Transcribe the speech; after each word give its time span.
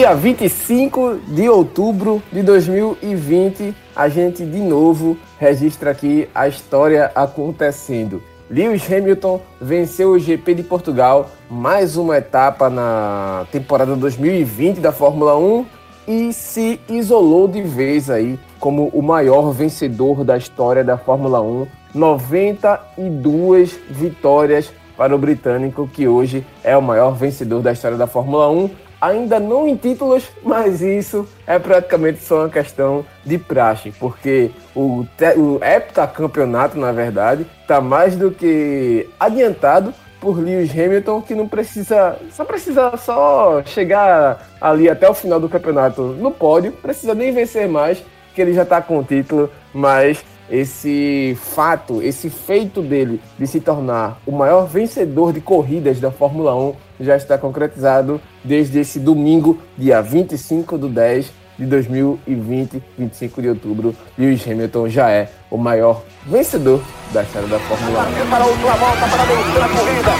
Dia 0.00 0.14
25 0.14 1.20
de 1.28 1.46
outubro 1.50 2.22
de 2.32 2.42
2020, 2.42 3.74
a 3.94 4.08
gente 4.08 4.46
de 4.46 4.58
novo 4.58 5.14
registra 5.38 5.90
aqui 5.90 6.26
a 6.34 6.48
história 6.48 7.12
acontecendo. 7.14 8.22
Lewis 8.50 8.90
Hamilton 8.90 9.42
venceu 9.60 10.12
o 10.12 10.18
GP 10.18 10.54
de 10.54 10.62
Portugal, 10.62 11.28
mais 11.50 11.98
uma 11.98 12.16
etapa 12.16 12.70
na 12.70 13.46
temporada 13.52 13.94
2020 13.94 14.80
da 14.80 14.90
Fórmula 14.90 15.36
1 15.36 15.66
e 16.08 16.32
se 16.32 16.80
isolou 16.88 17.46
de 17.46 17.60
vez 17.60 18.08
aí 18.08 18.40
como 18.58 18.88
o 18.94 19.02
maior 19.02 19.52
vencedor 19.52 20.24
da 20.24 20.38
história 20.38 20.82
da 20.82 20.96
Fórmula 20.96 21.42
1. 21.42 21.66
92 21.94 23.78
vitórias 23.90 24.72
para 24.96 25.14
o 25.14 25.18
britânico, 25.18 25.86
que 25.86 26.08
hoje 26.08 26.42
é 26.64 26.74
o 26.74 26.80
maior 26.80 27.10
vencedor 27.10 27.60
da 27.60 27.72
história 27.72 27.98
da 27.98 28.06
Fórmula 28.06 28.48
1. 28.48 28.70
Ainda 29.00 29.40
não 29.40 29.66
em 29.66 29.76
títulos, 29.76 30.28
mas 30.42 30.82
isso 30.82 31.26
é 31.46 31.58
praticamente 31.58 32.22
só 32.22 32.40
uma 32.40 32.50
questão 32.50 33.04
de 33.24 33.38
praxe, 33.38 33.92
porque 33.98 34.50
o, 34.74 35.06
o 35.36 35.64
heptacampeonato, 35.64 36.78
na 36.78 36.92
verdade, 36.92 37.46
está 37.62 37.80
mais 37.80 38.14
do 38.14 38.30
que 38.30 39.08
adiantado 39.18 39.94
por 40.20 40.38
Lewis 40.38 40.70
Hamilton, 40.70 41.22
que 41.22 41.34
não 41.34 41.48
precisa, 41.48 42.18
só 42.30 42.44
precisa 42.44 42.94
só 42.98 43.62
chegar 43.64 44.46
ali 44.60 44.88
até 44.88 45.08
o 45.08 45.14
final 45.14 45.40
do 45.40 45.48
campeonato 45.48 46.02
no 46.02 46.30
pódio, 46.30 46.72
precisa 46.72 47.14
nem 47.14 47.32
vencer 47.32 47.66
mais, 47.66 48.04
que 48.34 48.42
ele 48.42 48.52
já 48.52 48.62
está 48.62 48.82
com 48.82 48.98
o 48.98 49.04
título, 49.04 49.50
mas 49.72 50.22
esse 50.50 51.36
fato, 51.40 52.02
esse 52.02 52.28
feito 52.28 52.82
dele 52.82 53.20
de 53.38 53.46
se 53.46 53.60
tornar 53.60 54.20
o 54.26 54.32
maior 54.32 54.66
vencedor 54.66 55.32
de 55.32 55.40
corridas 55.40 56.00
da 56.00 56.10
Fórmula 56.10 56.54
1 56.54 56.74
já 57.00 57.16
está 57.16 57.38
concretizado 57.38 58.20
desde 58.44 58.80
esse 58.80 58.98
domingo, 58.98 59.58
dia 59.78 60.00
25 60.02 60.76
do 60.76 60.88
10 60.88 61.32
de 61.58 61.66
2020, 61.66 62.82
25 62.98 63.42
de 63.42 63.48
outubro. 63.48 63.94
Lewis 64.18 64.46
Hamilton 64.46 64.88
já 64.88 65.10
é 65.10 65.30
o 65.50 65.56
maior 65.56 66.02
vencedor 66.26 66.82
da 67.12 67.22
história 67.22 67.48
da 67.48 67.58
Fórmula 67.60 68.08
1. 68.08 68.30
Para 68.30 68.44
a 68.44 68.46
última 68.46 68.72
volta, 68.76 69.06
para 69.08 69.22
a 69.22 69.68
corrida. 69.68 70.10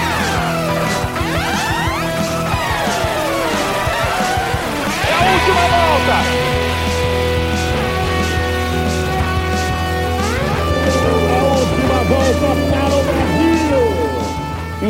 É 5.08 5.12
a 5.12 5.32
última 5.32 5.60
volta! 5.60 6.49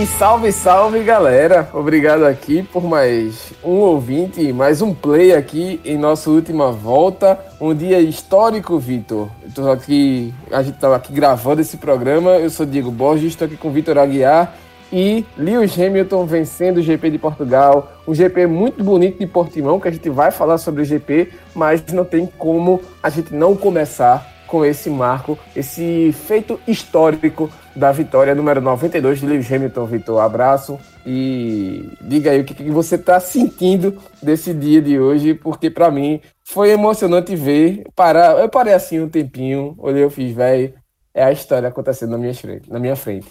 E 0.01 0.07
salve, 0.07 0.51
salve 0.51 1.03
galera! 1.05 1.69
Obrigado 1.75 2.25
aqui 2.25 2.63
por 2.63 2.83
mais 2.83 3.53
um 3.63 3.81
ouvinte, 3.81 4.51
mais 4.51 4.81
um 4.81 4.95
play 4.95 5.35
aqui 5.35 5.79
em 5.85 5.99
nossa 5.99 6.31
última 6.31 6.73
volta. 6.73 7.39
Um 7.61 7.75
dia 7.75 8.01
histórico, 8.01 8.79
Vitor. 8.79 9.29
Estou 9.47 9.71
aqui, 9.71 10.33
a 10.51 10.63
gente 10.63 10.77
estava 10.77 10.97
aqui 10.97 11.13
gravando 11.13 11.61
esse 11.61 11.77
programa. 11.77 12.31
Eu 12.31 12.49
sou 12.49 12.65
Diego 12.65 12.91
Borges, 12.91 13.33
estou 13.33 13.45
aqui 13.45 13.59
com 13.59 13.71
Vitor 13.71 13.99
Aguiar 13.99 14.57
e 14.91 15.23
Lewis 15.37 15.79
Hamilton 15.79 16.25
vencendo 16.25 16.79
o 16.79 16.83
GP 16.83 17.11
de 17.11 17.19
Portugal. 17.19 17.93
Um 18.09 18.15
GP 18.15 18.47
muito 18.47 18.83
bonito 18.83 19.19
de 19.19 19.27
Portimão, 19.27 19.79
que 19.79 19.89
a 19.89 19.91
gente 19.91 20.09
vai 20.09 20.31
falar 20.31 20.57
sobre 20.57 20.81
o 20.81 20.85
GP, 20.87 21.31
mas 21.55 21.85
não 21.93 22.07
tem 22.07 22.27
como 22.39 22.81
a 23.03 23.11
gente 23.11 23.35
não 23.35 23.55
começar 23.55 24.27
com 24.51 24.65
esse 24.65 24.91
marco, 24.91 25.39
esse 25.55 26.13
feito 26.27 26.61
histórico 26.67 27.49
da 27.75 27.93
vitória 27.93 28.35
número 28.35 28.61
92 28.61 29.21
de 29.21 29.27
Lewis 29.27 29.51
Hamilton, 29.51 29.87
Vitor. 29.87 30.21
Abraço 30.21 30.79
e 31.07 31.89
diga 32.01 32.33
aí 32.33 32.41
o 32.41 32.45
que, 32.45 32.53
que 32.53 32.69
você 32.69 32.97
está 32.97 33.21
sentindo 33.21 33.97
desse 34.21 34.53
dia 34.53 34.83
de 34.83 34.99
hoje, 34.99 35.35
porque 35.35 35.71
para 35.71 35.89
mim 35.89 36.21
foi 36.43 36.71
emocionante 36.71 37.37
ver. 37.37 37.85
Parar, 37.95 38.41
eu 38.41 38.49
parei 38.49 38.75
assim 38.75 38.99
um 38.99 39.09
tempinho, 39.09 39.77
olhei, 39.79 40.03
eu 40.03 40.11
fiz, 40.11 40.35
velho, 40.35 40.75
é 41.15 41.23
a 41.23 41.31
história 41.31 41.69
acontecendo 41.69 42.11
na 42.11 42.19
minha 42.19 42.35
frente. 42.35 42.69
Na 42.69 42.81
minha 42.81 42.97
frente. 42.97 43.29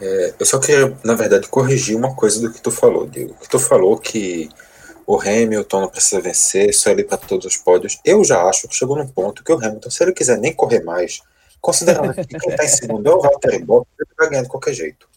É, 0.00 0.34
eu 0.40 0.46
só 0.46 0.58
queria, 0.58 0.96
na 1.04 1.14
verdade, 1.14 1.46
corrigir 1.48 1.94
uma 1.94 2.16
coisa 2.16 2.40
do 2.40 2.50
que 2.50 2.60
tu 2.60 2.70
falou, 2.70 3.06
Diego. 3.06 3.34
Que 3.34 3.50
tu 3.50 3.58
falou 3.58 3.98
que 3.98 4.48
o 5.06 5.20
Hamilton 5.20 5.82
não 5.82 5.88
precisa 5.88 6.20
vencer, 6.20 6.72
só 6.74 6.90
ele 6.90 7.04
para 7.04 7.18
todos 7.18 7.46
os 7.46 7.56
pódios. 7.56 8.00
Eu 8.04 8.22
já 8.24 8.42
acho 8.44 8.68
que 8.68 8.74
chegou 8.74 8.96
num 8.96 9.08
ponto 9.08 9.42
que 9.42 9.52
o 9.52 9.56
Hamilton, 9.56 9.90
se 9.90 10.02
ele 10.02 10.12
quiser 10.12 10.38
nem 10.38 10.52
correr 10.52 10.82
mais, 10.82 11.20
considerando 11.60 12.14
que 12.14 12.38
quem 12.38 12.50
está 12.50 12.64
em 12.64 12.68
segundo 12.68 13.08
é 13.08 13.14
o 13.14 13.20
Valtteri 13.20 13.62
Bottas, 13.62 13.92
ele 13.98 14.10
vai 14.18 14.30
ganhar 14.30 14.42
de 14.42 14.48
qualquer 14.48 14.74
jeito. 14.74 15.08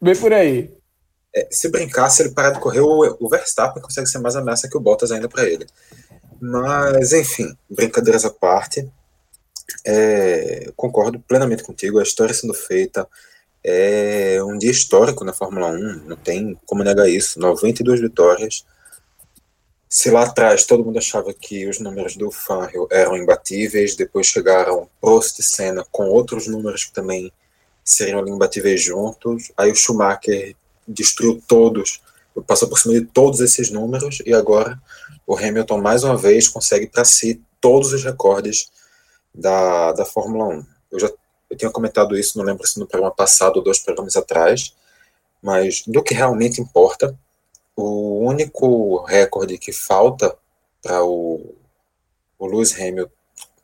Bem 0.00 0.16
por 0.16 0.32
aí. 0.32 0.70
É, 1.34 1.48
se 1.50 1.68
brincar, 1.68 2.10
se 2.10 2.22
ele 2.22 2.30
parar 2.30 2.50
de 2.50 2.60
correr, 2.60 2.80
o, 2.80 3.16
o 3.20 3.28
Verstappen 3.28 3.82
consegue 3.82 4.08
ser 4.08 4.18
mais 4.18 4.34
ameaça 4.34 4.68
que 4.68 4.76
o 4.76 4.80
Bottas 4.80 5.12
ainda 5.12 5.28
para 5.28 5.44
ele. 5.44 5.66
Mas, 6.40 7.12
enfim, 7.12 7.54
brincadeiras 7.68 8.24
à 8.24 8.30
parte, 8.30 8.88
é, 9.86 10.72
concordo 10.74 11.20
plenamente 11.20 11.62
contigo, 11.62 11.98
a 11.98 12.02
história 12.02 12.34
sendo 12.34 12.54
feita, 12.54 13.06
é 13.62 14.42
um 14.42 14.56
dia 14.56 14.70
histórico 14.70 15.24
na 15.24 15.32
Fórmula 15.32 15.68
1, 15.68 16.04
não 16.06 16.16
tem 16.16 16.58
como 16.66 16.82
negar 16.82 17.08
isso, 17.08 17.38
92 17.38 18.00
vitórias, 18.00 18.64
se 19.92 20.08
lá 20.08 20.22
atrás 20.22 20.64
todo 20.64 20.84
mundo 20.84 20.98
achava 20.98 21.34
que 21.34 21.66
os 21.66 21.80
números 21.80 22.14
do 22.14 22.30
Fangio 22.30 22.86
eram 22.92 23.16
imbatíveis, 23.16 23.96
depois 23.96 24.28
chegaram 24.28 24.88
Prost 25.00 25.40
e 25.40 25.42
Senna 25.42 25.84
com 25.90 26.04
outros 26.04 26.46
números 26.46 26.84
que 26.84 26.92
também 26.92 27.32
seriam 27.84 28.26
imbatíveis 28.28 28.80
juntos, 28.80 29.50
aí 29.56 29.72
o 29.72 29.74
Schumacher 29.74 30.54
destruiu 30.86 31.42
todos, 31.48 32.00
passou 32.46 32.68
por 32.68 32.78
cima 32.78 32.94
de 32.94 33.06
todos 33.06 33.40
esses 33.40 33.68
números, 33.68 34.22
e 34.24 34.32
agora 34.32 34.80
o 35.26 35.36
Hamilton 35.36 35.80
mais 35.80 36.04
uma 36.04 36.16
vez 36.16 36.46
consegue 36.46 36.86
para 36.86 37.04
si 37.04 37.42
todos 37.60 37.92
os 37.92 38.04
recordes 38.04 38.70
da, 39.34 39.90
da 39.90 40.04
Fórmula 40.04 40.54
1. 40.54 40.66
Eu 40.92 41.00
já 41.00 41.10
eu 41.50 41.56
tinha 41.56 41.70
comentado 41.70 42.16
isso, 42.16 42.38
não 42.38 42.44
lembro 42.44 42.64
se 42.64 42.78
no 42.78 42.86
programa 42.86 43.12
passado 43.12 43.56
ou 43.56 43.62
dois 43.62 43.80
programas 43.80 44.14
atrás, 44.14 44.72
mas 45.42 45.82
do 45.84 46.00
que 46.00 46.14
realmente 46.14 46.60
importa 46.60 47.18
o 47.82 48.20
único 48.20 49.02
recorde 49.04 49.58
que 49.58 49.72
falta 49.72 50.36
para 50.82 51.04
o, 51.04 51.54
o 52.38 52.46
Lewis 52.46 52.74
Hamilton, 52.78 53.12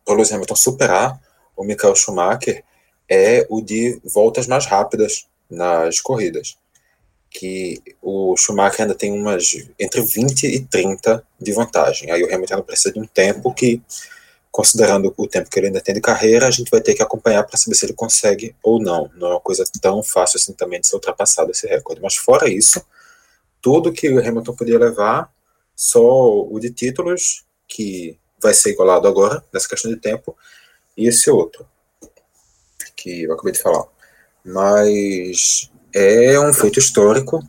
Lewis 0.08 0.32
Hamilton 0.32 0.56
superar 0.56 1.20
o 1.56 1.64
Michael 1.64 1.96
Schumacher 1.96 2.62
é 3.08 3.46
o 3.48 3.60
de 3.60 4.00
voltas 4.04 4.46
mais 4.46 4.66
rápidas 4.66 5.26
nas 5.50 6.00
corridas. 6.00 6.56
Que 7.30 7.80
o 8.02 8.36
Schumacher 8.36 8.82
ainda 8.82 8.94
tem 8.94 9.12
umas 9.12 9.66
entre 9.78 10.00
20 10.00 10.44
e 10.46 10.60
30 10.60 11.24
de 11.40 11.52
vantagem. 11.52 12.10
Aí 12.10 12.22
o 12.22 12.32
Hamilton 12.32 12.62
precisa 12.62 12.92
de 12.92 13.00
um 13.00 13.06
tempo 13.06 13.52
que, 13.52 13.82
considerando 14.50 15.12
o 15.16 15.26
tempo 15.26 15.50
que 15.50 15.58
ele 15.58 15.68
ainda 15.68 15.80
tem 15.80 15.94
de 15.94 16.00
carreira, 16.00 16.46
a 16.46 16.50
gente 16.50 16.70
vai 16.70 16.80
ter 16.80 16.94
que 16.94 17.02
acompanhar 17.02 17.44
para 17.44 17.58
saber 17.58 17.74
se 17.74 17.86
ele 17.86 17.92
consegue 17.92 18.54
ou 18.62 18.80
não. 18.80 19.10
Não 19.16 19.28
é 19.28 19.30
uma 19.32 19.40
coisa 19.40 19.64
tão 19.80 20.02
fácil 20.02 20.38
assim 20.38 20.52
também 20.52 20.80
de 20.80 20.86
ser 20.86 20.96
ultrapassado 20.96 21.50
esse 21.50 21.66
recorde. 21.66 22.00
Mas 22.00 22.16
fora 22.16 22.48
isso, 22.48 22.84
tudo 23.66 23.92
que 23.92 24.08
o 24.08 24.20
Hamilton 24.20 24.54
podia 24.54 24.78
levar, 24.78 25.28
só 25.74 26.40
o 26.40 26.56
de 26.60 26.70
títulos, 26.70 27.44
que 27.66 28.16
vai 28.40 28.54
ser 28.54 28.70
igualado 28.70 29.08
agora, 29.08 29.44
nessa 29.52 29.68
questão 29.68 29.90
de 29.90 29.96
tempo, 29.96 30.36
e 30.96 31.08
esse 31.08 31.28
outro, 31.28 31.66
que 32.94 33.24
eu 33.24 33.32
acabei 33.32 33.52
de 33.52 33.58
falar. 33.58 33.84
Mas 34.44 35.68
é 35.92 36.38
um 36.38 36.52
feito 36.52 36.78
histórico 36.78 37.42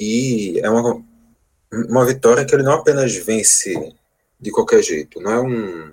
e 0.00 0.58
é 0.64 0.68
uma, 0.68 1.00
uma 1.72 2.04
vitória 2.04 2.44
que 2.44 2.52
ele 2.52 2.64
não 2.64 2.72
apenas 2.72 3.14
vence 3.14 3.94
de 4.40 4.50
qualquer 4.50 4.82
jeito, 4.82 5.20
não 5.20 5.30
é 5.30 5.40
um 5.40 5.92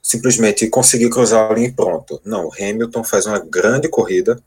simplesmente 0.00 0.68
conseguir 0.68 1.10
cruzar 1.10 1.50
a 1.50 1.52
linha 1.52 1.66
e 1.66 1.72
pronto. 1.72 2.22
Não, 2.24 2.48
Hamilton 2.52 3.02
faz 3.02 3.26
uma 3.26 3.40
grande 3.40 3.88
corrida, 3.88 4.40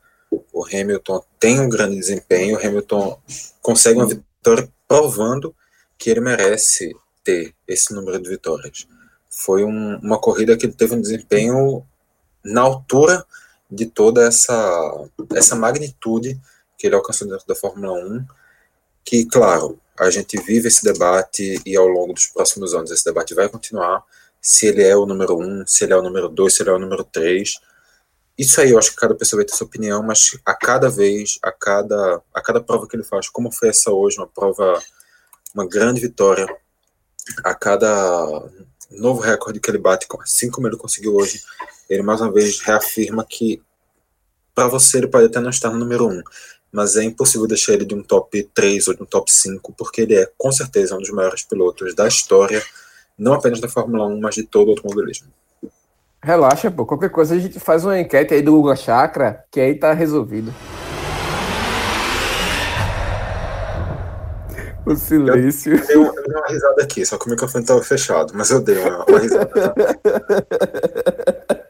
o 0.60 0.66
Hamilton 0.66 1.24
tem 1.40 1.58
um 1.58 1.70
grande 1.70 1.96
desempenho, 1.96 2.58
o 2.58 2.60
Hamilton 2.60 3.18
consegue 3.62 3.98
uma 3.98 4.06
vitória 4.06 4.70
provando 4.86 5.56
que 5.98 6.10
ele 6.10 6.20
merece 6.20 6.94
ter 7.24 7.56
esse 7.66 7.94
número 7.94 8.22
de 8.22 8.30
vitórias. 8.30 8.86
Foi 9.30 9.64
um, 9.64 9.98
uma 10.00 10.20
corrida 10.20 10.58
que 10.58 10.66
ele 10.66 10.74
teve 10.74 10.96
um 10.96 11.02
desempenho 11.02 11.86
na 12.44 12.62
altura 12.62 13.26
de 13.72 13.86
toda 13.86 14.28
essa, 14.28 15.08
essa 15.34 15.56
magnitude 15.56 16.38
que 16.78 16.88
ele 16.88 16.96
alcançou 16.96 17.28
dentro 17.28 17.48
da 17.48 17.56
Fórmula 17.56 17.94
1, 17.94 18.26
que, 19.06 19.26
claro, 19.26 19.80
a 19.98 20.10
gente 20.10 20.38
vive 20.42 20.68
esse 20.68 20.84
debate 20.84 21.62
e 21.66 21.78
ao 21.78 21.88
longo 21.88 22.12
dos 22.12 22.28
próximos 22.28 22.74
anos 22.74 22.92
esse 22.92 23.06
debate 23.06 23.34
vai 23.34 23.48
continuar, 23.48 24.04
se 24.42 24.68
ele 24.68 24.84
é 24.84 24.96
o 24.96 25.06
número 25.06 25.38
1, 25.38 25.68
se 25.68 25.86
ele 25.86 25.94
é 25.94 25.98
o 25.98 26.02
número 26.02 26.28
2, 26.28 26.54
se 26.54 26.64
ele 26.64 26.70
é 26.70 26.74
o 26.74 26.80
número 26.80 27.04
3, 27.06 27.60
isso 28.40 28.62
aí 28.62 28.72
eu 28.72 28.80
acho 28.80 28.92
que 28.92 28.96
cada 28.96 29.14
pessoa 29.14 29.40
vai 29.40 29.46
ter 29.46 29.54
sua 29.54 29.68
opinião, 29.68 30.02
mas 30.02 30.40
a 30.46 30.54
cada 30.54 30.90
vez, 30.90 31.38
a 31.44 31.52
cada, 31.52 32.22
a 32.34 32.42
cada 32.42 32.62
prova 32.62 32.88
que 32.88 32.96
ele 32.96 33.04
faz, 33.04 33.28
como 33.28 33.52
foi 33.52 33.68
essa 33.68 33.92
hoje, 33.92 34.18
uma 34.18 34.28
prova, 34.28 34.82
uma 35.54 35.68
grande 35.68 36.00
vitória, 36.00 36.48
a 37.44 37.54
cada 37.54 38.50
novo 38.92 39.20
recorde 39.20 39.60
que 39.60 39.70
ele 39.70 39.78
bate, 39.78 40.08
assim 40.22 40.50
como 40.50 40.68
ele 40.68 40.78
conseguiu 40.78 41.16
hoje, 41.16 41.44
ele 41.90 42.02
mais 42.02 42.22
uma 42.22 42.32
vez 42.32 42.62
reafirma 42.62 43.26
que 43.26 43.62
para 44.56 44.70
você 44.70 45.00
ele 45.00 45.08
pode 45.08 45.26
até 45.26 45.42
não 45.42 45.50
estar 45.50 45.70
no 45.70 45.78
número 45.78 46.08
um, 46.08 46.24
mas 46.72 46.96
é 46.96 47.04
impossível 47.04 47.46
deixar 47.46 47.74
ele 47.74 47.84
de 47.84 47.94
um 47.94 48.02
top 48.02 48.42
3 48.54 48.88
ou 48.88 48.94
de 48.94 49.04
um 49.04 49.06
top 49.06 49.30
5, 49.30 49.74
porque 49.74 50.04
ele 50.04 50.16
é 50.16 50.32
com 50.38 50.50
certeza 50.50 50.96
um 50.96 51.00
dos 51.00 51.10
maiores 51.10 51.44
pilotos 51.44 51.94
da 51.94 52.08
história, 52.08 52.64
não 53.18 53.34
apenas 53.34 53.60
da 53.60 53.68
Fórmula 53.68 54.08
1, 54.08 54.18
mas 54.22 54.36
de 54.36 54.44
todo 54.44 54.70
o 54.70 54.72
automobilismo. 54.72 55.28
Relaxa, 56.24 56.70
pô. 56.70 56.86
Qualquer 56.86 57.10
coisa 57.10 57.36
a 57.36 57.40
gente 57.40 57.60
faz 57.60 57.86
uma 57.86 58.00
enquete 58.00 58.34
aí 58.34 58.42
do 58.42 58.52
Google 58.52 58.76
Chakra, 58.76 59.44
que 59.50 59.60
aí 59.60 59.76
tá 59.76 59.94
resolvido. 59.94 60.54
O 64.86 64.96
silêncio. 64.96 65.76
Eu, 65.90 66.04
eu, 66.04 66.06
eu 66.06 66.24
dei 66.24 66.36
uma 66.36 66.48
risada 66.48 66.84
aqui, 66.84 67.06
só 67.06 67.18
que 67.18 67.28
o 67.28 67.30
microfone 67.30 67.64
estava 67.64 67.82
fechado, 67.82 68.34
mas 68.36 68.50
eu 68.50 68.62
dei 68.62 68.78
uma, 68.80 69.06
uma 69.06 69.20
risada. 69.20 69.50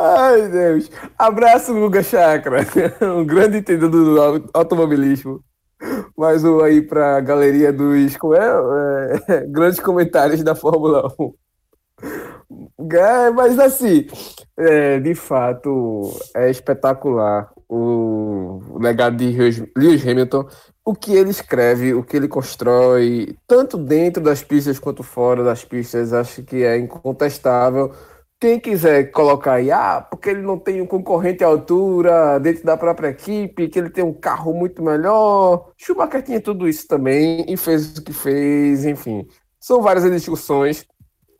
Ai, 0.00 0.48
Deus. 0.48 0.90
Abraço, 1.18 1.74
Guga 1.74 2.02
Chakra. 2.02 2.60
Um 3.02 3.26
grande 3.26 3.58
entendedor 3.58 3.90
do 3.90 4.50
automobilismo. 4.54 5.42
Mais 6.16 6.44
um 6.44 6.60
aí 6.60 6.82
para 6.82 7.16
a 7.16 7.20
galeria 7.20 7.72
dos 7.72 8.16
como 8.16 8.34
é, 8.34 9.22
é, 9.28 9.46
grandes 9.50 9.80
comentários 9.80 10.42
da 10.42 10.54
Fórmula 10.54 11.12
1. 11.18 11.32
É, 12.78 13.30
mas 13.30 13.58
assim, 13.58 14.06
é, 14.56 15.00
de 15.00 15.14
fato, 15.14 16.16
é 16.34 16.48
espetacular 16.48 17.50
o, 17.68 18.60
legado 18.80 19.16
de 19.16 19.36
Lewis 19.76 20.06
Hamilton, 20.06 20.48
o 20.84 20.94
que 20.94 21.12
ele 21.12 21.30
escreve, 21.30 21.92
o 21.92 22.04
que 22.04 22.16
ele 22.16 22.28
constrói, 22.28 23.36
tanto 23.46 23.76
dentro 23.76 24.22
das 24.22 24.42
pistas 24.42 24.78
quanto 24.78 25.02
fora 25.02 25.42
das 25.42 25.64
pistas, 25.64 26.12
acho 26.12 26.42
que 26.44 26.62
é 26.62 26.78
incontestável. 26.78 27.92
Quem 28.40 28.60
quiser 28.60 29.10
colocar 29.10 29.54
aí, 29.54 29.70
ah, 29.72 30.00
porque 30.00 30.30
ele 30.30 30.42
não 30.42 30.56
tem 30.56 30.80
um 30.80 30.86
concorrente 30.86 31.42
à 31.42 31.48
altura 31.48 32.38
dentro 32.38 32.64
da 32.64 32.76
própria 32.76 33.08
equipe, 33.08 33.68
que 33.68 33.78
ele 33.78 33.90
tem 33.90 34.04
um 34.04 34.14
carro 34.14 34.54
muito 34.54 34.80
melhor. 34.82 35.72
Schumacher 35.76 36.22
tinha 36.22 36.40
tudo 36.40 36.68
isso 36.68 36.86
também 36.86 37.44
e 37.48 37.56
fez 37.56 37.98
o 37.98 38.04
que 38.04 38.12
fez, 38.12 38.84
enfim. 38.84 39.26
São 39.60 39.82
várias 39.82 40.08
discussões. 40.10 40.86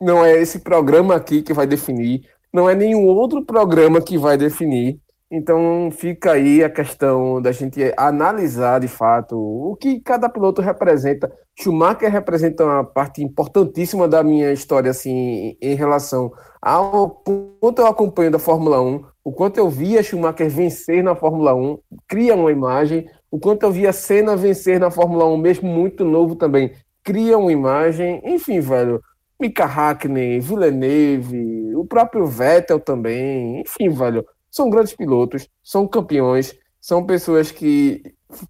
Não 0.01 0.25
é 0.25 0.41
esse 0.41 0.61
programa 0.61 1.17
aqui 1.17 1.43
que 1.43 1.53
vai 1.53 1.67
definir, 1.67 2.23
não 2.53 2.69
é 2.69 2.75
nenhum 2.75 3.07
outro 3.07 3.45
programa 3.45 4.01
que 4.01 4.17
vai 4.17 4.37
definir. 4.37 5.01
Então 5.31 5.91
fica 5.91 6.33
aí 6.33 6.65
a 6.65 6.71
questão 6.71 7.43
da 7.43 7.53
gente 7.53 7.93
analisar 7.99 8.81
de 8.81 8.89
fato 8.89 9.37
o 9.37 9.77
que 9.77 10.01
cada 10.01 10.29
piloto 10.29 10.63
representa. 10.63 11.31
Schumacher 11.55 12.11
representa 12.11 12.65
uma 12.65 12.83
parte 12.85 13.23
importantíssima 13.23 14.09
da 14.09 14.23
minha 14.23 14.53
história 14.53 14.91
assim 14.91 15.57
em 15.61 15.75
relação 15.75 16.33
ao 16.63 17.11
quanto 17.11 17.81
eu 17.83 17.87
acompanho 17.87 18.31
da 18.31 18.39
Fórmula 18.39 18.81
1, 18.81 19.05
o 19.23 19.33
quanto 19.33 19.59
eu 19.59 19.69
via 19.69 20.03
Schumacher 20.03 20.49
vencer 20.49 21.03
na 21.05 21.15
Fórmula 21.15 21.55
1, 21.55 21.79
cria 22.07 22.35
uma 22.35 22.51
imagem, 22.51 23.07
o 23.31 23.39
quanto 23.39 23.65
eu 23.65 23.71
via 23.71 23.93
Senna 23.93 24.37
vencer 24.37 24.81
na 24.81 24.91
Fórmula 24.91 25.27
1, 25.27 25.37
mesmo 25.37 25.69
muito 25.69 26.05
novo 26.05 26.35
também, 26.35 26.73
cria 27.05 27.39
uma 27.39 27.53
imagem, 27.53 28.21
enfim, 28.25 28.61
velho. 28.61 29.01
Mika 29.41 29.65
Hackney, 29.65 30.41
Villeneuve, 30.41 31.75
o 31.77 31.85
próprio 31.85 32.27
Vettel 32.27 32.81
também, 32.81 33.61
enfim, 33.61 33.89
velho 33.89 34.25
são 34.51 34.71
grandes 34.71 34.95
pilotos, 34.95 35.49
são 35.63 35.87
campeões, 35.87 36.55
são 36.81 37.05
pessoas 37.05 37.51
que 37.51 38.03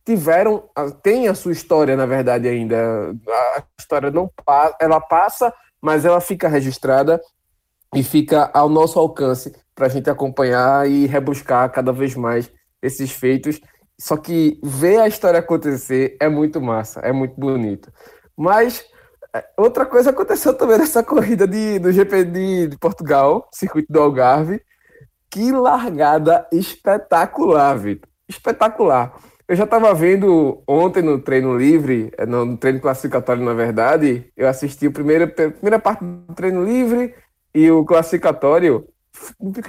tiveram, 0.05 0.69
têm 1.03 1.29
a 1.29 1.35
sua 1.35 1.53
história, 1.53 1.97
na 1.97 2.07
verdade, 2.07 2.49
ainda. 2.49 3.15
A 3.29 3.63
história 3.79 4.11
não 4.11 4.31
passa, 4.45 4.77
ela 4.81 5.01
passa, 5.01 5.55
mas 5.81 6.05
ela 6.05 6.21
fica 6.21 6.49
registrada 6.49 7.21
e 7.95 8.03
fica 8.03 8.51
ao 8.53 8.69
nosso 8.69 8.99
alcance 8.99 9.55
para 9.75 9.87
a 9.87 9.89
gente 9.89 10.11
acompanhar 10.11 10.89
e 10.89 11.07
rebuscar 11.07 11.71
cada 11.71 11.93
vez 11.93 12.15
mais 12.15 12.51
esses 12.83 13.11
feitos. 13.11 13.61
Só 14.01 14.17
que 14.17 14.59
ver 14.63 15.01
a 15.01 15.09
história 15.09 15.41
acontecer 15.41 16.17
é 16.21 16.29
muito 16.29 16.61
massa, 16.61 17.01
é 17.01 17.13
muito 17.13 17.35
bonito. 17.39 17.93
Mas 18.37 18.85
outra 19.57 19.85
coisa 19.85 20.11
aconteceu 20.11 20.55
também 20.55 20.79
nessa 20.79 21.03
corrida 21.03 21.47
de, 21.47 21.79
do 21.79 21.93
GP 21.93 22.25
de, 22.25 22.67
de 22.69 22.79
Portugal, 22.79 23.49
circuito 23.53 23.93
do 23.93 24.01
Algarve, 24.01 24.61
que 25.31 25.53
largada 25.53 26.47
espetacular, 26.51 27.77
Vitor. 27.79 28.09
Espetacular. 28.29 29.15
Eu 29.47 29.57
já 29.57 29.65
estava 29.65 29.95
vendo 29.95 30.63
ontem 30.67 31.03
no 31.03 31.19
treino 31.19 31.57
livre, 31.57 32.13
eh, 32.19 32.27
no 32.27 32.57
treino 32.57 32.81
classificatório, 32.81 33.43
na 33.43 33.55
verdade, 33.55 34.31
eu 34.37 34.47
assisti 34.47 34.87
a 34.87 34.91
primeira, 34.91 35.25
a 35.25 35.51
primeira 35.51 35.79
parte 35.79 36.05
do 36.05 36.35
treino 36.35 36.65
livre 36.65 37.15
e 37.55 37.71
o 37.71 37.85
classificatório. 37.85 38.87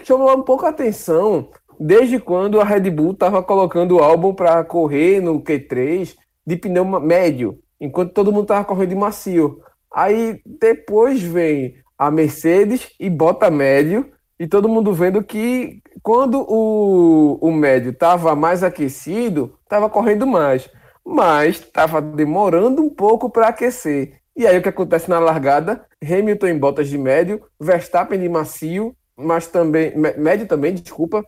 Chamou 0.03 0.35
um 0.37 0.43
pouco 0.43 0.65
a 0.65 0.69
atenção 0.69 1.49
desde 1.79 2.19
quando 2.19 2.59
a 2.59 2.65
Red 2.65 2.89
Bull 2.89 3.11
estava 3.11 3.41
colocando 3.41 3.95
o 3.95 4.03
álbum 4.03 4.33
para 4.33 4.61
correr 4.65 5.21
no 5.21 5.41
Q3 5.41 6.13
de 6.45 6.57
pneu 6.57 6.83
médio, 6.83 7.57
enquanto 7.79 8.13
todo 8.13 8.31
mundo 8.31 8.43
estava 8.43 8.65
correndo 8.65 8.89
de 8.89 8.95
macio. 8.95 9.61
Aí 9.93 10.41
depois 10.45 11.21
vem 11.21 11.75
a 11.97 12.11
Mercedes 12.11 12.91
e 12.99 13.09
bota 13.09 13.49
médio 13.49 14.11
e 14.39 14.47
todo 14.47 14.69
mundo 14.69 14.93
vendo 14.93 15.23
que 15.23 15.81
quando 16.01 16.45
o, 16.47 17.37
o 17.41 17.51
médio 17.51 17.91
estava 17.91 18.35
mais 18.35 18.63
aquecido, 18.63 19.57
estava 19.63 19.89
correndo 19.89 20.25
mais, 20.25 20.69
mas 21.05 21.57
estava 21.57 22.01
demorando 22.01 22.81
um 22.81 22.89
pouco 22.89 23.29
para 23.29 23.49
aquecer. 23.49 24.21
E 24.35 24.47
aí 24.47 24.57
o 24.57 24.61
que 24.61 24.69
acontece 24.69 25.09
na 25.09 25.19
largada? 25.19 25.85
Hamilton 26.01 26.47
em 26.47 26.57
botas 26.57 26.87
de 26.87 26.97
médio, 26.97 27.43
Verstappen 27.59 28.17
de 28.17 28.29
macio, 28.29 28.95
mas 29.17 29.47
também 29.47 29.93
médio 29.97 30.47
também, 30.47 30.73
desculpa. 30.73 31.25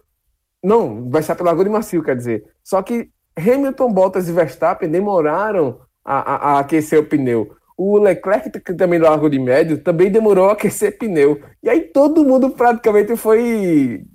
Não, 0.64 1.10
Verstappen 1.10 1.46
largou 1.46 1.66
de 1.66 1.70
macio, 1.70 2.04
quer 2.04 2.16
dizer. 2.16 2.46
Só 2.64 2.82
que 2.82 3.10
Hamilton, 3.38 3.92
Bottas 3.92 4.30
e 4.30 4.32
Verstappen 4.32 4.90
demoraram 4.90 5.82
a, 6.04 6.20
a, 6.20 6.36
a 6.36 6.60
aquecer 6.60 7.00
o 7.00 7.06
pneu. 7.06 7.56
O 7.78 7.98
Leclerc, 7.98 8.52
que 8.60 8.74
também 8.74 9.00
largou 9.00 9.30
de 9.30 9.40
médio, 9.40 9.78
também 9.80 10.12
demorou 10.12 10.50
a 10.50 10.54
aquecer 10.54 10.98
pneu. 10.98 11.42
E 11.64 11.70
aí 11.70 11.82
todo 11.82 12.24
mundo 12.24 12.52
praticamente 12.52 13.16
foi 13.16 14.06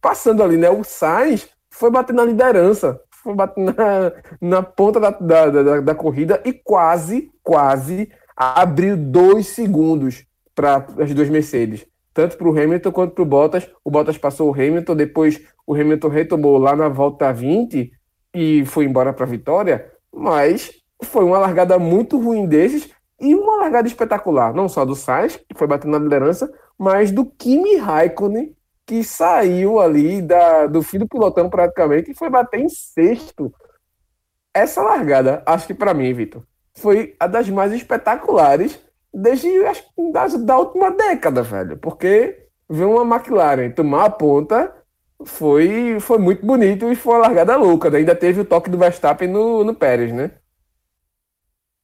passando 0.00 0.42
ali, 0.42 0.56
né? 0.56 0.70
O 0.70 0.84
Sainz 0.84 1.48
foi 1.70 1.90
batendo 1.90 2.16
na 2.16 2.24
liderança, 2.24 3.00
foi 3.10 3.34
batendo 3.34 3.74
na, 3.74 4.12
na 4.40 4.62
ponta 4.62 5.00
da, 5.00 5.10
da, 5.10 5.50
da, 5.50 5.80
da 5.80 5.94
corrida 5.94 6.40
e 6.44 6.52
quase, 6.52 7.30
quase 7.42 8.10
abriu 8.36 8.96
dois 8.96 9.48
segundos 9.48 10.24
para 10.54 10.86
as 10.98 11.12
duas 11.12 11.28
Mercedes. 11.28 11.86
Tanto 12.14 12.36
para 12.38 12.48
o 12.48 12.58
Hamilton 12.58 12.92
quanto 12.92 13.14
para 13.14 13.22
o 13.22 13.26
Bottas. 13.26 13.68
O 13.84 13.90
Bottas 13.90 14.16
passou 14.16 14.48
o 14.48 14.54
Hamilton, 14.54 14.96
depois 14.96 15.40
o 15.66 15.74
Hamilton 15.74 16.08
retomou 16.08 16.58
lá 16.58 16.74
na 16.74 16.88
volta 16.88 17.32
20 17.32 17.92
e 18.34 18.64
foi 18.64 18.84
embora 18.84 19.12
para 19.12 19.24
a 19.24 19.28
vitória. 19.28 19.90
Mas 20.14 20.70
foi 21.02 21.24
uma 21.24 21.38
largada 21.38 21.78
muito 21.78 22.18
ruim 22.18 22.46
desses 22.46 22.90
e 23.20 23.34
uma 23.34 23.56
largada 23.56 23.88
espetacular, 23.88 24.52
não 24.54 24.68
só 24.68 24.84
do 24.84 24.94
Sainz, 24.94 25.36
que 25.36 25.56
foi 25.56 25.66
batendo 25.66 25.92
na 25.92 26.04
liderança, 26.04 26.52
mas 26.78 27.10
do 27.10 27.24
Kimi 27.24 27.76
Raikkonen, 27.76 28.54
que 28.86 29.02
saiu 29.02 29.80
ali 29.80 30.22
da, 30.22 30.66
do 30.66 30.82
fim 30.82 30.98
do 30.98 31.08
pilotão 31.08 31.50
praticamente 31.50 32.10
e 32.10 32.14
foi 32.14 32.30
bater 32.30 32.60
em 32.60 32.68
sexto. 32.68 33.52
Essa 34.54 34.82
largada, 34.82 35.42
acho 35.44 35.66
que 35.66 35.74
para 35.74 35.92
mim, 35.92 36.12
Vitor, 36.12 36.42
foi 36.74 37.16
a 37.18 37.26
das 37.26 37.48
mais 37.48 37.72
espetaculares 37.72 38.78
desde 39.12 39.48
acho, 39.64 39.84
da, 40.12 40.26
da 40.26 40.58
última 40.58 40.90
década, 40.90 41.42
velho. 41.42 41.76
Porque 41.78 42.46
ver 42.68 42.84
uma 42.84 43.16
McLaren 43.16 43.70
tomar 43.70 44.04
a 44.04 44.10
ponta 44.10 44.72
foi, 45.24 45.98
foi 46.00 46.18
muito 46.18 46.44
bonito 46.44 46.90
e 46.90 46.94
foi 46.94 47.14
uma 47.14 47.26
largada 47.26 47.56
louca. 47.56 47.94
Ainda 47.96 48.14
teve 48.14 48.40
o 48.40 48.44
toque 48.44 48.70
do 48.70 48.78
Verstappen 48.78 49.28
no, 49.28 49.64
no 49.64 49.74
Pérez, 49.74 50.12
né? 50.12 50.32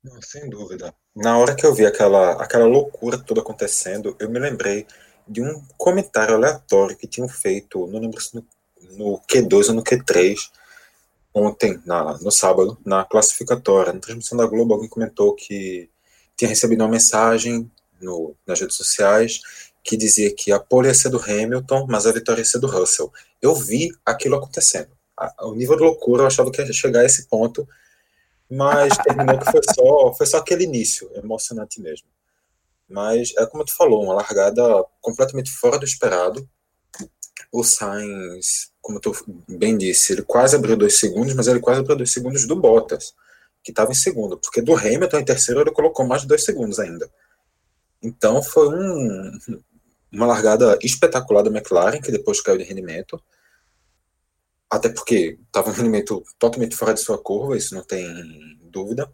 Não, 0.02 0.20
sem 0.20 0.50
dúvida. 0.50 0.92
Na 1.14 1.38
hora 1.38 1.54
que 1.54 1.64
eu 1.64 1.74
vi 1.74 1.86
aquela, 1.86 2.32
aquela 2.32 2.66
loucura 2.66 3.18
toda 3.18 3.40
acontecendo, 3.40 4.16
eu 4.18 4.28
me 4.28 4.38
lembrei 4.38 4.86
de 5.28 5.40
um 5.40 5.64
comentário 5.78 6.34
aleatório 6.34 6.96
que 6.96 7.06
tinham 7.06 7.28
feito, 7.28 7.86
não 7.86 8.00
lembro 8.00 8.20
se 8.20 8.34
no, 8.34 8.44
no 8.96 9.20
Q2 9.20 9.68
ou 9.68 9.74
no 9.74 9.84
Q3, 9.84 10.36
ontem, 11.32 11.80
na, 11.86 12.18
no 12.18 12.32
sábado, 12.32 12.76
na 12.84 13.04
classificatória, 13.04 13.92
na 13.92 14.00
transmissão 14.00 14.36
da 14.36 14.46
Globo, 14.46 14.74
alguém 14.74 14.88
comentou 14.88 15.34
que 15.34 15.88
tinha 16.36 16.48
recebido 16.48 16.82
uma 16.82 16.90
mensagem 16.90 17.70
no, 18.00 18.34
nas 18.44 18.60
redes 18.60 18.76
sociais 18.76 19.40
que 19.84 19.96
dizia 19.96 20.34
que 20.34 20.52
a 20.52 20.60
pole 20.60 20.88
ia 20.88 20.94
ser 20.94 21.10
do 21.10 21.22
Hamilton, 21.22 21.86
mas 21.88 22.06
a 22.06 22.12
vitória 22.12 22.40
ia 22.40 22.44
ser 22.44 22.58
do 22.58 22.66
Russell. 22.66 23.12
Eu 23.40 23.54
vi 23.54 23.92
aquilo 24.04 24.36
acontecendo. 24.36 24.90
A, 25.16 25.46
o 25.46 25.54
nível 25.54 25.76
de 25.76 25.82
loucura, 25.82 26.22
eu 26.22 26.26
achava 26.26 26.50
que 26.50 26.60
ia 26.60 26.72
chegar 26.72 27.00
a 27.00 27.04
esse 27.04 27.26
ponto 27.26 27.68
mas 28.54 28.92
terminou 28.98 29.38
que 29.38 29.50
foi 29.50 29.62
só, 29.74 30.12
foi 30.12 30.26
só 30.26 30.36
aquele 30.36 30.64
início, 30.64 31.10
emocionante 31.14 31.80
mesmo. 31.80 32.06
Mas 32.86 33.32
é 33.38 33.46
como 33.46 33.64
tu 33.64 33.74
falou, 33.74 34.04
uma 34.04 34.12
largada 34.12 34.62
completamente 35.00 35.50
fora 35.50 35.78
do 35.78 35.86
esperado. 35.86 36.46
O 37.50 37.64
Sainz, 37.64 38.70
como 38.82 39.00
tu 39.00 39.10
bem 39.48 39.78
disse, 39.78 40.12
ele 40.12 40.20
quase 40.20 40.54
abriu 40.54 40.76
dois 40.76 40.98
segundos, 40.98 41.32
mas 41.32 41.48
ele 41.48 41.60
quase 41.60 41.80
abriu 41.80 41.96
dois 41.96 42.12
segundos 42.12 42.46
do 42.46 42.54
Bottas, 42.54 43.14
que 43.64 43.72
estava 43.72 43.90
em 43.90 43.94
segundo, 43.94 44.36
porque 44.36 44.60
do 44.60 44.76
Hamilton 44.76 45.20
em 45.20 45.24
terceiro 45.24 45.62
ele 45.62 45.70
colocou 45.70 46.06
mais 46.06 46.20
de 46.20 46.28
dois 46.28 46.44
segundos 46.44 46.78
ainda. 46.78 47.10
Então 48.02 48.42
foi 48.42 48.68
um, 48.68 49.38
uma 50.12 50.26
largada 50.26 50.78
espetacular 50.82 51.42
da 51.42 51.50
McLaren, 51.50 52.02
que 52.02 52.12
depois 52.12 52.42
caiu 52.42 52.58
de 52.58 52.64
rendimento 52.64 53.18
até 54.72 54.88
porque 54.88 55.38
estava 55.46 55.68
um 55.68 55.74
rendimento 55.74 56.24
totalmente 56.38 56.74
fora 56.74 56.94
de 56.94 57.00
sua 57.00 57.18
curva, 57.18 57.58
isso 57.58 57.74
não 57.74 57.82
tem 57.82 58.58
dúvida. 58.62 59.12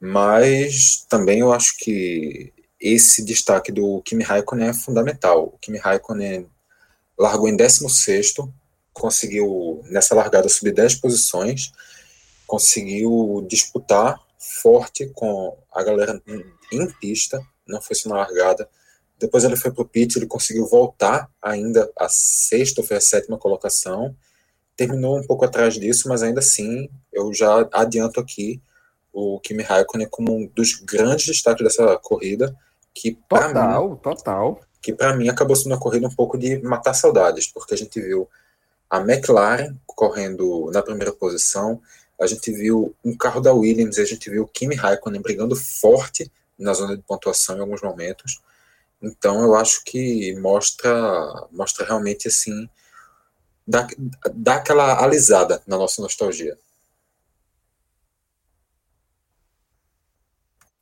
Mas 0.00 1.06
também 1.08 1.38
eu 1.38 1.52
acho 1.52 1.76
que 1.78 2.52
esse 2.80 3.24
destaque 3.24 3.70
do 3.70 4.02
Kimi 4.02 4.24
Raikkonen 4.24 4.70
é 4.70 4.74
fundamental. 4.74 5.44
O 5.54 5.58
Kimi 5.58 5.78
Raikkonen 5.78 6.48
largou 7.16 7.48
em 7.48 7.54
16, 7.54 8.34
conseguiu 8.92 9.80
nessa 9.84 10.12
largada 10.12 10.48
subir 10.48 10.72
10 10.72 10.96
posições, 10.96 11.70
conseguiu 12.44 13.46
disputar 13.48 14.20
forte 14.40 15.06
com 15.14 15.56
a 15.72 15.84
galera 15.84 16.20
em 16.72 16.90
pista, 16.94 17.40
não 17.64 17.80
foi 17.80 17.94
só 17.94 18.08
na 18.08 18.16
largada. 18.16 18.68
Depois 19.20 19.44
ele 19.44 19.54
foi 19.54 19.70
para 19.70 19.82
o 19.82 19.88
pit, 19.88 20.18
ele 20.18 20.26
conseguiu 20.26 20.66
voltar 20.66 21.30
ainda 21.40 21.88
a 21.96 22.08
sexta 22.08 22.80
ou 22.80 22.86
foi 22.86 22.96
a 22.96 23.00
sétima 23.00 23.38
colocação. 23.38 24.16
Terminou 24.78 25.18
um 25.18 25.26
pouco 25.26 25.44
atrás 25.44 25.74
disso, 25.74 26.08
mas 26.08 26.22
ainda 26.22 26.38
assim 26.38 26.88
eu 27.12 27.34
já 27.34 27.68
adianto 27.72 28.20
aqui 28.20 28.62
o 29.12 29.40
Kimi 29.40 29.64
Raikkonen 29.64 30.06
como 30.08 30.32
um 30.32 30.46
dos 30.46 30.76
grandes 30.76 31.26
destaques 31.26 31.64
dessa 31.64 31.96
corrida, 31.98 32.56
que 32.94 33.18
total, 33.28 33.90
mim, 33.90 33.96
total, 33.96 34.60
que 34.80 34.92
para 34.92 35.16
mim 35.16 35.28
acabou 35.28 35.56
sendo 35.56 35.72
uma 35.72 35.80
corrida 35.80 36.06
um 36.06 36.14
pouco 36.14 36.38
de 36.38 36.62
matar 36.62 36.94
saudades, 36.94 37.48
porque 37.48 37.74
a 37.74 37.76
gente 37.76 38.00
viu 38.00 38.28
a 38.88 39.00
McLaren 39.00 39.74
correndo 39.84 40.70
na 40.72 40.80
primeira 40.80 41.12
posição, 41.12 41.82
a 42.20 42.28
gente 42.28 42.52
viu 42.52 42.94
um 43.04 43.16
carro 43.16 43.40
da 43.40 43.52
Williams, 43.52 43.98
a 43.98 44.04
gente 44.04 44.30
viu 44.30 44.44
o 44.44 44.48
Kimi 44.48 44.76
Raikkonen 44.76 45.20
brigando 45.20 45.56
forte 45.56 46.30
na 46.56 46.72
zona 46.72 46.96
de 46.96 47.02
pontuação 47.02 47.56
em 47.56 47.60
alguns 47.60 47.82
momentos. 47.82 48.40
Então 49.02 49.42
eu 49.42 49.56
acho 49.56 49.82
que 49.84 50.38
mostra 50.40 51.48
mostra 51.50 51.84
realmente 51.84 52.28
assim 52.28 52.68
dá, 53.68 53.86
dá 54.34 54.54
aquela 54.54 55.02
alisada 55.04 55.62
na 55.66 55.76
nossa 55.76 56.00
nostalgia. 56.00 56.56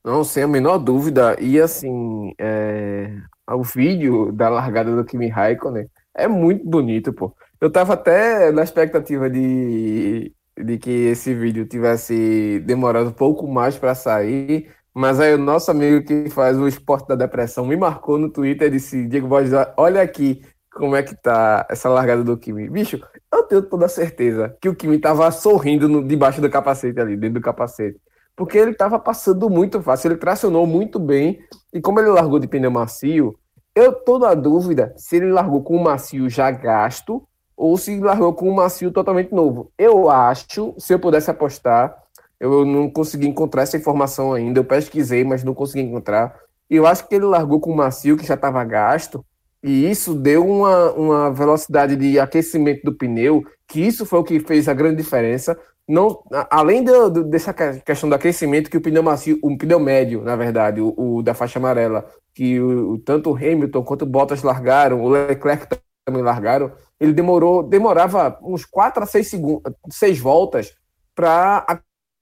Não, 0.04 0.22
sem 0.22 0.44
a 0.44 0.48
menor 0.48 0.78
dúvida. 0.78 1.36
E 1.40 1.60
assim, 1.60 2.32
é... 2.38 3.10
o 3.50 3.64
vídeo 3.64 4.30
da 4.30 4.48
largada 4.48 4.94
do 4.94 5.04
Kimi 5.04 5.28
Raikkonen 5.28 5.90
é 6.14 6.28
muito 6.28 6.64
bonito, 6.64 7.12
pô. 7.12 7.34
Eu 7.60 7.70
tava 7.72 7.94
até 7.94 8.52
na 8.52 8.62
expectativa 8.62 9.28
de, 9.28 10.32
de 10.56 10.78
que 10.78 10.90
esse 10.90 11.34
vídeo 11.34 11.66
tivesse 11.66 12.60
demorado 12.60 13.08
um 13.08 13.12
pouco 13.12 13.48
mais 13.48 13.76
para 13.76 13.94
sair, 13.94 14.70
mas 14.94 15.18
aí 15.18 15.34
o 15.34 15.38
nosso 15.38 15.70
amigo 15.70 16.06
que 16.06 16.30
faz 16.30 16.56
o 16.56 16.68
esporte 16.68 17.08
da 17.08 17.16
depressão 17.16 17.66
me 17.66 17.76
marcou 17.76 18.18
no 18.18 18.30
Twitter 18.30 18.68
e 18.68 18.70
disse: 18.72 19.08
Diego 19.08 19.26
Borges, 19.26 19.52
olha 19.76 20.02
aqui 20.02 20.42
como 20.76 20.94
é 20.94 21.02
que 21.02 21.14
tá 21.14 21.66
essa 21.70 21.88
largada 21.88 22.22
do 22.22 22.36
Kimi. 22.36 22.68
Bicho, 22.68 23.00
eu 23.32 23.42
tenho 23.44 23.62
toda 23.62 23.88
certeza 23.88 24.54
que 24.60 24.68
o 24.68 24.74
Kimi 24.74 24.98
tava 24.98 25.30
sorrindo 25.30 25.88
no, 25.88 26.06
debaixo 26.06 26.40
do 26.40 26.50
capacete 26.50 27.00
ali, 27.00 27.16
dentro 27.16 27.40
do 27.40 27.44
capacete. 27.44 27.98
Porque 28.36 28.58
ele 28.58 28.74
tava 28.74 28.98
passando 28.98 29.48
muito 29.48 29.80
fácil, 29.82 30.08
ele 30.08 30.18
tracionou 30.18 30.66
muito 30.66 30.98
bem. 30.98 31.40
E 31.72 31.80
como 31.80 31.98
ele 31.98 32.10
largou 32.10 32.38
de 32.38 32.46
pneu 32.46 32.70
macio, 32.70 33.34
eu 33.74 33.92
tô 33.92 34.18
na 34.18 34.34
dúvida 34.34 34.92
se 34.96 35.16
ele 35.16 35.32
largou 35.32 35.62
com 35.62 35.76
o 35.76 35.82
macio 35.82 36.28
já 36.28 36.50
gasto 36.50 37.26
ou 37.56 37.78
se 37.78 37.98
largou 37.98 38.34
com 38.34 38.50
um 38.50 38.54
macio 38.54 38.90
totalmente 38.90 39.32
novo. 39.32 39.72
Eu 39.78 40.10
acho, 40.10 40.74
se 40.78 40.92
eu 40.92 40.98
pudesse 40.98 41.30
apostar, 41.30 41.96
eu 42.38 42.66
não 42.66 42.90
consegui 42.90 43.26
encontrar 43.26 43.62
essa 43.62 43.78
informação 43.78 44.34
ainda. 44.34 44.60
Eu 44.60 44.64
pesquisei, 44.64 45.24
mas 45.24 45.42
não 45.42 45.54
consegui 45.54 45.80
encontrar. 45.80 46.38
Eu 46.68 46.86
acho 46.86 47.08
que 47.08 47.14
ele 47.14 47.24
largou 47.24 47.58
com 47.58 47.70
o 47.70 47.76
macio, 47.76 48.18
que 48.18 48.26
já 48.26 48.34
estava 48.34 48.62
gasto, 48.62 49.24
e 49.66 49.90
isso 49.90 50.14
deu 50.14 50.46
uma, 50.48 50.92
uma 50.92 51.30
velocidade 51.32 51.96
de 51.96 52.20
aquecimento 52.20 52.84
do 52.84 52.96
pneu, 52.96 53.42
que 53.66 53.80
isso 53.80 54.06
foi 54.06 54.20
o 54.20 54.22
que 54.22 54.38
fez 54.38 54.68
a 54.68 54.72
grande 54.72 55.02
diferença. 55.02 55.58
Não, 55.88 56.22
além 56.48 56.84
de, 56.84 56.92
de, 57.10 57.24
dessa 57.24 57.52
questão 57.52 58.08
do 58.08 58.14
aquecimento, 58.14 58.70
que 58.70 58.76
o 58.76 58.80
pneu 58.80 59.02
macio, 59.02 59.40
o 59.42 59.58
pneu 59.58 59.80
médio, 59.80 60.22
na 60.22 60.36
verdade, 60.36 60.80
o, 60.80 60.94
o 60.96 61.20
da 61.20 61.34
faixa 61.34 61.58
amarela, 61.58 62.08
que 62.32 62.60
o, 62.60 62.96
tanto 62.98 63.32
o 63.32 63.34
Hamilton 63.34 63.82
quanto 63.82 64.02
o 64.02 64.06
Bottas 64.06 64.44
largaram, 64.44 65.02
o 65.02 65.08
Leclerc 65.08 65.66
também 66.04 66.22
largaram, 66.22 66.70
ele 67.00 67.12
demorou, 67.12 67.64
demorava 67.64 68.38
uns 68.44 68.64
4 68.64 69.02
a 69.02 69.06
6 69.06 69.28
segundos, 69.28 69.72
6 69.90 70.20
voltas 70.20 70.76
para 71.12 71.66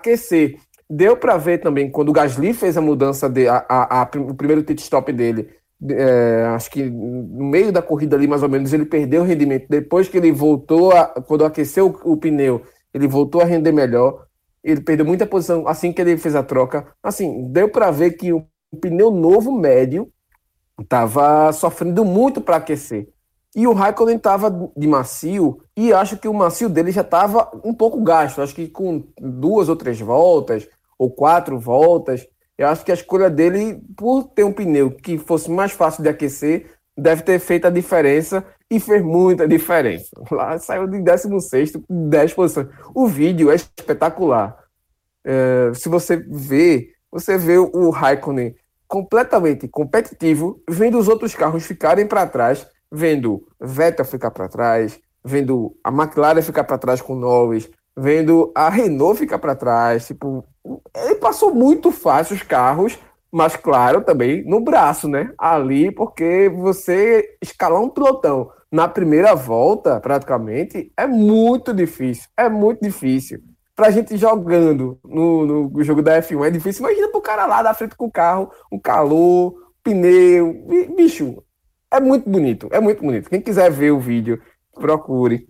aquecer. 0.01 0.59
Deu 0.89 1.15
para 1.15 1.37
ver 1.37 1.59
também 1.59 1.91
quando 1.91 2.09
o 2.09 2.13
Gasly 2.13 2.55
fez 2.55 2.79
a 2.79 2.81
mudança 2.81 3.29
de 3.29 3.49
a, 3.49 3.67
a, 3.69 4.01
a 4.01 4.11
o 4.17 4.35
primeiro 4.35 4.65
pit 4.65 4.81
stop 4.81 5.13
dele. 5.13 5.51
É, 5.91 6.47
acho 6.55 6.71
que 6.71 6.83
no 6.85 7.45
meio 7.45 7.73
da 7.73 7.83
corrida 7.83 8.17
ali, 8.17 8.27
mais 8.27 8.43
ou 8.43 8.49
menos, 8.49 8.73
ele 8.73 8.85
perdeu 8.85 9.23
o 9.23 9.25
rendimento. 9.25 9.67
Depois 9.69 10.09
que 10.09 10.17
ele 10.17 10.33
voltou, 10.33 10.93
a, 10.93 11.07
quando 11.07 11.45
aqueceu 11.45 11.99
o, 12.05 12.13
o 12.13 12.17
pneu, 12.17 12.63
ele 12.93 13.07
voltou 13.07 13.41
a 13.41 13.45
render 13.45 13.73
melhor. 13.73 14.27
Ele 14.63 14.81
perdeu 14.81 15.05
muita 15.05 15.27
posição 15.27 15.69
assim 15.69 15.93
que 15.93 16.01
ele 16.01 16.17
fez 16.17 16.35
a 16.35 16.43
troca. 16.43 16.87
Assim, 17.03 17.51
deu 17.51 17.69
para 17.69 17.91
ver 17.91 18.13
que 18.13 18.33
o 18.33 18.47
pneu 18.81 19.11
novo 19.11 19.53
médio 19.53 20.11
estava 20.81 21.53
sofrendo 21.53 22.05
muito 22.05 22.41
para 22.41 22.57
aquecer. 22.57 23.09
E 23.55 23.69
o 23.69 23.73
Raikkonen 23.73 24.17
estava 24.17 24.51
de 24.77 24.87
macio, 24.89 25.61
e 25.77 25.93
acho 25.93 26.17
que 26.19 26.27
o 26.27 26.35
macio 26.35 26.69
dele 26.69 26.91
já 26.91 27.03
estava 27.03 27.49
um 27.65 27.73
pouco 27.73 28.03
gasto. 28.03 28.43
Acho 28.43 28.55
que 28.55 28.69
com 28.69 29.05
duas 29.17 29.69
ou 29.69 29.77
três 29.77 30.01
voltas, 30.01 30.67
ou 30.99 31.09
quatro 31.11 31.59
voltas, 31.59 32.27
eu 32.57 32.69
acho 32.69 32.85
que 32.85 32.91
a 32.91 32.95
escolha 32.95 33.29
dele, 33.29 33.81
por 33.97 34.25
ter 34.25 34.45
um 34.45 34.53
pneu 34.53 34.91
que 34.91 35.19
fosse 35.19 35.51
mais 35.51 35.73
fácil 35.73 36.03
de 36.03 36.09
aquecer, 36.09 36.71
deve 36.97 37.23
ter 37.23 37.39
feito 37.39 37.67
a 37.67 37.71
diferença 37.71 38.45
e 38.71 38.79
fez 38.79 39.03
muita 39.03 39.47
diferença. 39.47 40.11
Lá 40.31 40.59
saiu 40.59 40.87
de 40.87 41.01
16, 41.01 41.73
10 41.89 42.35
posições. 42.35 42.69
O 42.95 43.07
vídeo 43.07 43.51
é 43.51 43.55
espetacular. 43.55 44.57
É, 45.25 45.73
se 45.75 45.89
você 45.89 46.17
vê, 46.17 46.93
você 47.11 47.37
vê 47.37 47.59
o 47.59 47.91
Raikkonen 47.91 48.55
completamente 48.87 49.67
competitivo, 49.67 50.63
vendo 50.69 50.99
os 50.99 51.09
outros 51.09 51.35
carros 51.35 51.65
ficarem 51.65 52.07
para 52.07 52.27
trás 52.27 52.67
vendo 52.95 53.45
Vettel 53.61 54.05
ficar 54.05 54.31
para 54.31 54.49
trás, 54.49 55.01
vendo 55.25 55.77
a 55.83 55.91
McLaren 55.91 56.43
ficar 56.43 56.63
para 56.63 56.79
trás 56.79 57.03
com 57.03 57.17
Norris, 57.17 57.69
vendo 57.97 58.53
a 58.55 58.69
Renault 58.69 59.19
ficar 59.19 59.39
para 59.39 59.55
trás, 59.55 60.07
tipo, 60.07 60.45
ele 60.97 61.17
passou 61.17 61.55
muito 61.55 61.93
fácil 61.93 62.35
os 62.35 62.43
carros, 62.43 62.99
mas 63.31 63.57
claro, 63.57 64.03
também 64.03 64.45
no 64.45 64.61
braço, 64.61 65.09
né? 65.09 65.33
Ali, 65.39 65.91
porque 65.91 66.49
você 66.49 67.37
escalar 67.43 67.81
um 67.81 67.89
pilotão 67.89 68.51
na 68.71 68.89
primeira 68.89 69.35
volta, 69.35 70.01
praticamente, 70.01 70.93
é 70.97 71.07
muito 71.07 71.73
difícil, 71.73 72.29
é 72.37 72.49
muito 72.49 72.81
difícil. 72.83 73.41
Pra 73.77 73.91
gente 73.91 74.17
jogando 74.17 74.99
no, 75.05 75.69
no 75.69 75.85
jogo 75.85 76.03
da 76.03 76.21
F1 76.21 76.47
é 76.47 76.51
difícil. 76.51 76.85
Imagina 76.85 77.09
pro 77.09 77.21
cara 77.21 77.47
lá 77.47 77.63
da 77.63 77.75
frente 77.75 77.97
com 77.97 78.07
o 78.07 78.11
carro, 78.11 78.51
um 78.71 78.79
calor, 78.79 79.55
pneu. 79.83 80.67
Bicho, 80.97 81.43
é 81.91 82.01
muito 82.01 82.29
bonito, 82.29 82.69
é 82.73 82.81
muito 82.81 83.03
bonito. 83.03 83.31
Quem 83.31 83.41
quiser 83.41 83.71
ver 83.71 83.93
o 83.93 84.01
vídeo, 84.01 84.41
procure. 84.75 85.49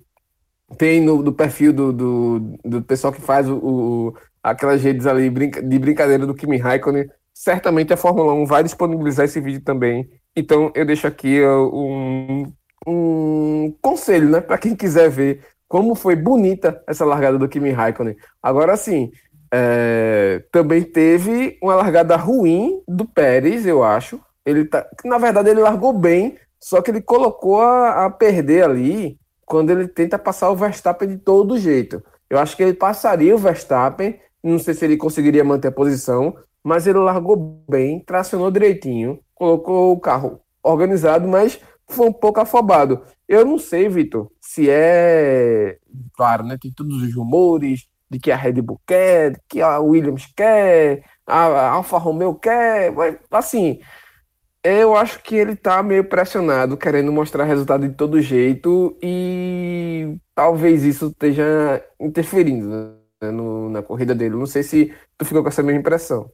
Tem 0.77 1.01
no, 1.01 1.23
no 1.23 1.33
perfil 1.33 1.73
do, 1.73 1.93
do, 1.93 2.59
do, 2.65 2.83
pessoal 2.83 3.13
que 3.13 3.21
faz 3.21 3.49
o, 3.49 3.57
o, 3.57 4.15
aquelas 4.43 4.83
redes 4.83 5.07
ali 5.07 5.31
de 5.31 5.79
brincadeira 5.79 6.27
do 6.27 6.35
Kimi 6.35 6.57
Raikkonen. 6.57 7.09
Certamente 7.33 7.93
a 7.93 7.97
Fórmula 7.97 8.33
1 8.33 8.47
vai 8.47 8.63
disponibilizar 8.63 9.25
esse 9.25 9.41
vídeo 9.41 9.61
também. 9.61 10.09
Então 10.37 10.71
eu 10.75 10.85
deixo 10.85 11.07
aqui 11.07 11.41
um, 11.45 12.53
um 12.87 13.77
conselho, 13.81 14.29
né, 14.29 14.41
para 14.41 14.59
quem 14.59 14.75
quiser 14.75 15.09
ver 15.09 15.41
como 15.69 15.95
foi 15.95 16.15
bonita 16.15 16.83
essa 16.87 17.05
largada 17.05 17.39
do 17.39 17.49
Kimi 17.49 17.71
Raikkonen. 17.71 18.17
Agora 18.43 18.77
sim, 18.77 19.11
é, 19.53 20.43
também 20.51 20.83
teve 20.83 21.59
uma 21.63 21.75
largada 21.75 22.17
ruim 22.17 22.83
do 22.89 23.07
Pérez, 23.07 23.67
eu 23.67 23.83
acho. 23.83 24.21
Ele 24.45 24.65
tá, 24.65 24.87
na 25.05 25.17
verdade, 25.17 25.51
ele 25.51 25.61
largou 25.61 25.93
bem, 25.93 26.37
só 26.61 26.83
que 26.83 26.91
ele 26.91 27.01
colocou 27.01 27.61
a, 27.61 28.07
a 28.07 28.11
perder 28.11 28.65
ali 28.65 29.17
quando 29.47 29.71
ele 29.71 29.89
tenta 29.89 30.19
passar 30.19 30.51
o 30.51 30.57
Verstappen 30.57 31.09
de 31.09 31.19
todo 31.19 31.59
jeito. 31.59 32.03
Eu 32.29 32.39
acho 32.39 32.57
que 32.57 32.63
ele 32.63 32.75
passaria 32.75 33.35
o 33.35 33.39
Verstappen, 33.39 34.19
não 34.43 34.59
sei 34.59 34.75
se 34.75 34.85
ele 34.85 34.97
conseguiria 34.97 35.45
manter 35.45 35.69
a 35.69 35.73
posição, 35.73 36.37
mas 36.63 36.87
ele 36.87 36.99
largou 36.99 37.63
bem, 37.69 38.01
tracionou 38.01 38.51
direitinho, 38.51 39.21
colocou 39.35 39.93
o 39.93 40.01
carro 40.01 40.41
organizado, 40.63 41.29
mas 41.29 41.61
foi 41.87 42.09
um 42.09 42.13
pouco 42.13 42.41
afobado. 42.41 43.03
Eu 43.29 43.45
não 43.45 43.59
sei, 43.59 43.89
Vitor, 43.89 44.31
se 44.41 44.69
é. 44.69 45.79
Claro, 46.17 46.45
né? 46.45 46.59
Tem 46.61 46.73
todos 46.73 47.03
os 47.03 47.15
rumores 47.15 47.87
de 48.11 48.19
que 48.19 48.31
a 48.31 48.37
Red 48.37 48.61
Bull 48.63 48.81
quer, 48.87 49.41
que 49.49 49.61
a 49.61 49.79
Williams 49.81 50.27
quer, 50.37 51.05
a 51.27 51.71
Alfa 51.71 51.99
Romeo 51.99 52.35
quer, 52.35 52.93
mas 52.93 53.17
assim, 53.31 53.81
eu 54.65 54.97
acho 54.97 55.23
que 55.23 55.37
ele 55.37 55.55
tá 55.55 55.83
meio 55.83 56.05
pressionado, 56.05 56.77
querendo 56.77 57.13
mostrar 57.13 57.45
resultado 57.45 57.87
de 57.87 57.95
todo 57.95 58.23
jeito 58.23 58.97
e 59.03 60.17
talvez 60.35 60.83
isso 60.85 61.09
esteja 61.09 61.85
interferindo 62.01 62.97
né, 63.21 63.31
no, 63.31 63.69
na 63.69 63.83
corrida 63.83 64.15
dele. 64.15 64.35
Não 64.35 64.47
sei 64.47 64.63
se 64.63 64.95
tu 65.19 65.27
ficou 65.27 65.43
com 65.43 65.51
essa 65.51 65.63
mesma 65.63 65.81
impressão. 65.81 66.31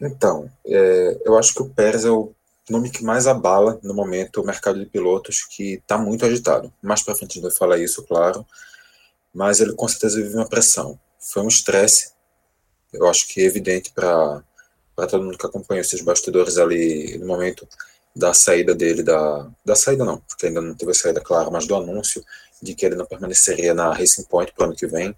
Então, 0.00 0.50
é, 0.66 1.20
eu 1.24 1.38
acho 1.38 1.54
que 1.54 1.62
o 1.62 1.68
Pérez 1.70 2.04
é 2.04 2.10
o 2.10 2.34
nome 2.68 2.90
que 2.90 3.04
mais 3.04 3.28
abala 3.28 3.78
no 3.84 3.94
momento 3.94 4.40
o 4.40 4.44
mercado 4.44 4.80
de 4.80 4.86
pilotos, 4.86 5.44
que 5.44 5.74
está 5.74 5.96
muito 5.96 6.26
agitado. 6.26 6.72
Mais 6.82 7.04
para 7.04 7.14
frente 7.14 7.30
a 7.30 7.34
gente 7.34 7.42
vai 7.42 7.52
falar 7.52 7.78
isso, 7.78 8.02
claro. 8.04 8.44
mas 9.32 9.60
ele 9.60 9.74
com 9.74 9.86
certeza 9.86 10.20
vive 10.20 10.34
uma 10.34 10.48
pressão. 10.48 10.98
Foi 11.20 11.42
um 11.44 11.48
estresse, 11.48 12.12
eu 12.92 13.06
acho 13.06 13.28
que 13.28 13.40
é 13.40 13.44
evidente 13.44 13.92
para 13.92 14.42
todo 14.94 15.22
mundo 15.22 15.38
que 15.38 15.46
acompanhou 15.46 15.80
esses 15.80 16.00
bastidores 16.00 16.58
ali 16.58 17.18
no 17.18 17.26
momento 17.26 17.66
da 18.14 18.32
saída 18.32 18.74
dele, 18.74 19.02
da, 19.02 19.50
da 19.64 19.74
saída 19.74 20.04
não, 20.04 20.18
porque 20.18 20.46
ainda 20.46 20.60
não 20.60 20.74
teve 20.74 20.92
a 20.92 20.94
saída 20.94 21.20
clara, 21.20 21.50
mas 21.50 21.66
do 21.66 21.74
anúncio 21.74 22.24
de 22.62 22.74
que 22.74 22.86
ele 22.86 22.94
não 22.94 23.04
permaneceria 23.04 23.74
na 23.74 23.92
Racing 23.92 24.24
Point 24.24 24.52
para 24.52 24.62
o 24.62 24.66
ano 24.68 24.76
que 24.76 24.86
vem, 24.86 25.14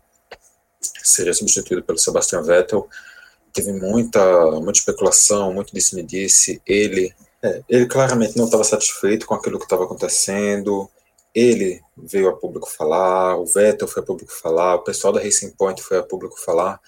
seria 0.81 1.35
substituído 1.35 1.83
pelo 1.83 1.99
Sebastian 1.99 2.43
Vettel. 2.43 2.89
Teve 3.53 3.73
muita, 3.73 4.51
muita 4.53 4.79
especulação, 4.79 5.53
muito 5.53 5.75
disse-me-disse. 5.75 6.61
Ele, 6.67 7.15
é, 7.43 7.63
ele 7.69 7.87
claramente 7.87 8.37
não 8.37 8.47
estava 8.47 8.65
satisfeito 8.65 9.27
com 9.27 9.35
aquilo 9.35 9.59
que 9.59 9.65
estava 9.65 9.85
acontecendo. 9.85 10.91
Ele 11.35 11.83
veio 11.97 12.29
a 12.29 12.37
público 12.37 12.71
falar, 12.71 13.37
o 13.37 13.45
Vettel 13.45 13.89
foi 13.89 14.03
a 14.03 14.07
público 14.07 14.33
falar, 14.33 14.77
o 14.77 14.85
pessoal 14.85 15.13
da 15.13 15.21
Racing 15.21 15.51
Point 15.51 15.83
foi 15.83 15.99
a 15.99 16.03
público 16.03 16.41
falar. 16.41 16.81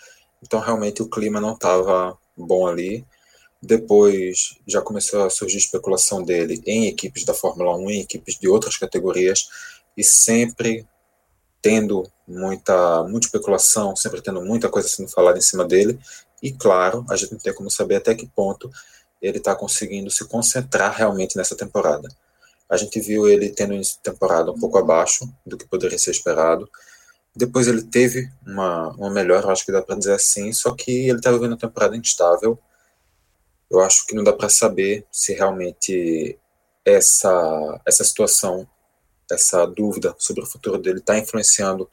Então, 0.42 0.60
realmente, 0.60 1.02
o 1.02 1.08
clima 1.08 1.40
não 1.40 1.52
estava 1.52 2.16
bom 2.44 2.66
ali. 2.66 3.04
Depois 3.60 4.56
já 4.66 4.80
começou 4.80 5.24
a 5.24 5.30
surgir 5.30 5.58
especulação 5.58 6.22
dele 6.22 6.62
em 6.66 6.86
equipes 6.86 7.24
da 7.24 7.34
Fórmula 7.34 7.76
1, 7.76 7.90
em 7.90 8.00
equipes 8.00 8.38
de 8.38 8.48
outras 8.48 8.76
categorias, 8.76 9.48
e 9.96 10.04
sempre 10.04 10.86
tendo 11.60 12.08
muita, 12.26 13.02
muita 13.04 13.26
especulação, 13.26 13.96
sempre 13.96 14.22
tendo 14.22 14.40
muita 14.42 14.68
coisa 14.68 14.88
sendo 14.88 15.08
falada 15.08 15.38
em 15.38 15.42
cima 15.42 15.64
dele. 15.64 15.98
E 16.42 16.52
claro, 16.52 17.04
a 17.10 17.16
gente 17.16 17.32
não 17.32 17.40
tem 17.40 17.52
como 17.52 17.70
saber 17.70 17.96
até 17.96 18.14
que 18.14 18.26
ponto 18.26 18.70
ele 19.20 19.38
está 19.38 19.54
conseguindo 19.54 20.10
se 20.10 20.24
concentrar 20.26 20.94
realmente 20.96 21.36
nessa 21.36 21.56
temporada. 21.56 22.08
A 22.68 22.76
gente 22.76 23.00
viu 23.00 23.28
ele 23.28 23.50
tendo 23.50 23.74
uma 23.74 23.82
temporada 24.02 24.52
um 24.52 24.58
pouco 24.58 24.78
abaixo 24.78 25.28
do 25.44 25.56
que 25.56 25.66
poderia 25.66 25.98
ser 25.98 26.10
esperado. 26.10 26.68
Depois 27.38 27.68
ele 27.68 27.82
teve 27.84 28.28
uma, 28.44 28.88
uma 28.96 29.10
melhora, 29.10 29.46
acho 29.52 29.64
que 29.64 29.70
dá 29.70 29.80
para 29.80 29.96
dizer 29.96 30.12
assim, 30.12 30.52
só 30.52 30.74
que 30.74 31.08
ele 31.08 31.18
está 31.18 31.30
vivendo 31.30 31.52
uma 31.52 31.58
temporada 31.58 31.96
instável. 31.96 32.58
Eu 33.70 33.80
acho 33.80 34.04
que 34.06 34.14
não 34.14 34.24
dá 34.24 34.32
para 34.32 34.48
saber 34.48 35.06
se 35.12 35.34
realmente 35.34 36.36
essa, 36.84 37.80
essa 37.86 38.02
situação 38.02 38.68
essa 39.30 39.66
dúvida 39.66 40.14
sobre 40.18 40.42
o 40.42 40.46
futuro 40.46 40.78
dele 40.78 40.98
está 40.98 41.18
influenciando 41.18 41.88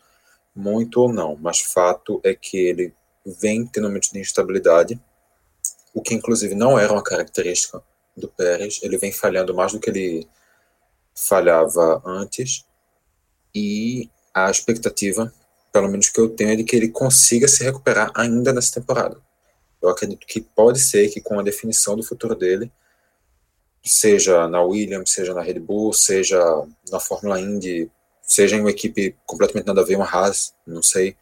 muito 0.56 1.02
ou 1.02 1.12
não, 1.12 1.36
mas 1.36 1.60
fato 1.62 2.22
é 2.24 2.34
que 2.34 2.58
ele 2.58 2.94
vem 3.25 3.68
tendo 3.68 3.86
um 3.86 3.90
momento 3.90 4.12
de 4.12 4.20
instabilidade, 4.20 5.00
o 5.94 6.02
que 6.02 6.14
inclusive 6.14 6.56
não 6.56 6.80
era 6.80 6.94
uma 6.94 7.04
característica 7.04 7.84
do 8.16 8.30
Pérez, 8.30 8.80
ele 8.82 8.98
vem 8.98 9.12
falhando 9.12 9.54
mais 9.54 9.74
do 9.74 9.80
que 9.80 9.90
ele 9.90 10.28
falhava 11.14 12.02
antes, 12.06 12.66
e 13.54 14.10
a 14.36 14.51
expectativa, 14.51 15.34
pelo 15.72 15.88
menos 15.88 16.10
que 16.10 16.20
eu 16.20 16.27
tenho, 16.27 16.51
é 16.51 16.56
de 16.58 16.65
que 16.65 16.75
ele 16.75 16.89
consiga 16.89 17.48
se 17.48 17.63
recuperar 17.63 18.12
ainda 18.13 18.51
nessa 18.51 18.74
temporada. 18.74 19.18
Eu 19.82 19.88
acredito 19.88 20.27
que 20.27 20.42
pode 20.42 20.80
ser 20.80 21.08
que 21.10 21.22
com 21.22 21.39
a 21.39 21.44
definição 21.44 21.96
do 21.96 22.04
futuro 22.04 22.36
dele, 22.36 22.70
seja 23.82 24.48
na 24.50 24.62
Williams, 24.62 25.12
seja 25.12 25.34
na 25.34 25.42
Red 25.42 25.60
Bull, 25.60 25.94
seja 25.94 26.38
na 26.92 27.00
Fórmula 27.00 27.39
Indy, 27.39 27.89
seja 28.22 28.58
em 28.58 28.60
uma 28.60 28.72
equipe 28.72 29.15
completamente 29.25 29.68
nada 29.68 29.82
a 29.82 29.86
ver, 29.86 29.96
uma 29.96 30.06
Haas, 30.06 30.54
não 30.68 30.84
sei, 30.84 31.15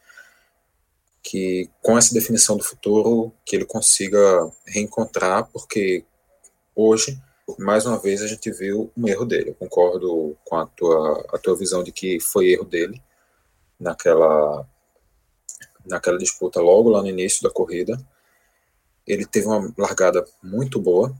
que 1.22 1.70
com 1.80 1.96
essa 1.96 2.12
definição 2.12 2.56
do 2.56 2.64
futuro, 2.64 3.32
que 3.44 3.54
ele 3.54 3.64
consiga 3.64 4.50
reencontrar, 4.66 5.48
porque 5.52 6.04
hoje, 6.74 7.20
mais 7.58 7.86
uma 7.86 7.98
vez, 7.98 8.22
a 8.22 8.26
gente 8.26 8.50
viu 8.50 8.90
um 8.96 9.06
erro 9.06 9.24
dele. 9.24 9.50
Eu 9.50 9.54
concordo 9.54 10.36
com 10.44 10.56
a 10.56 10.66
tua, 10.66 11.26
a 11.32 11.38
tua 11.38 11.56
visão 11.56 11.84
de 11.84 11.92
que 11.92 12.18
foi 12.18 12.48
erro 12.48 12.64
dele 12.64 13.00
naquela, 13.78 14.66
naquela 15.84 16.18
disputa 16.18 16.60
logo 16.60 16.90
lá 16.90 17.02
no 17.02 17.08
início 17.08 17.42
da 17.42 17.50
corrida. 17.50 17.98
Ele 19.06 19.26
teve 19.26 19.46
uma 19.46 19.72
largada 19.76 20.24
muito 20.42 20.80
boa, 20.80 21.14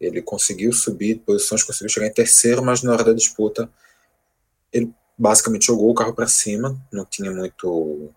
ele 0.00 0.20
conseguiu 0.20 0.72
subir 0.72 1.20
posições, 1.20 1.62
conseguiu 1.62 1.88
chegar 1.88 2.06
em 2.06 2.12
terceiro, 2.12 2.64
mas 2.64 2.82
na 2.82 2.92
hora 2.92 3.04
da 3.04 3.12
disputa 3.12 3.70
ele 4.72 4.92
basicamente 5.16 5.66
jogou 5.66 5.90
o 5.90 5.94
carro 5.94 6.12
para 6.12 6.26
cima, 6.26 6.76
não 6.92 7.04
tinha 7.04 7.30
muito 7.30 8.10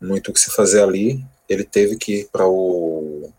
muito 0.00 0.30
o 0.30 0.34
que 0.34 0.40
se 0.40 0.50
fazer 0.50 0.82
ali. 0.82 1.24
Ele 1.48 1.64
teve 1.64 1.96
que 1.96 2.20
ir 2.20 2.28
para 2.30 2.46
o 2.46 3.32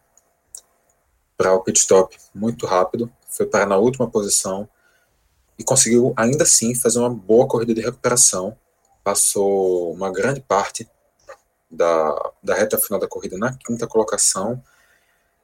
para 1.37 1.53
o 1.53 1.63
pit 1.63 1.79
stop 1.79 2.15
muito 2.33 2.65
rápido, 2.65 3.11
foi 3.27 3.45
parar 3.45 3.65
na 3.65 3.77
última 3.77 4.09
posição 4.09 4.69
e 5.57 5.63
conseguiu 5.63 6.13
ainda 6.15 6.43
assim 6.43 6.73
fazer 6.73 6.99
uma 6.99 7.09
boa 7.09 7.47
corrida 7.47 7.73
de 7.73 7.81
recuperação. 7.81 8.57
Passou 9.03 9.93
uma 9.93 10.11
grande 10.11 10.41
parte 10.41 10.89
da, 11.69 12.31
da 12.41 12.55
reta 12.55 12.77
final 12.77 12.99
da 12.99 13.07
corrida 13.07 13.37
na 13.37 13.53
quinta 13.53 13.87
colocação 13.87 14.63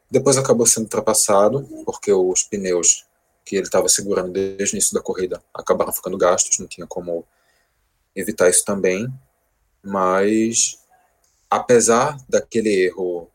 depois 0.09 0.37
acabou 0.37 0.65
sendo 0.65 0.85
ultrapassado, 0.85 1.63
porque 1.85 2.11
os 2.11 2.43
pneus 2.43 3.05
que 3.45 3.55
ele 3.55 3.65
estava 3.65 3.87
segurando 3.87 4.31
desde 4.31 4.73
o 4.73 4.75
início 4.75 4.93
da 4.93 5.01
corrida 5.01 5.41
acabaram 5.53 5.93
ficando 5.93 6.17
gastos, 6.17 6.57
não 6.57 6.67
tinha 6.67 6.87
como 6.87 7.25
evitar 8.15 8.49
isso 8.49 8.65
também. 8.65 9.07
Mas, 9.83 10.79
apesar 11.49 12.17
daquele 12.27 12.85
erro 12.85 13.29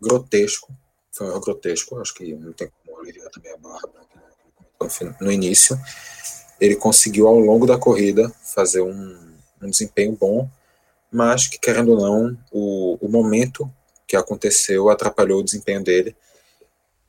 grotesco, 0.00 0.72
foi 1.12 1.26
um 1.26 1.30
erro 1.30 1.40
grotesco, 1.40 1.98
acho 2.00 2.14
que 2.14 2.34
não 2.34 2.52
tem 2.52 2.70
como 2.84 3.00
aliviar 3.00 3.30
também 3.30 3.52
a 3.52 3.56
barra 3.56 3.82
no 5.20 5.32
início, 5.32 5.76
ele 6.60 6.76
conseguiu 6.76 7.26
ao 7.26 7.38
longo 7.38 7.66
da 7.66 7.78
corrida 7.78 8.30
fazer 8.54 8.82
um, 8.82 9.25
um 9.62 9.70
desempenho 9.70 10.16
bom, 10.18 10.48
mas 11.10 11.46
que, 11.46 11.58
querendo 11.58 11.92
ou 11.92 12.00
não, 12.00 12.38
o, 12.50 12.98
o 13.00 13.08
momento 13.08 13.70
que 14.06 14.16
aconteceu 14.16 14.88
atrapalhou 14.88 15.40
o 15.40 15.44
desempenho 15.44 15.82
dele 15.82 16.16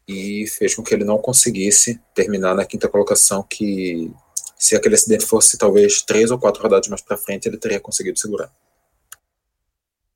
e 0.07 0.47
fez 0.47 0.73
com 0.73 0.83
que 0.83 0.93
ele 0.93 1.03
não 1.03 1.17
conseguisse 1.17 1.99
terminar 2.13 2.55
na 2.55 2.65
quinta 2.65 2.87
colocação, 2.87 3.43
que 3.43 4.11
se 4.57 4.75
aquele 4.75 4.95
acidente 4.95 5.25
fosse 5.25 5.57
talvez 5.57 6.01
três 6.01 6.31
ou 6.31 6.39
quatro 6.39 6.63
rodadas 6.63 6.87
mais 6.87 7.01
para 7.01 7.17
frente, 7.17 7.47
ele 7.47 7.57
teria 7.57 7.79
conseguido 7.79 8.17
segurar. 8.17 8.51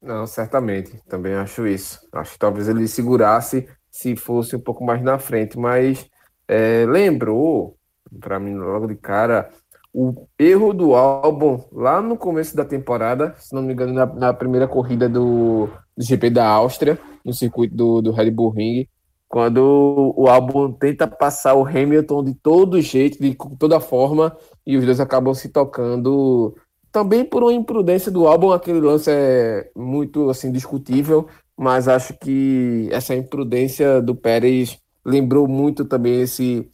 Não, 0.01 0.25
certamente, 0.25 0.99
também 1.07 1.35
acho 1.35 1.67
isso. 1.67 1.99
Acho 2.11 2.33
que 2.33 2.39
talvez 2.39 2.67
ele 2.67 2.87
segurasse 2.87 3.67
se 3.91 4.15
fosse 4.15 4.55
um 4.55 4.59
pouco 4.59 4.83
mais 4.83 5.03
na 5.03 5.19
frente, 5.19 5.59
mas 5.59 6.09
é, 6.47 6.85
lembrou, 6.87 7.77
para 8.19 8.39
mim, 8.39 8.55
logo 8.55 8.87
de 8.87 8.95
cara, 8.95 9.51
o 9.93 10.27
erro 10.39 10.73
do 10.73 10.95
álbum 10.95 11.61
lá 11.71 12.01
no 12.01 12.17
começo 12.17 12.55
da 12.55 12.63
temporada, 12.63 13.35
se 13.37 13.53
não 13.53 13.61
me 13.61 13.73
engano, 13.73 13.93
na, 13.93 14.05
na 14.05 14.33
primeira 14.33 14.67
corrida 14.67 15.09
do, 15.09 15.67
do 15.97 16.03
GP 16.03 16.29
da 16.29 16.47
Áustria, 16.47 16.97
no 17.25 17.33
circuito 17.33 17.75
do, 17.75 18.01
do 18.01 18.11
Red 18.11 18.31
Bull 18.31 18.51
Ring, 18.51 18.87
quando 19.27 20.13
o 20.17 20.27
álbum 20.27 20.71
tenta 20.73 21.07
passar 21.07 21.55
o 21.55 21.65
Hamilton 21.65 22.23
de 22.23 22.33
todo 22.33 22.81
jeito, 22.81 23.21
de 23.21 23.35
toda 23.57 23.79
forma, 23.79 24.35
e 24.65 24.75
os 24.77 24.85
dois 24.85 24.99
acabam 24.99 25.33
se 25.33 25.49
tocando. 25.49 26.55
Também 26.91 27.23
por 27.23 27.43
uma 27.43 27.53
imprudência 27.53 28.11
do 28.11 28.27
álbum, 28.27 28.51
aquele 28.51 28.81
lance 28.81 29.09
é 29.09 29.69
muito 29.75 30.29
assim 30.29 30.51
discutível, 30.51 31.27
mas 31.57 31.87
acho 31.87 32.13
que 32.19 32.89
essa 32.91 33.15
imprudência 33.15 34.01
do 34.01 34.13
Pérez 34.13 34.77
lembrou 35.05 35.47
muito 35.47 35.85
também 35.85 36.21
esse 36.21 36.69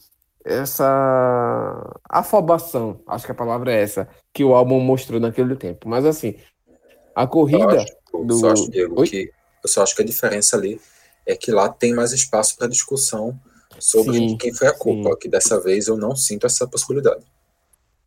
essa 0.48 2.00
afobação, 2.10 3.02
acho 3.06 3.26
que 3.26 3.32
a 3.32 3.36
palavra 3.36 3.72
é 3.72 3.82
essa, 3.82 4.08
que 4.34 4.44
o 4.44 4.56
álbum 4.56 4.80
mostrou 4.80 5.20
naquele 5.20 5.56
tempo. 5.56 5.90
Mas 5.90 6.06
assim, 6.06 6.36
a 7.14 7.28
corrida 7.28 7.86
eu 8.14 8.26
do. 8.26 8.36
Só 8.36 8.52
acho, 8.52 8.72
Diego, 8.72 9.04
que, 9.04 9.32
eu 9.64 9.70
só 9.70 9.84
acho 9.84 9.96
que 9.96 10.02
a 10.02 10.06
diferença 10.06 10.56
ali 10.56 10.80
é 11.26 11.36
que 11.36 11.52
lá 11.52 11.68
tem 11.68 11.94
mais 11.94 12.14
espaço 12.14 12.58
para 12.58 12.68
discussão 12.68 13.38
sobre 13.80 14.18
sim, 14.18 14.38
quem 14.38 14.54
foi 14.54 14.68
a 14.68 14.74
culpa, 14.74 15.10
sim. 15.10 15.16
que 15.20 15.30
dessa 15.30 15.60
vez 15.60 15.88
eu 15.88 15.98
não 15.98 16.16
sinto 16.16 16.46
essa 16.46 16.66
possibilidade. 16.66 17.26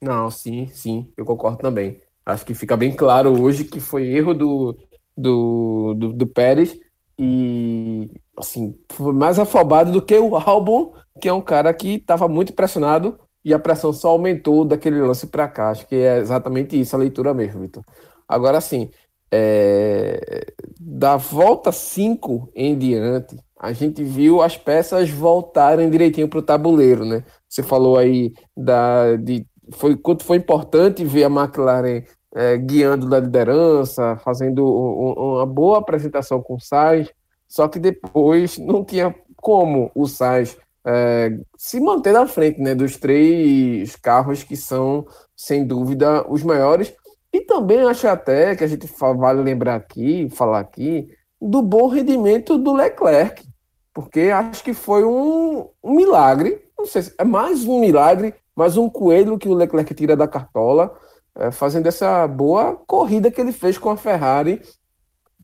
Não, 0.00 0.30
sim, 0.30 0.70
sim, 0.72 1.06
eu 1.16 1.26
concordo 1.26 1.58
também. 1.58 2.00
Acho 2.24 2.46
que 2.46 2.54
fica 2.54 2.76
bem 2.76 2.94
claro 2.94 3.40
hoje 3.40 3.64
que 3.64 3.80
foi 3.80 4.08
erro 4.08 4.32
do, 4.32 4.78
do, 5.16 5.94
do, 5.94 6.12
do 6.14 6.26
Pérez 6.26 6.78
e 7.18 8.10
assim, 8.36 8.74
foi 8.88 9.12
mais 9.12 9.38
afobado 9.38 9.92
do 9.92 10.00
que 10.00 10.16
o 10.18 10.34
álbum 10.36 10.92
que 11.20 11.28
é 11.28 11.32
um 11.32 11.40
cara 11.40 11.72
que 11.74 11.94
estava 11.96 12.28
muito 12.28 12.52
pressionado 12.52 13.18
e 13.44 13.54
a 13.54 13.58
pressão 13.58 13.92
só 13.92 14.10
aumentou 14.10 14.64
daquele 14.64 15.00
lance 15.00 15.26
para 15.26 15.48
cá. 15.48 15.70
Acho 15.70 15.86
que 15.86 15.96
é 15.96 16.18
exatamente 16.18 16.78
isso 16.78 16.94
a 16.94 16.98
leitura 16.98 17.34
mesmo, 17.34 17.60
Vitor. 17.60 17.84
Agora 18.28 18.60
sim, 18.60 18.90
é... 19.30 20.46
da 20.78 21.16
volta 21.16 21.72
5 21.72 22.50
em 22.54 22.76
diante, 22.76 23.36
a 23.58 23.72
gente 23.72 24.02
viu 24.02 24.40
as 24.40 24.56
peças 24.56 25.10
voltarem 25.10 25.90
direitinho 25.90 26.28
para 26.28 26.38
o 26.38 26.42
tabuleiro, 26.42 27.04
né? 27.04 27.22
Você 27.48 27.62
falou 27.62 27.98
aí 27.98 28.32
da, 28.56 29.16
de 29.16 29.46
foi 29.72 29.96
quanto 29.96 30.24
foi 30.24 30.38
importante 30.38 31.04
ver 31.04 31.24
a 31.24 31.30
McLaren 31.30 32.02
é, 32.34 32.56
guiando 32.56 33.08
da 33.08 33.20
liderança, 33.20 34.16
fazendo 34.24 34.64
um, 34.64 35.34
uma 35.34 35.46
boa 35.46 35.78
apresentação 35.78 36.40
com 36.40 36.54
o 36.54 36.60
Sainz, 36.60 37.12
só 37.48 37.68
que 37.68 37.78
depois 37.78 38.58
não 38.58 38.84
tinha 38.84 39.14
como 39.36 39.90
o 39.94 40.06
Sainz 40.06 40.56
é, 40.84 41.38
se 41.56 41.80
manter 41.80 42.12
na 42.12 42.26
frente 42.26 42.60
né, 42.60 42.74
dos 42.74 42.96
três 42.96 43.96
carros 43.96 44.42
que 44.42 44.56
são, 44.56 45.06
sem 45.36 45.66
dúvida, 45.66 46.26
os 46.28 46.42
maiores. 46.42 46.92
E 47.32 47.40
também 47.40 47.80
acho 47.82 48.08
até 48.08 48.56
que 48.56 48.64
a 48.64 48.66
gente 48.66 48.86
vale 49.16 49.42
lembrar 49.42 49.76
aqui, 49.76 50.28
falar 50.30 50.60
aqui, 50.60 51.08
do 51.40 51.62
bom 51.62 51.88
rendimento 51.88 52.58
do 52.58 52.72
Leclerc, 52.74 53.46
porque 53.94 54.30
acho 54.30 54.62
que 54.62 54.74
foi 54.74 55.04
um, 55.04 55.68
um 55.82 55.94
milagre, 55.94 56.62
não 56.76 56.86
sei 56.86 57.02
se 57.02 57.14
é 57.16 57.24
mais 57.24 57.64
um 57.64 57.80
milagre, 57.80 58.34
mais 58.54 58.76
um 58.76 58.90
coelho 58.90 59.38
que 59.38 59.48
o 59.48 59.54
Leclerc 59.54 59.94
tira 59.94 60.16
da 60.16 60.28
cartola, 60.28 60.94
é, 61.36 61.50
fazendo 61.50 61.86
essa 61.86 62.26
boa 62.26 62.76
corrida 62.86 63.30
que 63.30 63.40
ele 63.40 63.52
fez 63.52 63.78
com 63.78 63.90
a 63.90 63.96
Ferrari. 63.96 64.60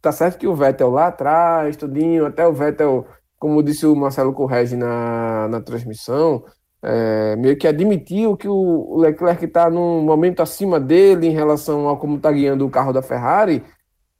Tá 0.03 0.12
certo 0.12 0.38
que 0.38 0.46
o 0.46 0.55
Vettel 0.55 0.90
lá 0.90 1.07
atrás, 1.07 1.77
tudinho, 1.77 2.27
até 2.27 2.46
o 2.46 2.53
Vettel, 2.53 3.07
como 3.38 3.62
disse 3.62 3.87
o 3.87 3.94
Marcelo 3.94 4.33
Correge 4.33 4.77
na, 4.77 5.49
na 5.49 5.61
transmissão, 5.61 6.44
é, 6.83 7.37
meio 7.37 7.57
que 7.57 7.66
admitiu 7.66 8.37
que 8.37 8.49
o 8.49 8.96
Leclerc 8.99 9.44
está 9.44 9.68
num 9.68 10.03
momento 10.03 10.40
acima 10.40 10.79
dele 10.79 11.27
em 11.27 11.33
relação 11.33 11.88
a 11.88 11.96
como 11.96 12.16
está 12.16 12.31
guiando 12.31 12.66
o 12.66 12.70
carro 12.70 12.92
da 12.92 13.03
Ferrari, 13.03 13.62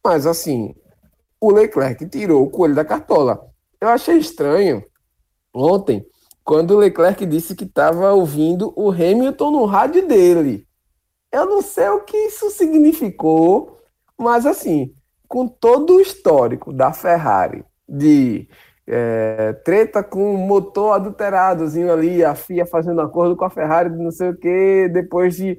mas 0.05 0.27
assim, 0.27 0.75
o 1.41 1.53
Leclerc 1.53 2.07
tirou 2.09 2.43
o 2.43 2.51
coelho 2.51 2.75
da 2.75 2.85
cartola. 2.85 3.41
Eu 3.81 3.89
achei 3.89 4.17
estranho 4.17 4.83
ontem, 5.55 6.05
quando 6.45 6.73
o 6.73 6.79
Leclerc 6.79 7.25
disse 7.27 7.55
que 7.55 7.65
estava 7.65 8.13
ouvindo 8.13 8.73
o 8.77 8.91
Hamilton 8.91 9.51
no 9.51 9.65
rádio 9.65 10.07
dele. 10.07 10.67
Eu 11.33 11.47
não 11.47 11.61
sei 11.61 11.89
o 11.89 12.05
que 12.05 12.17
isso 12.17 12.51
significou, 12.51 13.79
mas 14.19 14.47
assim, 14.47 14.95
com 15.29 15.47
todo 15.49 15.97
o 15.97 16.01
histórico 16.01 16.73
da 16.73 16.93
Ferrari 16.93 17.65
de 17.89 18.49
é, 18.89 19.53
treta 19.65 20.03
com 20.03 20.37
motor 20.37 20.95
adulteradozinho 20.95 21.93
ali, 21.93 22.25
a 22.25 22.35
FIA 22.35 22.65
fazendo 22.65 23.01
acordo 23.01 23.37
com 23.37 23.45
a 23.45 23.51
Ferrari, 23.51 23.91
não 23.91 24.11
sei 24.11 24.31
o 24.31 24.37
que, 24.37 24.89
depois 24.89 25.37
de 25.37 25.59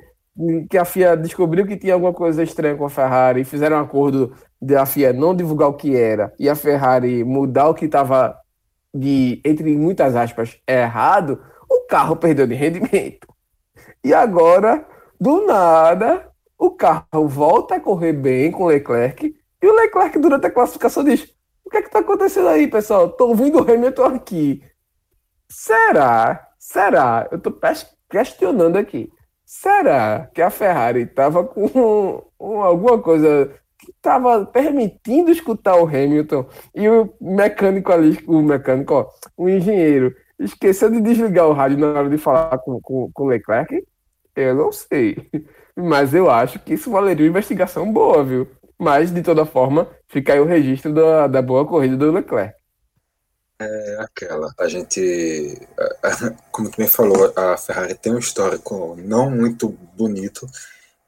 que 0.70 0.78
a 0.78 0.86
FIA 0.86 1.18
descobriu 1.18 1.66
que 1.66 1.78
tinha 1.78 1.94
alguma 1.94 2.14
coisa 2.14 2.44
estranha 2.44 2.76
com 2.76 2.86
a 2.86 2.90
Ferrari, 2.90 3.44
fizeram 3.44 3.78
um 3.78 3.82
acordo 3.82 4.34
de 4.62 4.76
a 4.76 4.86
FIA 4.86 5.12
não 5.12 5.36
divulgar 5.36 5.70
o 5.70 5.74
que 5.74 5.96
era 5.96 6.34
e 6.40 6.48
a 6.48 6.56
Ferrari 6.56 7.24
mudar 7.24 7.70
o 7.70 7.74
que 7.74 7.86
estava 7.86 8.38
de, 8.94 9.42
entre 9.44 9.76
muitas 9.76 10.16
aspas, 10.16 10.60
errado, 10.68 11.42
o 11.70 11.88
carro 11.88 12.16
perdeu 12.16 12.48
de 12.48 12.56
rendimento. 12.56 13.28
E 14.04 14.14
agora, 14.14 14.86
do 15.20 15.46
nada, 15.46 16.30
o 16.58 16.72
carro 16.72 17.28
volta 17.28 17.76
a 17.76 17.80
correr 17.80 18.14
bem 18.14 18.52
com 18.52 18.64
o 18.64 18.68
Leclerc 18.68 19.36
e 19.62 19.68
o 19.68 19.76
Leclerc, 19.76 20.18
durante 20.20 20.46
a 20.46 20.52
classificação, 20.52 21.04
diz: 21.04 21.37
o 21.68 21.70
que 21.70 21.78
é 21.78 21.82
que 21.82 21.92
tá 21.92 22.00
acontecendo 22.00 22.48
aí, 22.48 22.66
pessoal? 22.66 23.10
Tô 23.10 23.28
ouvindo 23.28 23.60
o 23.60 23.72
Hamilton 23.72 24.06
aqui. 24.06 24.64
Será? 25.52 26.48
Será? 26.58 27.28
Eu 27.30 27.40
tô 27.40 27.54
questionando 28.10 28.78
aqui. 28.78 29.12
Será 29.46 30.30
que 30.34 30.42
a 30.42 30.50
Ferrari 30.50 31.06
tava 31.06 31.44
com 31.44 32.24
alguma 32.40 33.02
coisa 33.02 33.54
que 33.78 33.94
tava 34.02 34.46
permitindo 34.46 35.30
escutar 35.30 35.76
o 35.76 35.86
Hamilton 35.86 36.48
e 36.74 36.88
o 36.88 37.14
mecânico 37.20 37.92
ali, 37.92 38.18
o 38.26 38.42
mecânico, 38.42 38.94
ó, 38.94 39.10
o 39.36 39.50
engenheiro, 39.50 40.16
esqueceu 40.40 40.90
de 40.90 41.02
desligar 41.02 41.48
o 41.48 41.54
rádio 41.54 41.80
na 41.80 41.88
hora 41.88 42.10
de 42.10 42.18
falar 42.18 42.58
com, 42.60 42.80
com, 42.82 43.12
com 43.12 43.24
o 43.26 43.28
Leclerc? 43.28 43.86
Eu 44.34 44.56
não 44.56 44.72
sei. 44.72 45.18
Mas 45.76 46.14
eu 46.14 46.30
acho 46.30 46.60
que 46.60 46.76
isso 46.76 46.90
valeria 46.90 47.26
uma 47.26 47.30
investigação 47.30 47.92
boa, 47.92 48.24
viu? 48.24 48.48
Mas, 48.78 49.12
de 49.12 49.24
toda 49.24 49.46
forma, 49.46 49.90
fica 50.08 50.34
aí 50.34 50.40
o 50.40 50.46
registro 50.46 50.94
da, 50.94 51.28
da 51.28 51.42
boa 51.42 51.66
corrida 51.66 51.98
do 51.98 52.12
Leclerc. 52.12 52.56
É 53.60 53.98
aquela, 54.00 54.54
a 54.60 54.68
gente, 54.68 55.68
como 56.52 56.70
tu 56.70 56.80
me 56.80 56.88
falou, 56.88 57.34
a 57.36 57.58
Ferrari 57.58 57.96
tem 57.96 58.14
um 58.14 58.20
histórico 58.20 58.96
não 59.00 59.32
muito 59.32 59.70
bonito 59.98 60.48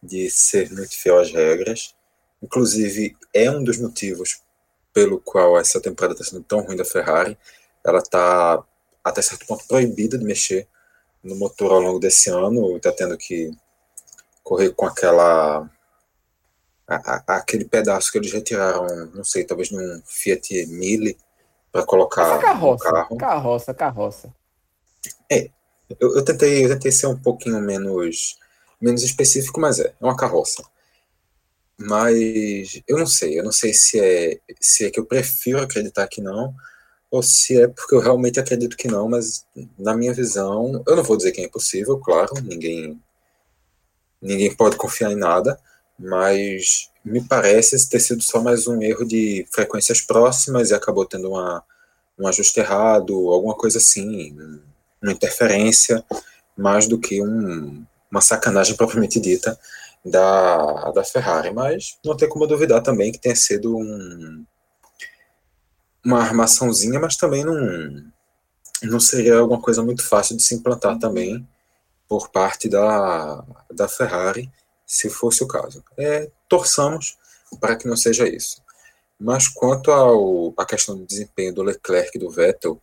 de 0.01 0.31
ser 0.31 0.71
muito 0.71 0.97
fiel 0.97 1.19
às 1.19 1.31
regras. 1.31 1.93
Inclusive, 2.41 3.15
é 3.33 3.51
um 3.51 3.63
dos 3.63 3.77
motivos 3.77 4.41
pelo 4.91 5.19
qual 5.19 5.59
essa 5.59 5.79
temporada 5.79 6.13
está 6.13 6.25
sendo 6.25 6.43
tão 6.43 6.61
ruim 6.61 6.75
da 6.75 6.83
Ferrari. 6.83 7.37
Ela 7.85 7.99
está, 7.99 8.63
até 9.03 9.21
certo 9.21 9.45
ponto, 9.45 9.67
proibida 9.67 10.17
de 10.17 10.25
mexer 10.25 10.67
no 11.23 11.35
motor 11.35 11.71
ao 11.71 11.81
longo 11.81 11.99
desse 11.99 12.31
ano. 12.31 12.77
Está 12.77 12.91
tendo 12.91 13.15
que 13.15 13.51
correr 14.43 14.71
com 14.71 14.87
aquela 14.87 15.69
a, 16.89 17.23
a, 17.27 17.37
aquele 17.37 17.65
pedaço 17.65 18.11
que 18.11 18.17
eles 18.17 18.31
retiraram, 18.31 18.87
não 19.13 19.23
sei, 19.23 19.43
talvez 19.43 19.69
num 19.71 20.01
Fiat 20.05 20.65
Mille 20.67 21.17
para 21.71 21.85
colocar 21.85 22.35
Essa 22.35 22.41
carroça, 22.41 22.87
no 22.87 22.93
carro. 22.93 23.17
Carroça, 23.17 23.73
carroça. 23.73 24.33
É, 25.31 25.49
eu, 25.99 26.15
eu, 26.15 26.25
tentei, 26.25 26.65
eu 26.65 26.69
tentei 26.69 26.91
ser 26.91 27.07
um 27.07 27.17
pouquinho 27.17 27.59
menos, 27.61 28.37
menos 28.81 29.03
específico, 29.03 29.59
mas 29.59 29.79
é, 29.79 29.87
é 29.87 30.05
uma 30.05 30.17
carroça. 30.17 30.63
Mas 31.77 32.81
eu 32.87 32.97
não 32.97 33.07
sei, 33.07 33.39
eu 33.39 33.43
não 33.43 33.51
sei 33.51 33.73
se 33.73 33.99
é, 33.99 34.39
se 34.59 34.85
é 34.85 34.89
que 34.89 34.99
eu 34.99 35.05
prefiro 35.05 35.61
acreditar 35.61 36.07
que 36.07 36.21
não, 36.21 36.53
ou 37.09 37.23
se 37.23 37.61
é 37.61 37.67
porque 37.67 37.95
eu 37.95 37.99
realmente 37.99 38.39
acredito 38.39 38.75
que 38.75 38.87
não, 38.87 39.07
mas 39.07 39.45
na 39.77 39.95
minha 39.95 40.13
visão, 40.13 40.83
eu 40.85 40.95
não 40.95 41.03
vou 41.03 41.15
dizer 41.15 41.31
que 41.31 41.39
é 41.39 41.45
impossível, 41.45 41.97
claro, 41.99 42.33
ninguém 42.43 42.99
ninguém 44.21 44.53
pode 44.53 44.75
confiar 44.75 45.11
em 45.11 45.15
nada, 45.15 45.57
mas 45.99 46.89
me 47.03 47.21
parece 47.21 47.89
ter 47.89 47.99
sido 47.99 48.23
só 48.23 48.41
mais 48.41 48.67
um 48.67 48.81
erro 48.81 49.05
de 49.05 49.45
frequências 49.51 49.99
próximas 49.99 50.69
e 50.69 50.73
acabou 50.73 51.05
tendo 51.05 51.29
uma, 51.29 51.63
um 52.17 52.27
ajuste 52.27 52.59
errado, 52.59 53.13
alguma 53.29 53.55
coisa 53.55 53.77
assim, 53.77 54.35
uma 55.01 55.11
interferência, 55.11 56.03
mais 56.57 56.87
do 56.87 56.97
que 56.97 57.21
um, 57.21 57.85
uma 58.09 58.21
sacanagem 58.21 58.75
propriamente 58.77 59.19
dita 59.19 59.59
da, 60.05 60.91
da 60.91 61.03
Ferrari. 61.03 61.53
Mas 61.53 61.97
não 62.03 62.15
tem 62.15 62.29
como 62.29 62.47
duvidar 62.47 62.81
também 62.81 63.11
que 63.11 63.19
tenha 63.19 63.35
sido 63.35 63.77
um, 63.77 64.45
uma 66.03 66.21
armaçãozinha, 66.21 66.99
mas 66.99 67.17
também 67.17 67.43
não, 67.43 68.03
não 68.83 68.99
seria 68.99 69.37
alguma 69.39 69.61
coisa 69.61 69.83
muito 69.83 70.07
fácil 70.07 70.37
de 70.37 70.43
se 70.43 70.55
implantar 70.55 70.97
também 70.97 71.45
por 72.07 72.29
parte 72.29 72.69
da, 72.69 73.43
da 73.71 73.87
Ferrari 73.87 74.49
se 74.89 75.07
fosse 75.07 75.43
o 75.43 75.47
caso. 75.47 75.83
É, 75.95 76.31
torçamos 76.47 77.15
para 77.61 77.75
que 77.75 77.87
não 77.87 77.95
seja 77.95 78.27
isso. 78.27 78.59
Mas 79.19 79.47
quanto 79.47 79.91
ao, 79.91 80.51
à 80.57 80.65
questão 80.65 80.97
do 80.97 81.05
desempenho 81.05 81.53
do 81.53 81.61
Leclerc 81.61 82.17
e 82.17 82.19
do 82.19 82.31
Vettel, 82.31 82.81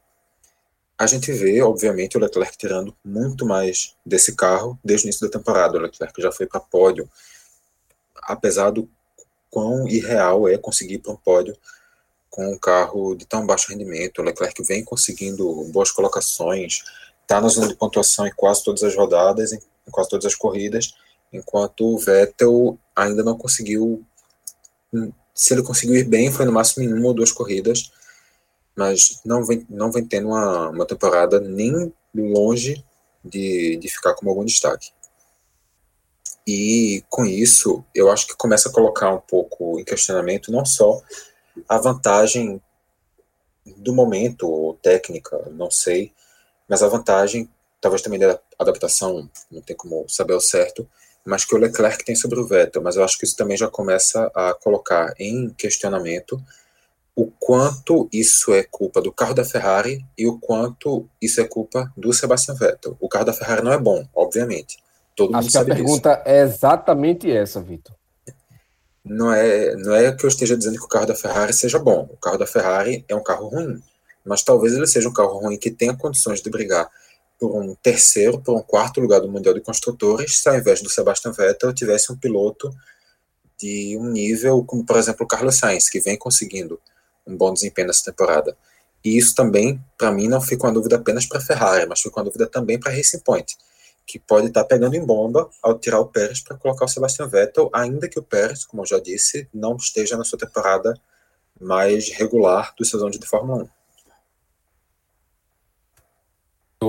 a 0.96 1.04
gente 1.04 1.32
vê, 1.32 1.60
obviamente, 1.60 2.16
o 2.16 2.20
Leclerc 2.20 2.56
tirando 2.56 2.96
muito 3.04 3.44
mais 3.44 3.96
desse 4.06 4.36
carro 4.36 4.78
desde 4.84 5.04
o 5.04 5.08
início 5.08 5.26
da 5.26 5.36
temporada. 5.36 5.78
O 5.78 5.80
Leclerc 5.80 6.22
já 6.22 6.30
foi 6.30 6.46
para 6.46 6.60
pódio, 6.60 7.10
apesar 8.22 8.70
do 8.70 8.88
quão 9.50 9.88
irreal 9.88 10.48
é 10.48 10.56
conseguir 10.56 10.98
para 10.98 11.12
um 11.12 11.16
pódio 11.16 11.56
com 12.30 12.52
um 12.52 12.58
carro 12.58 13.16
de 13.16 13.26
tão 13.26 13.44
baixo 13.44 13.68
rendimento. 13.68 14.20
O 14.20 14.24
Leclerc 14.24 14.62
vem 14.62 14.84
conseguindo 14.84 15.64
boas 15.72 15.90
colocações, 15.90 16.84
está 17.22 17.40
na 17.40 17.48
zona 17.48 17.66
de 17.66 17.74
pontuação 17.74 18.28
em 18.28 18.32
quase 18.32 18.62
todas 18.62 18.84
as 18.84 18.94
rodadas, 18.94 19.52
em 19.52 19.60
quase 19.90 20.08
todas 20.08 20.26
as 20.26 20.36
corridas, 20.36 20.94
enquanto 21.32 21.86
o 21.86 21.98
Vettel 21.98 22.78
ainda 22.94 23.22
não 23.22 23.36
conseguiu. 23.36 24.04
Se 25.34 25.52
ele 25.52 25.62
conseguiu 25.62 25.96
ir 25.96 26.04
bem, 26.04 26.32
foi 26.32 26.44
no 26.44 26.52
máximo 26.52 26.84
em 26.84 26.92
uma 26.92 27.08
ou 27.08 27.14
duas 27.14 27.32
corridas, 27.32 27.92
mas 28.74 29.20
não 29.24 29.44
vem, 29.44 29.66
não 29.68 29.90
vem 29.90 30.04
tendo 30.04 30.28
uma, 30.28 30.70
uma 30.70 30.86
temporada 30.86 31.40
nem 31.40 31.92
longe 32.14 32.84
de, 33.24 33.76
de 33.76 33.88
ficar 33.88 34.14
como 34.14 34.30
algum 34.30 34.44
destaque. 34.44 34.90
E 36.46 37.04
com 37.10 37.24
isso, 37.24 37.84
eu 37.94 38.10
acho 38.10 38.28
que 38.28 38.36
começa 38.36 38.68
a 38.68 38.72
colocar 38.72 39.12
um 39.12 39.20
pouco 39.20 39.80
em 39.80 39.84
questionamento 39.84 40.52
não 40.52 40.64
só 40.64 41.02
a 41.68 41.78
vantagem 41.78 42.62
do 43.76 43.92
momento, 43.92 44.48
ou 44.48 44.74
técnica, 44.74 45.36
não 45.50 45.70
sei, 45.70 46.12
mas 46.68 46.82
a 46.82 46.88
vantagem, 46.88 47.50
talvez 47.80 48.00
também 48.00 48.20
da 48.20 48.38
adaptação, 48.58 49.28
não 49.50 49.60
tem 49.60 49.74
como 49.74 50.08
saber 50.08 50.34
o 50.34 50.40
certo, 50.40 50.88
mas 51.26 51.44
que 51.44 51.54
o 51.54 51.58
Leclerc 51.58 52.04
tem 52.04 52.14
sobre 52.14 52.38
o 52.38 52.46
Vettel. 52.46 52.80
Mas 52.80 52.96
eu 52.96 53.04
acho 53.04 53.18
que 53.18 53.24
isso 53.24 53.36
também 53.36 53.56
já 53.56 53.68
começa 53.68 54.30
a 54.34 54.54
colocar 54.54 55.12
em 55.18 55.50
questionamento 55.50 56.40
o 57.16 57.26
quanto 57.26 58.08
isso 58.12 58.54
é 58.54 58.62
culpa 58.62 59.02
do 59.02 59.10
carro 59.10 59.34
da 59.34 59.44
Ferrari 59.44 60.04
e 60.16 60.26
o 60.26 60.38
quanto 60.38 61.08
isso 61.20 61.40
é 61.40 61.44
culpa 61.44 61.92
do 61.96 62.12
Sebastian 62.12 62.54
Vettel. 62.54 62.96
O 63.00 63.08
carro 63.08 63.24
da 63.24 63.32
Ferrari 63.32 63.62
não 63.62 63.72
é 63.72 63.78
bom, 63.78 64.06
obviamente. 64.14 64.78
Todo 65.16 65.34
acho 65.34 65.50
que 65.50 65.58
a 65.58 65.64
pergunta 65.64 66.10
disso. 66.10 66.22
é 66.26 66.42
exatamente 66.42 67.30
essa, 67.30 67.60
Vitor. 67.60 67.94
Não 69.02 69.32
é, 69.32 69.74
não 69.76 69.94
é 69.94 70.12
que 70.12 70.24
eu 70.24 70.28
esteja 70.28 70.56
dizendo 70.56 70.78
que 70.78 70.84
o 70.84 70.88
carro 70.88 71.06
da 71.06 71.14
Ferrari 71.14 71.52
seja 71.52 71.78
bom. 71.78 72.08
O 72.12 72.16
carro 72.18 72.36
da 72.36 72.46
Ferrari 72.46 73.04
é 73.08 73.14
um 73.14 73.22
carro 73.22 73.48
ruim, 73.48 73.82
mas 74.24 74.42
talvez 74.42 74.74
ele 74.74 74.86
seja 74.86 75.08
um 75.08 75.12
carro 75.12 75.38
ruim 75.38 75.56
que 75.56 75.70
tenha 75.70 75.96
condições 75.96 76.42
de 76.42 76.50
brigar 76.50 76.88
por 77.38 77.54
um 77.60 77.74
terceiro, 77.74 78.40
por 78.40 78.56
um 78.56 78.62
quarto 78.62 79.00
lugar 79.00 79.20
do 79.20 79.30
Mundial 79.30 79.54
de 79.54 79.60
Construtores, 79.60 80.38
se 80.38 80.48
ao 80.48 80.56
invés 80.56 80.80
do 80.82 80.90
Sebastian 80.90 81.32
Vettel 81.32 81.72
tivesse 81.72 82.12
um 82.12 82.16
piloto 82.16 82.70
de 83.58 83.96
um 83.98 84.06
nível 84.10 84.64
como, 84.64 84.84
por 84.84 84.96
exemplo, 84.96 85.24
o 85.24 85.28
Carlos 85.28 85.56
Sainz, 85.56 85.88
que 85.88 86.00
vem 86.00 86.16
conseguindo 86.16 86.80
um 87.26 87.36
bom 87.36 87.52
desempenho 87.52 87.88
nessa 87.88 88.04
temporada. 88.04 88.56
E 89.04 89.16
isso 89.16 89.34
também, 89.34 89.82
para 89.96 90.10
mim, 90.10 90.28
não 90.28 90.40
fica 90.40 90.66
uma 90.66 90.72
dúvida 90.72 90.96
apenas 90.96 91.26
para 91.26 91.38
a 91.38 91.40
Ferrari, 91.40 91.86
mas 91.86 92.00
fica 92.00 92.18
uma 92.18 92.24
dúvida 92.24 92.46
também 92.46 92.78
para 92.78 92.92
a 92.92 92.94
Racing 92.94 93.20
Point, 93.20 93.56
que 94.06 94.18
pode 94.18 94.48
estar 94.48 94.62
tá 94.62 94.68
pegando 94.68 94.96
em 94.96 95.04
bomba 95.04 95.48
ao 95.62 95.78
tirar 95.78 96.00
o 96.00 96.06
Pérez 96.06 96.40
para 96.40 96.56
colocar 96.56 96.84
o 96.84 96.88
Sebastian 96.88 97.28
Vettel, 97.28 97.70
ainda 97.72 98.08
que 98.08 98.18
o 98.18 98.22
Pérez, 98.22 98.64
como 98.64 98.82
eu 98.82 98.86
já 98.86 98.98
disse, 98.98 99.48
não 99.52 99.76
esteja 99.76 100.16
na 100.16 100.24
sua 100.24 100.38
temporada 100.38 100.94
mais 101.60 102.10
regular 102.10 102.74
do 102.76 102.84
seus 102.84 103.02
anos 103.02 103.18
de 103.18 103.26
Fórmula 103.26 103.64
1. 103.64 103.75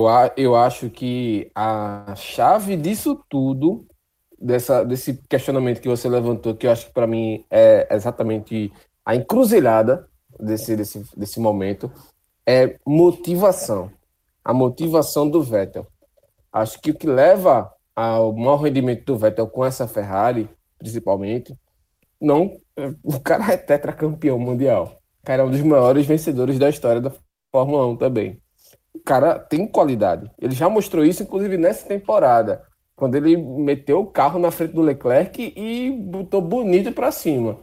Eu, 0.06 0.32
eu 0.36 0.56
acho 0.56 0.90
que 0.90 1.50
a 1.54 2.14
chave 2.14 2.76
disso 2.76 3.20
tudo, 3.28 3.86
dessa, 4.38 4.84
desse 4.84 5.20
questionamento 5.28 5.80
que 5.80 5.88
você 5.88 6.08
levantou, 6.08 6.54
que 6.54 6.66
eu 6.66 6.70
acho 6.70 6.86
que 6.86 6.92
para 6.92 7.06
mim 7.06 7.44
é 7.50 7.88
exatamente 7.90 8.72
a 9.04 9.16
encruzilhada 9.16 10.08
desse, 10.38 10.76
desse, 10.76 11.04
desse 11.16 11.40
momento, 11.40 11.90
é 12.46 12.78
motivação. 12.86 13.90
A 14.44 14.54
motivação 14.54 15.28
do 15.28 15.42
Vettel. 15.42 15.86
Acho 16.52 16.80
que 16.80 16.90
o 16.90 16.94
que 16.94 17.06
leva 17.06 17.72
ao 17.94 18.32
mau 18.32 18.56
rendimento 18.56 19.04
do 19.04 19.18
Vettel 19.18 19.48
com 19.48 19.64
essa 19.64 19.88
Ferrari, 19.88 20.48
principalmente, 20.78 21.54
não. 22.20 22.58
O 23.02 23.18
cara 23.20 23.52
é 23.52 23.56
tetracampeão 23.56 24.38
mundial. 24.38 24.98
O 25.22 25.26
cara 25.26 25.42
é 25.42 25.44
um 25.44 25.50
dos 25.50 25.60
maiores 25.62 26.06
vencedores 26.06 26.58
da 26.58 26.70
história 26.70 27.00
da 27.00 27.12
Fórmula 27.52 27.86
1 27.86 27.96
também. 27.96 28.40
Cara 29.08 29.38
tem 29.38 29.66
qualidade. 29.66 30.30
Ele 30.38 30.54
já 30.54 30.68
mostrou 30.68 31.02
isso, 31.02 31.22
inclusive, 31.22 31.56
nessa 31.56 31.88
temporada. 31.88 32.62
Quando 32.94 33.14
ele 33.14 33.38
meteu 33.38 34.00
o 34.00 34.06
carro 34.06 34.38
na 34.38 34.50
frente 34.50 34.74
do 34.74 34.82
Leclerc 34.82 35.54
e 35.56 35.90
botou 35.90 36.42
bonito 36.42 36.92
para 36.92 37.10
cima. 37.10 37.56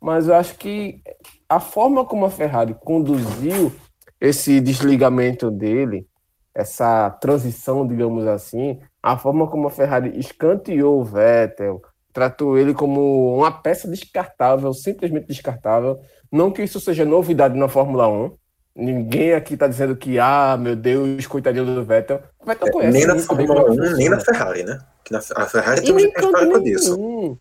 Mas 0.00 0.28
eu 0.28 0.34
acho 0.36 0.56
que 0.56 1.02
a 1.48 1.58
forma 1.58 2.04
como 2.04 2.24
a 2.24 2.30
Ferrari 2.30 2.76
conduziu 2.84 3.72
esse 4.20 4.60
desligamento 4.60 5.50
dele, 5.50 6.06
essa 6.54 7.10
transição, 7.10 7.84
digamos 7.84 8.24
assim, 8.24 8.78
a 9.02 9.18
forma 9.18 9.48
como 9.48 9.66
a 9.66 9.70
Ferrari 9.72 10.16
escanteou 10.16 11.00
o 11.00 11.04
Vettel, 11.04 11.82
tratou 12.12 12.56
ele 12.56 12.74
como 12.74 13.38
uma 13.38 13.50
peça 13.50 13.88
descartável, 13.88 14.72
simplesmente 14.72 15.26
descartável. 15.26 15.98
Não 16.30 16.52
que 16.52 16.62
isso 16.62 16.78
seja 16.78 17.04
novidade 17.04 17.58
na 17.58 17.66
Fórmula 17.66 18.06
1. 18.06 18.36
Ninguém 18.74 19.34
aqui 19.34 19.54
está 19.54 19.66
dizendo 19.66 19.94
que, 19.94 20.18
ah, 20.18 20.56
meu 20.58 20.74
Deus, 20.74 21.26
coitadinho 21.26 21.66
do 21.66 21.84
Vettel. 21.84 22.22
O 22.40 22.46
Vettel 22.46 22.68
é, 22.68 22.70
conhece 22.70 22.98
nem 22.98 23.06
na 23.06 23.18
Fórmula 23.18 23.70
1, 23.70 23.96
nem 23.96 24.08
na 24.08 24.20
Ferrari, 24.20 24.64
né? 24.64 24.78
Que 25.04 25.12
na, 25.12 25.18
a 25.18 25.46
Ferrari 25.46 25.82
também 25.82 26.10
tem 26.10 26.24
histórico 26.24 26.60
disso. 26.62 27.38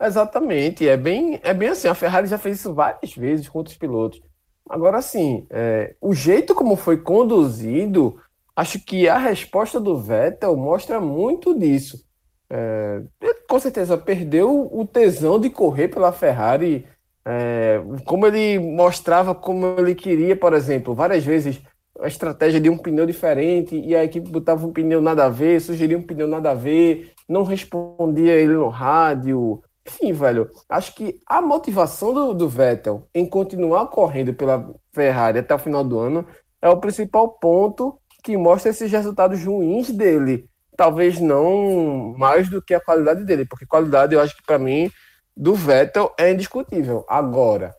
Exatamente. 0.00 0.86
É 0.86 0.96
bem, 0.96 1.40
é 1.42 1.54
bem 1.54 1.68
assim. 1.68 1.88
A 1.88 1.94
Ferrari 1.94 2.26
já 2.26 2.36
fez 2.36 2.58
isso 2.58 2.74
várias 2.74 3.14
vezes 3.14 3.48
com 3.48 3.58
outros 3.58 3.76
pilotos. 3.76 4.20
Agora, 4.68 4.98
assim, 4.98 5.46
é, 5.50 5.94
o 6.00 6.14
jeito 6.14 6.54
como 6.54 6.76
foi 6.76 6.98
conduzido, 6.98 8.20
acho 8.54 8.78
que 8.84 9.08
a 9.08 9.18
resposta 9.18 9.80
do 9.80 9.98
Vettel 9.98 10.56
mostra 10.56 11.00
muito 11.00 11.58
disso. 11.58 12.04
É, 12.50 13.02
com 13.48 13.58
certeza 13.58 13.96
perdeu 13.96 14.68
o 14.70 14.86
tesão 14.86 15.40
de 15.40 15.48
correr 15.48 15.88
pela 15.88 16.12
Ferrari, 16.12 16.86
é, 17.24 17.80
como 18.04 18.26
ele 18.26 18.58
mostrava 18.58 19.34
como 19.34 19.76
ele 19.78 19.94
queria, 19.94 20.36
por 20.36 20.52
exemplo, 20.52 20.94
várias 20.94 21.24
vezes 21.24 21.60
a 22.00 22.08
estratégia 22.08 22.60
de 22.60 22.68
um 22.68 22.78
pneu 22.78 23.06
diferente 23.06 23.78
e 23.78 23.94
a 23.94 24.04
equipe 24.04 24.28
botava 24.28 24.66
um 24.66 24.72
pneu 24.72 25.00
nada 25.00 25.26
a 25.26 25.28
ver, 25.28 25.60
sugeria 25.60 25.96
um 25.96 26.02
pneu 26.02 26.26
nada 26.26 26.50
a 26.50 26.54
ver, 26.54 27.12
não 27.28 27.44
respondia 27.44 28.32
ele 28.32 28.54
no 28.54 28.68
rádio, 28.68 29.62
enfim, 29.86 30.12
velho, 30.12 30.50
acho 30.68 30.94
que 30.94 31.20
a 31.26 31.42
motivação 31.42 32.14
do, 32.14 32.34
do 32.34 32.48
Vettel 32.48 33.08
em 33.14 33.26
continuar 33.26 33.86
correndo 33.86 34.32
pela 34.32 34.72
Ferrari 34.92 35.38
até 35.38 35.54
o 35.54 35.58
final 35.58 35.84
do 35.84 35.98
ano 35.98 36.26
é 36.60 36.68
o 36.68 36.78
principal 36.78 37.28
ponto 37.28 37.98
que 38.22 38.36
mostra 38.36 38.70
esses 38.70 38.90
resultados 38.90 39.44
ruins 39.44 39.90
dele. 39.90 40.46
Talvez 40.76 41.20
não 41.20 42.14
mais 42.16 42.48
do 42.48 42.62
que 42.62 42.72
a 42.72 42.80
qualidade 42.80 43.24
dele, 43.24 43.44
porque 43.44 43.66
qualidade 43.66 44.14
eu 44.14 44.20
acho 44.20 44.36
que 44.36 44.44
para 44.44 44.58
mim 44.58 44.90
do 45.36 45.54
Vettel 45.54 46.12
é 46.18 46.30
indiscutível. 46.32 47.04
Agora, 47.08 47.74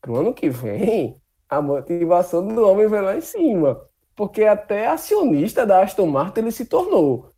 pro 0.00 0.16
ano 0.16 0.34
que 0.34 0.48
vem, 0.48 1.16
a 1.48 1.60
motivação 1.60 2.46
do 2.46 2.66
homem 2.66 2.86
vai 2.86 3.02
lá 3.02 3.16
em 3.16 3.20
cima, 3.20 3.80
porque 4.16 4.44
até 4.44 4.86
acionista 4.86 5.66
da 5.66 5.82
Aston 5.82 6.06
Martin 6.06 6.40
ele 6.40 6.52
se 6.52 6.64
tornou. 6.64 7.28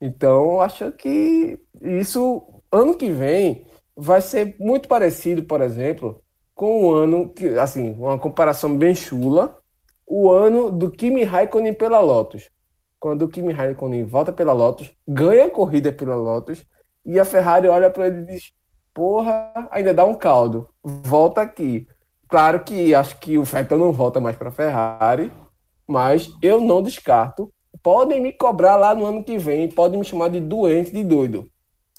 Então, 0.00 0.60
acho 0.60 0.92
que 0.92 1.58
isso 1.80 2.62
ano 2.70 2.94
que 2.94 3.10
vem 3.10 3.66
vai 3.96 4.20
ser 4.20 4.54
muito 4.58 4.88
parecido, 4.88 5.42
por 5.42 5.60
exemplo, 5.60 6.22
com 6.54 6.84
o 6.84 6.94
ano 6.94 7.30
que, 7.30 7.58
assim, 7.58 7.92
uma 7.92 8.18
comparação 8.18 8.76
bem 8.76 8.94
chula, 8.94 9.58
o 10.06 10.30
ano 10.30 10.70
do 10.70 10.90
Kimi 10.90 11.24
Raikkonen 11.24 11.74
pela 11.74 12.00
Lotus. 12.00 12.50
Quando 13.00 13.22
o 13.22 13.28
Kimi 13.28 13.52
Raikkonen 13.52 14.04
volta 14.04 14.32
pela 14.32 14.52
Lotus, 14.52 14.92
ganha 15.06 15.46
a 15.46 15.50
corrida 15.50 15.92
pela 15.92 16.14
Lotus, 16.14 16.64
e 17.04 17.18
a 17.18 17.24
Ferrari 17.24 17.68
olha 17.68 17.90
para 17.90 18.06
ele 18.06 18.20
e 18.20 18.26
diz: 18.26 18.52
Porra, 18.96 19.52
ainda 19.70 19.92
dá 19.92 20.06
um 20.06 20.14
caldo, 20.14 20.70
volta 20.82 21.42
aqui. 21.42 21.86
Claro 22.26 22.64
que 22.64 22.94
acho 22.94 23.18
que 23.18 23.36
o 23.36 23.44
Vettel 23.44 23.76
não 23.76 23.92
volta 23.92 24.18
mais 24.20 24.36
para 24.36 24.50
Ferrari, 24.50 25.30
mas 25.86 26.34
eu 26.40 26.62
não 26.62 26.82
descarto. 26.82 27.52
Podem 27.82 28.22
me 28.22 28.32
cobrar 28.32 28.76
lá 28.76 28.94
no 28.94 29.04
ano 29.04 29.22
que 29.22 29.36
vem, 29.36 29.68
podem 29.68 29.98
me 29.98 30.04
chamar 30.04 30.30
de 30.30 30.40
doente, 30.40 30.92
de 30.92 31.04
doido. 31.04 31.46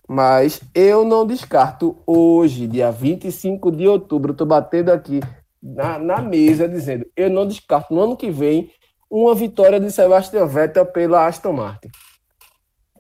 Mas 0.10 0.60
eu 0.73 1.05
não 1.05 1.23
descarto 1.23 1.95
hoje, 2.03 2.65
dia 2.65 2.89
25 2.89 3.71
de 3.71 3.88
outubro, 3.88 4.31
estou 4.31 4.47
batendo 4.47 4.91
aqui 4.91 5.19
na, 5.62 5.99
na 5.99 6.19
mesa 6.19 6.67
dizendo, 6.67 7.05
eu 7.15 7.29
não 7.29 7.47
descarto 7.47 7.93
no 7.93 8.01
ano 8.01 8.17
que 8.17 8.31
vem 8.31 8.71
uma 9.07 9.36
vitória 9.36 9.79
de 9.79 9.91
Sebastian 9.91 10.47
Vettel 10.47 10.88
pela 10.88 11.27
Aston 11.27 11.53
Martin. 11.53 11.89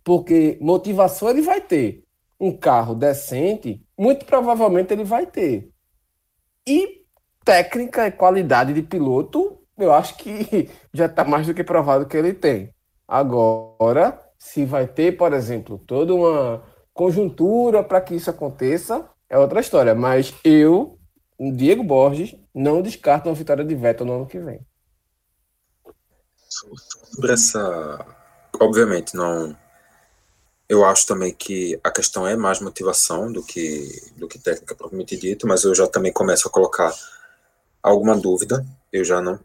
Porque 0.03 0.55
motivação 0.61 1.31
ele 1.31 1.41
vai 1.41 1.59
ter. 1.59 2.03
Um 2.39 2.55
carro 2.55 2.93
decente, 2.93 3.81
muito 3.97 4.25
provavelmente 4.25 4.93
ele 4.93 5.03
vai 5.03 5.25
ter. 5.25 5.69
E 6.67 7.05
técnica 7.43 8.07
e 8.07 8.11
qualidade 8.11 8.73
de 8.73 8.81
piloto, 8.81 9.57
eu 9.77 9.93
acho 9.93 10.15
que 10.17 10.69
já 10.93 11.05
está 11.05 11.23
mais 11.23 11.47
do 11.47 11.53
que 11.53 11.63
provado 11.63 12.05
que 12.05 12.17
ele 12.17 12.33
tem. 12.33 12.73
Agora, 13.07 14.21
se 14.37 14.65
vai 14.65 14.85
ter, 14.85 15.17
por 15.17 15.33
exemplo, 15.33 15.79
toda 15.79 16.13
uma 16.13 16.63
conjuntura 16.93 17.83
para 17.83 18.01
que 18.01 18.15
isso 18.15 18.29
aconteça 18.29 19.09
é 19.29 19.37
outra 19.37 19.59
história. 19.59 19.95
Mas 19.95 20.33
eu, 20.43 20.97
Diego 21.55 21.83
Borges, 21.83 22.35
não 22.53 22.81
descarto 22.81 23.29
uma 23.29 23.35
vitória 23.35 23.63
de 23.63 23.75
Vettel 23.75 24.05
no 24.05 24.13
ano 24.13 24.27
que 24.27 24.39
vem. 24.39 24.59
Sobre 26.49 27.33
essa. 27.33 28.05
Obviamente, 28.59 29.15
não. 29.15 29.55
Eu 30.69 30.83
acho 30.83 31.05
também 31.05 31.33
que 31.33 31.79
a 31.83 31.89
questão 31.89 32.27
é 32.27 32.35
mais 32.35 32.59
motivação 32.59 33.31
do 33.31 33.41
que, 33.41 34.11
do 34.17 34.27
que 34.27 34.37
técnica 34.37 34.75
propriamente 34.75 35.15
dito, 35.15 35.47
mas 35.47 35.63
eu 35.63 35.73
já 35.73 35.87
também 35.87 36.11
começo 36.11 36.47
a 36.47 36.51
colocar 36.51 36.93
alguma 37.81 38.17
dúvida. 38.17 38.65
Eu 38.91 39.03
já 39.03 39.21
não. 39.21 39.39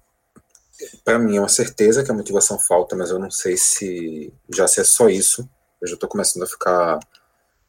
Para 1.04 1.18
mim 1.18 1.36
é 1.36 1.40
uma 1.40 1.48
certeza 1.48 2.02
que 2.02 2.10
a 2.10 2.14
motivação 2.14 2.58
falta, 2.58 2.96
mas 2.96 3.10
eu 3.10 3.18
não 3.18 3.30
sei 3.30 3.56
se 3.56 4.32
já 4.52 4.66
se 4.66 4.80
é 4.80 4.84
só 4.84 5.08
isso. 5.08 5.48
Eu 5.80 5.88
já 5.88 5.94
estou 5.94 6.08
começando 6.08 6.42
a 6.42 6.46
ficar 6.46 6.98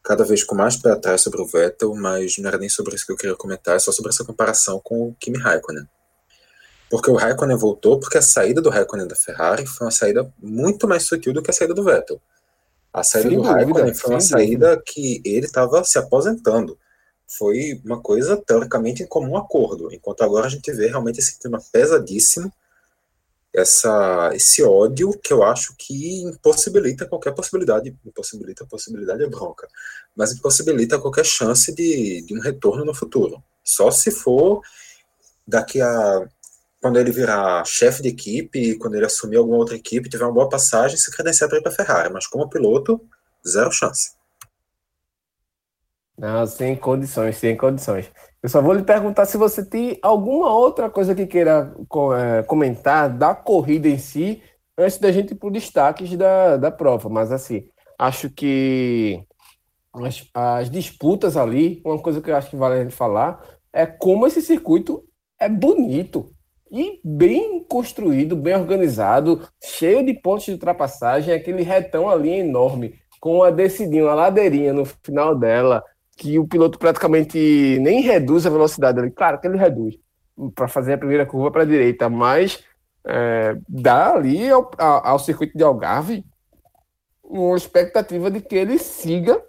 cada 0.04 0.24
vez 0.26 0.44
com 0.44 0.56
mais 0.56 0.76
pé 0.76 0.92
atrás 0.92 1.22
sobre 1.22 1.42
o 1.42 1.46
Vettel, 1.46 1.94
mas 1.96 2.38
não 2.38 2.50
era 2.50 2.58
nem 2.58 2.70
sobre 2.70 2.96
isso 2.96 3.06
que 3.06 3.12
eu 3.12 3.18
queria 3.18 3.36
comentar, 3.36 3.76
é 3.76 3.80
só 3.80 3.92
sobre 3.92 4.10
essa 4.10 4.26
comparação 4.26 4.80
com 4.84 5.10
o 5.10 5.16
Kimi 5.16 5.38
Raikkonen. 5.38 5.88
Porque 6.89 7.10
o 7.10 7.16
Raikkonen 7.16 7.58
voltou 7.58 8.00
porque 8.00 8.18
a 8.18 8.22
saída 8.22 8.62
do 8.62 8.70
Raikkonen 8.70 9.08
da 9.08 9.16
Ferrari 9.16 9.66
foi 9.66 9.88
uma 9.88 9.92
saída 9.92 10.32
muito 10.42 10.88
mais 10.88 11.04
sutil 11.04 11.34
do 11.34 11.42
que 11.42 11.50
a 11.50 11.54
saída 11.54 11.74
do 11.74 11.84
Vettel. 11.84 12.22
A 12.94 13.04
saída 13.04 13.30
sem 13.30 13.38
do 13.38 13.44
Raikkonen 13.44 13.94
foi 13.94 14.12
uma 14.12 14.22
saída 14.22 14.70
dúvida. 14.76 14.84
que 14.86 15.22
ele 15.26 15.46
estava 15.46 15.84
se 15.84 15.98
aposentando. 15.98 16.78
Foi 17.28 17.82
uma 17.84 18.00
coisa, 18.00 18.38
teoricamente, 18.38 19.02
em 19.02 19.08
comum 19.08 19.36
acordo. 19.36 19.92
Enquanto 19.92 20.22
agora 20.22 20.46
a 20.46 20.50
gente 20.50 20.72
vê 20.72 20.88
realmente 20.88 21.20
esse 21.20 21.40
clima 21.40 21.60
pesadíssimo 21.72 22.54
essa, 23.54 24.32
esse 24.34 24.64
ódio 24.64 25.12
que 25.24 25.32
eu 25.32 25.44
acho 25.44 25.76
que 25.78 26.24
impossibilita 26.24 27.06
qualquer 27.06 27.34
possibilidade, 27.34 27.96
impossibilita 28.04 28.64
a 28.64 28.68
possibilidade 28.68 29.24
é 29.24 29.28
bronca, 29.28 29.68
mas 30.16 30.34
impossibilita 30.34 31.00
qualquer 31.00 31.26
chance 31.26 31.74
de, 31.74 32.24
de 32.24 32.36
um 32.36 32.42
retorno 32.42 32.84
no 32.84 32.96
futuro. 32.96 33.44
Só 33.64 33.92
se 33.92 34.10
for 34.10 34.62
daqui 35.48 35.80
a 35.80 36.28
quando 36.84 37.00
ele 37.00 37.13
virar 37.13 37.63
chefe 37.63 38.02
de 38.02 38.10
equipe, 38.10 38.78
quando 38.78 38.96
ele 38.96 39.06
assumir 39.06 39.38
alguma 39.38 39.56
outra 39.56 39.74
equipe, 39.74 40.10
tiver 40.10 40.26
uma 40.26 40.34
boa 40.34 40.50
passagem, 40.50 40.98
se 40.98 41.10
credenciar 41.15 41.50
para 41.50 41.60
ir 41.60 41.62
para 41.62 41.72
a 41.72 41.76
Ferrari, 41.76 42.12
mas 42.12 42.28
como 42.28 42.50
piloto, 42.50 43.00
zero 43.48 43.72
chance. 43.72 44.12
Não, 46.17 46.46
sem 46.46 46.76
condições, 46.76 47.38
sem 47.38 47.56
condições. 47.56 48.12
Eu 48.41 48.50
só 48.50 48.62
vou 48.62 48.74
lhe 48.74 48.84
perguntar 48.84 49.24
se 49.24 49.38
você 49.38 49.63
tem 49.63 49.98
alguma 50.02 50.54
outra 50.54 50.89
coisa 50.89 51.15
que 51.15 51.26
queira 51.26 51.74
é, 52.19 52.43
comentar 52.43 53.10
da 53.10 53.34
corrida 53.34 53.88
em 53.88 53.98
si, 53.98 54.43
antes 54.78 54.98
da 54.98 55.10
gente 55.10 55.32
ir 55.32 55.36
para 55.36 55.48
os 55.48 55.54
destaques 55.54 56.17
da, 56.17 56.58
da 56.58 56.69
prova. 56.69 57.08
Mas, 57.08 57.32
assim, 57.32 57.65
acho 57.98 58.30
que 58.30 59.24
as, 59.93 60.28
as 60.34 60.69
disputas 60.69 61.38
ali, 61.38 61.82
uma 61.86 61.98
coisa 61.98 62.19
que 62.19 62.30
eu 62.30 62.36
acho 62.36 62.50
que 62.50 62.58
vale 62.58 62.76
a 62.76 62.84
gente 62.84 62.93
falar, 62.93 63.41
é 63.72 63.86
como 63.86 64.28
esse 64.28 64.41
circuito 64.41 65.02
é 65.39 65.48
bonito. 65.48 66.33
E 66.74 67.00
bem 67.04 67.64
construído, 67.64 68.36
bem 68.36 68.56
organizado, 68.56 69.48
cheio 69.64 70.04
de 70.04 70.12
pontos 70.16 70.46
de 70.46 70.54
ultrapassagem, 70.54 71.32
aquele 71.32 71.62
retão 71.62 72.10
ali 72.10 72.32
enorme, 72.32 72.96
com 73.22 73.44
a 73.44 73.52
decidinha, 73.52 74.06
uma 74.06 74.16
ladeirinha 74.16 74.74
no 74.74 74.84
final 74.84 75.36
dela, 75.38 75.84
que 76.18 76.40
o 76.40 76.48
piloto 76.48 76.80
praticamente 76.80 77.78
nem 77.80 78.02
reduz 78.02 78.48
a 78.48 78.50
velocidade 78.50 79.00
ali. 79.00 79.12
Claro 79.12 79.40
que 79.40 79.48
ele 79.48 79.58
reduz 79.58 80.00
para 80.56 80.68
fazer 80.68 80.94
a 80.94 80.98
primeira 80.98 81.28
curva 81.28 81.52
para 81.52 81.62
a 81.62 81.66
direita, 81.66 82.10
mas 82.10 82.64
é, 83.06 83.56
dá 83.70 84.16
ali 84.16 84.50
ao, 84.50 84.72
ao, 84.80 85.20
circuito 85.20 85.56
de 85.56 85.64
Algarve 85.64 86.26
uma 87.24 87.56
expectativa 87.56 88.32
de 88.32 88.42
que 88.42 88.56
ele 88.56 88.80
siga. 88.80 89.40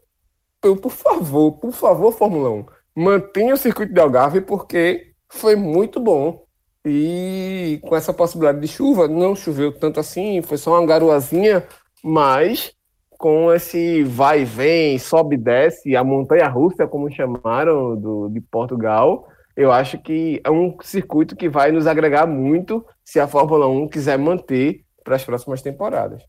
Por 0.60 0.90
favor, 0.90 1.52
por 1.52 1.72
favor, 1.72 2.12
Fórmula 2.12 2.50
1, 2.50 2.66
mantenha 2.94 3.54
o 3.54 3.58
circuito 3.58 3.94
de 3.94 4.00
Algarve 4.00 4.42
porque 4.42 5.14
foi 5.28 5.56
muito 5.56 5.98
bom. 5.98 6.43
E 6.86 7.78
com 7.82 7.96
essa 7.96 8.12
possibilidade 8.12 8.60
de 8.60 8.68
chuva, 8.68 9.08
não 9.08 9.34
choveu 9.34 9.72
tanto 9.72 9.98
assim, 9.98 10.42
foi 10.42 10.58
só 10.58 10.72
uma 10.78 10.86
garoazinha, 10.86 11.66
mas 12.02 12.72
com 13.10 13.52
esse 13.52 14.02
vai 14.02 14.42
e 14.42 14.44
vem, 14.44 14.98
sobe 14.98 15.36
e 15.36 15.38
desce, 15.38 15.96
a 15.96 16.04
montanha 16.04 16.46
russa, 16.46 16.86
como 16.86 17.10
chamaram, 17.10 17.96
do, 17.96 18.28
de 18.28 18.40
Portugal, 18.40 19.26
eu 19.56 19.72
acho 19.72 19.98
que 19.98 20.40
é 20.44 20.50
um 20.50 20.76
circuito 20.82 21.36
que 21.36 21.48
vai 21.48 21.70
nos 21.70 21.86
agregar 21.86 22.26
muito 22.26 22.84
se 23.04 23.20
a 23.20 23.28
Fórmula 23.28 23.66
1 23.66 23.88
quiser 23.88 24.18
manter 24.18 24.84
para 25.02 25.16
as 25.16 25.24
próximas 25.24 25.62
temporadas. 25.62 26.22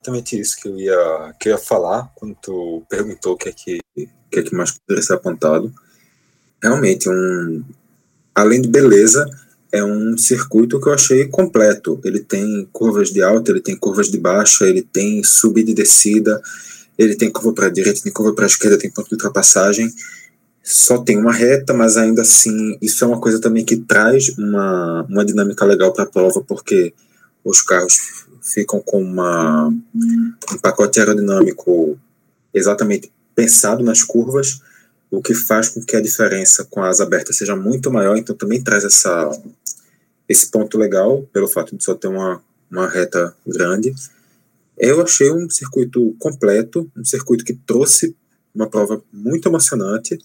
Exatamente 0.00 0.40
isso 0.40 0.60
que 0.60 0.68
eu 0.68 0.78
ia, 0.78 1.34
que 1.38 1.48
eu 1.48 1.52
ia 1.52 1.58
falar 1.58 2.10
quando 2.14 2.36
tu 2.40 2.82
perguntou 2.88 3.34
o 3.34 3.36
que 3.36 3.48
é 3.48 3.52
que, 3.52 3.80
que, 3.94 4.38
é 4.38 4.42
que 4.42 4.54
mais 4.54 4.78
poderia 4.78 5.02
ser 5.02 5.14
apontado. 5.14 5.72
Realmente, 6.62 7.08
um, 7.08 7.64
além 8.34 8.60
de 8.60 8.68
beleza, 8.68 9.28
é 9.72 9.82
um 9.82 10.16
circuito 10.18 10.78
que 10.80 10.88
eu 10.88 10.92
achei 10.92 11.26
completo. 11.26 11.98
Ele 12.04 12.20
tem 12.20 12.68
curvas 12.72 13.10
de 13.10 13.22
alta, 13.22 13.50
ele 13.50 13.60
tem 13.60 13.74
curvas 13.74 14.10
de 14.10 14.18
baixa, 14.18 14.66
ele 14.66 14.82
tem 14.82 15.24
subida 15.24 15.70
e 15.70 15.74
descida, 15.74 16.40
ele 16.98 17.16
tem 17.16 17.30
curva 17.30 17.54
para 17.54 17.66
a 17.66 17.70
direita, 17.70 18.02
tem 18.02 18.12
curva 18.12 18.34
para 18.34 18.44
a 18.44 18.46
esquerda, 18.46 18.78
tem 18.78 18.90
ponto 18.90 19.08
de 19.08 19.14
ultrapassagem. 19.14 19.90
Só 20.62 20.98
tem 20.98 21.18
uma 21.18 21.32
reta, 21.32 21.72
mas 21.72 21.96
ainda 21.96 22.22
assim, 22.22 22.76
isso 22.80 23.02
é 23.02 23.08
uma 23.08 23.20
coisa 23.20 23.40
também 23.40 23.64
que 23.64 23.76
traz 23.76 24.28
uma, 24.38 25.06
uma 25.08 25.24
dinâmica 25.24 25.64
legal 25.64 25.92
para 25.92 26.04
a 26.04 26.06
prova, 26.08 26.42
porque 26.46 26.92
os 27.44 27.62
carros 27.62 28.26
ficam 28.42 28.80
com 28.80 29.02
uma, 29.02 29.68
um 29.68 30.58
pacote 30.60 31.00
aerodinâmico 31.00 31.98
exatamente 32.52 33.10
pensado 33.34 33.82
nas 33.82 34.02
curvas 34.02 34.60
o 35.12 35.20
que 35.20 35.34
faz 35.34 35.68
com 35.68 35.84
que 35.84 35.94
a 35.94 36.00
diferença 36.00 36.64
com 36.64 36.82
a 36.82 36.88
asa 36.88 37.04
aberta 37.04 37.34
seja 37.34 37.54
muito 37.54 37.92
maior, 37.92 38.16
então 38.16 38.34
também 38.34 38.64
traz 38.64 38.82
essa, 38.82 39.30
esse 40.26 40.50
ponto 40.50 40.78
legal, 40.78 41.22
pelo 41.30 41.46
fato 41.46 41.76
de 41.76 41.84
só 41.84 41.94
ter 41.94 42.08
uma, 42.08 42.42
uma 42.70 42.88
reta 42.88 43.36
grande. 43.46 43.94
Eu 44.78 45.02
achei 45.02 45.30
um 45.30 45.50
circuito 45.50 46.16
completo, 46.18 46.90
um 46.96 47.04
circuito 47.04 47.44
que 47.44 47.52
trouxe 47.52 48.16
uma 48.54 48.66
prova 48.66 49.02
muito 49.12 49.46
emocionante, 49.50 50.18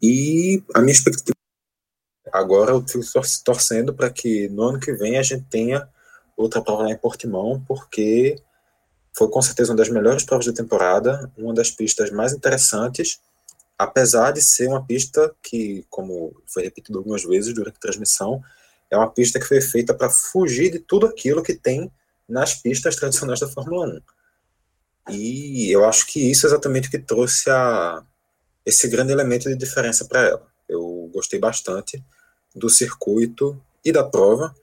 e 0.00 0.62
a 0.72 0.80
minha 0.80 0.92
expectativa 0.92 1.34
agora 2.32 2.72
eu 2.72 2.86
fico 2.86 3.04
torcendo 3.44 3.92
para 3.92 4.08
que 4.08 4.48
no 4.50 4.62
ano 4.62 4.78
que 4.78 4.92
vem 4.92 5.18
a 5.18 5.22
gente 5.22 5.46
tenha 5.50 5.88
outra 6.36 6.62
prova 6.62 6.84
lá 6.84 6.92
em 6.92 6.96
Portimão, 6.96 7.60
porque 7.66 8.36
foi 9.16 9.28
com 9.28 9.42
certeza 9.42 9.72
uma 9.72 9.78
das 9.78 9.88
melhores 9.88 10.22
provas 10.22 10.46
da 10.46 10.52
temporada, 10.52 11.28
uma 11.36 11.52
das 11.52 11.72
pistas 11.72 12.10
mais 12.12 12.32
interessantes 12.32 13.18
apesar 13.78 14.32
de 14.32 14.42
ser 14.42 14.68
uma 14.68 14.84
pista 14.84 15.34
que, 15.42 15.84
como 15.90 16.34
foi 16.46 16.64
repetido 16.64 16.98
algumas 16.98 17.24
vezes 17.24 17.54
durante 17.54 17.76
a 17.76 17.80
transmissão, 17.80 18.42
é 18.90 18.96
uma 18.96 19.10
pista 19.10 19.38
que 19.38 19.46
foi 19.46 19.60
feita 19.60 19.92
para 19.92 20.10
fugir 20.10 20.70
de 20.70 20.78
tudo 20.78 21.06
aquilo 21.06 21.42
que 21.42 21.54
tem 21.54 21.90
nas 22.28 22.54
pistas 22.54 22.96
tradicionais 22.96 23.40
da 23.40 23.48
Fórmula 23.48 23.86
1. 25.08 25.12
E 25.12 25.70
eu 25.70 25.84
acho 25.84 26.06
que 26.06 26.30
isso 26.30 26.46
é 26.46 26.48
exatamente 26.48 26.88
o 26.88 26.90
que 26.90 26.98
trouxe 26.98 27.50
a, 27.50 28.02
esse 28.64 28.88
grande 28.88 29.12
elemento 29.12 29.48
de 29.48 29.54
diferença 29.54 30.04
para 30.04 30.22
ela. 30.22 30.46
Eu 30.68 31.10
gostei 31.12 31.38
bastante 31.38 32.02
do 32.54 32.68
circuito 32.68 33.60
e 33.84 33.92
da 33.92 34.02
prova, 34.02 34.54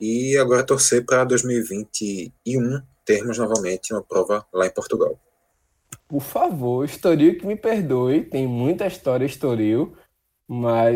e 0.00 0.36
agora 0.36 0.62
torcer 0.62 1.04
para 1.04 1.24
2021 1.24 2.82
termos 3.04 3.38
novamente 3.38 3.92
uma 3.92 4.02
prova 4.02 4.46
lá 4.52 4.66
em 4.66 4.70
Portugal. 4.70 5.18
Por 6.08 6.20
favor, 6.22 6.84
Estoril 6.86 7.38
que 7.38 7.46
me 7.46 7.54
perdoe, 7.54 8.24
tem 8.24 8.46
muita 8.46 8.86
história 8.86 9.26
Estoril, 9.26 9.94
mas 10.48 10.94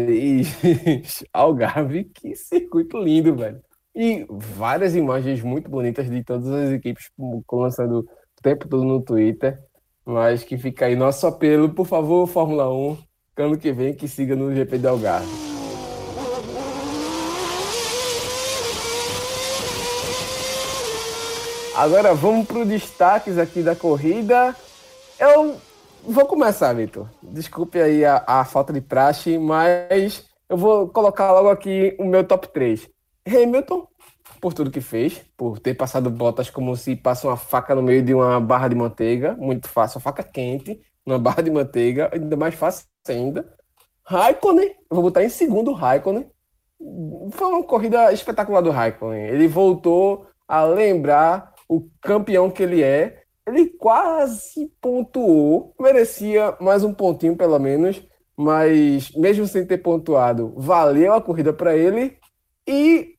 Algarve, 1.31 2.05
que 2.05 2.35
circuito 2.35 2.99
lindo, 2.99 3.37
velho. 3.37 3.61
E 3.95 4.25
várias 4.31 4.97
imagens 4.97 5.43
muito 5.43 5.71
bonitas 5.71 6.09
de 6.09 6.25
todas 6.25 6.49
as 6.49 6.71
equipes 6.71 7.11
lançando 7.53 7.99
o 8.01 8.43
tempo 8.43 8.67
todo 8.67 8.85
no 8.85 9.03
Twitter, 9.03 9.59
mas 10.03 10.43
que 10.43 10.57
fica 10.57 10.87
aí 10.87 10.97
nosso 10.97 11.27
apelo, 11.27 11.69
por 11.75 11.87
favor, 11.87 12.27
Fórmula 12.27 12.73
1, 12.73 12.97
ano 13.37 13.59
que 13.59 13.71
vem 13.71 13.95
que 13.95 14.09
siga 14.09 14.35
no 14.35 14.55
GP 14.55 14.79
de 14.79 14.87
Algarve. 14.87 15.53
Agora 21.77 22.15
vamos 22.15 22.47
para 22.47 22.61
os 22.61 22.69
destaques 22.69 23.37
aqui 23.37 23.63
da 23.63 23.77
corrida. 23.77 24.57
Eu 25.19 25.61
vou 26.03 26.27
começar, 26.27 26.73
Vitor. 26.73 27.09
Desculpe 27.23 27.81
aí 27.81 28.05
a, 28.05 28.25
a, 28.27 28.45
falta 28.45 28.73
de 28.73 28.81
praxe, 28.81 29.39
mas 29.39 30.25
eu 30.49 30.57
vou 30.57 30.89
colocar 30.89 31.33
logo 31.33 31.49
aqui 31.49 31.97
o 31.99 32.05
meu 32.05 32.25
top 32.25 32.49
3. 32.49 32.89
Hamilton, 33.27 33.87
por 34.41 34.53
tudo 34.53 34.71
que 34.71 34.81
fez, 34.81 35.25
por 35.37 35.59
ter 35.59 35.75
passado 35.75 36.11
botas 36.11 36.51
como 36.51 36.77
se 36.77 36.97
passa 36.97 37.29
uma 37.29 37.37
faca 37.37 37.75
no 37.75 37.83
meio 37.83 38.03
de 38.03 38.15
uma 38.15 38.41
barra 38.41 38.69
de 38.69 38.75
manteiga, 38.75 39.35
muito 39.39 39.69
fácil, 39.69 39.99
uma 39.99 40.03
faca 40.03 40.23
quente, 40.23 40.81
numa 41.07 41.19
barra 41.19 41.43
de 41.43 41.51
manteiga, 41.51 42.11
ainda 42.13 42.37
mais 42.37 42.55
fácil 42.55 42.87
ainda. 43.09 43.55
Raikkonen, 44.05 44.75
vou 44.91 45.03
botar 45.03 45.23
em 45.23 45.29
segundo 45.29 45.73
Raikkonen. 45.73 46.29
Foi 47.31 47.47
uma 47.47 47.63
corrida 47.63 48.13
espetacular 48.13 48.61
do 48.61 48.71
Raikkonen. 48.71 49.29
Ele 49.29 49.47
voltou 49.47 50.27
a 50.49 50.65
lembrar 50.65 51.55
o 51.69 51.89
campeão 52.01 52.51
que 52.51 52.63
ele 52.63 52.83
é 52.83 53.22
ele 53.47 53.67
quase 53.67 54.71
pontuou, 54.81 55.75
merecia 55.81 56.57
mais 56.61 56.85
um 56.85 56.95
pontinho 56.95 57.37
pelo 57.37 57.59
menos, 57.59 58.03
mas 58.37 59.11
mesmo 59.13 59.47
sem 59.47 59.67
ter 59.67 59.79
pontuado, 59.79 60.55
valeu 60.57 61.13
a 61.13 61.21
corrida 61.21 61.53
para 61.53 61.77
ele. 61.77 62.19
E 62.67 63.17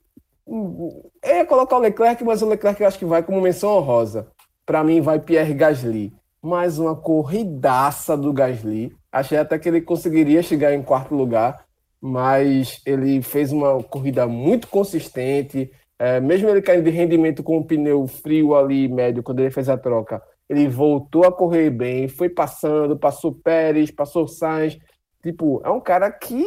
é 1.22 1.44
colocar 1.46 1.78
o 1.78 1.80
Leclerc, 1.80 2.24
mas 2.24 2.42
o 2.42 2.48
Leclerc 2.48 2.82
eu 2.82 2.88
acho 2.88 3.00
que 3.00 3.06
vai 3.06 3.24
como 3.24 3.42
menção 3.42 3.78
honrosa. 3.78 4.28
Para 4.66 4.84
mim, 4.84 5.02
vai 5.02 5.20
Pierre 5.20 5.54
Gasly. 5.54 6.14
Mais 6.42 6.80
uma 6.80 6.96
corridaça 6.96 8.18
do 8.18 8.34
Gasly. 8.34 8.96
Achei 9.12 9.38
até 9.38 9.58
que 9.60 9.68
ele 9.68 9.82
conseguiria 9.82 10.42
chegar 10.42 10.74
em 10.74 10.82
quarto 10.82 11.14
lugar, 11.16 11.66
mas 12.02 12.82
ele 12.86 13.22
fez 13.22 13.52
uma 13.52 13.82
corrida 13.84 14.26
muito 14.28 14.68
consistente 14.68 15.72
é, 16.04 16.20
mesmo 16.20 16.50
ele 16.50 16.62
caindo 16.62 16.84
de 16.84 16.89
rendimento 16.89 17.42
com 17.42 17.58
o 17.58 17.63
pneu 17.63 18.06
frio 18.06 18.56
ali, 18.56 18.89
médio, 18.89 19.24
quando 19.24 19.39
ele 19.39 19.50
fez 19.50 19.70
a 19.70 19.78
troca, 19.78 20.22
ele 20.50 20.68
voltou 20.68 21.24
a 21.24 21.32
correr 21.32 21.70
bem, 21.70 22.10
foi 22.10 22.28
passando, 22.28 23.00
passou 23.00 23.34
Pérez, 23.34 23.89
passou 23.89 24.28
Sainz. 24.28 24.78
Tipo, 25.22 25.62
é 25.63 25.70
um 25.70 25.80
cara 25.80 26.12
que 26.12 26.44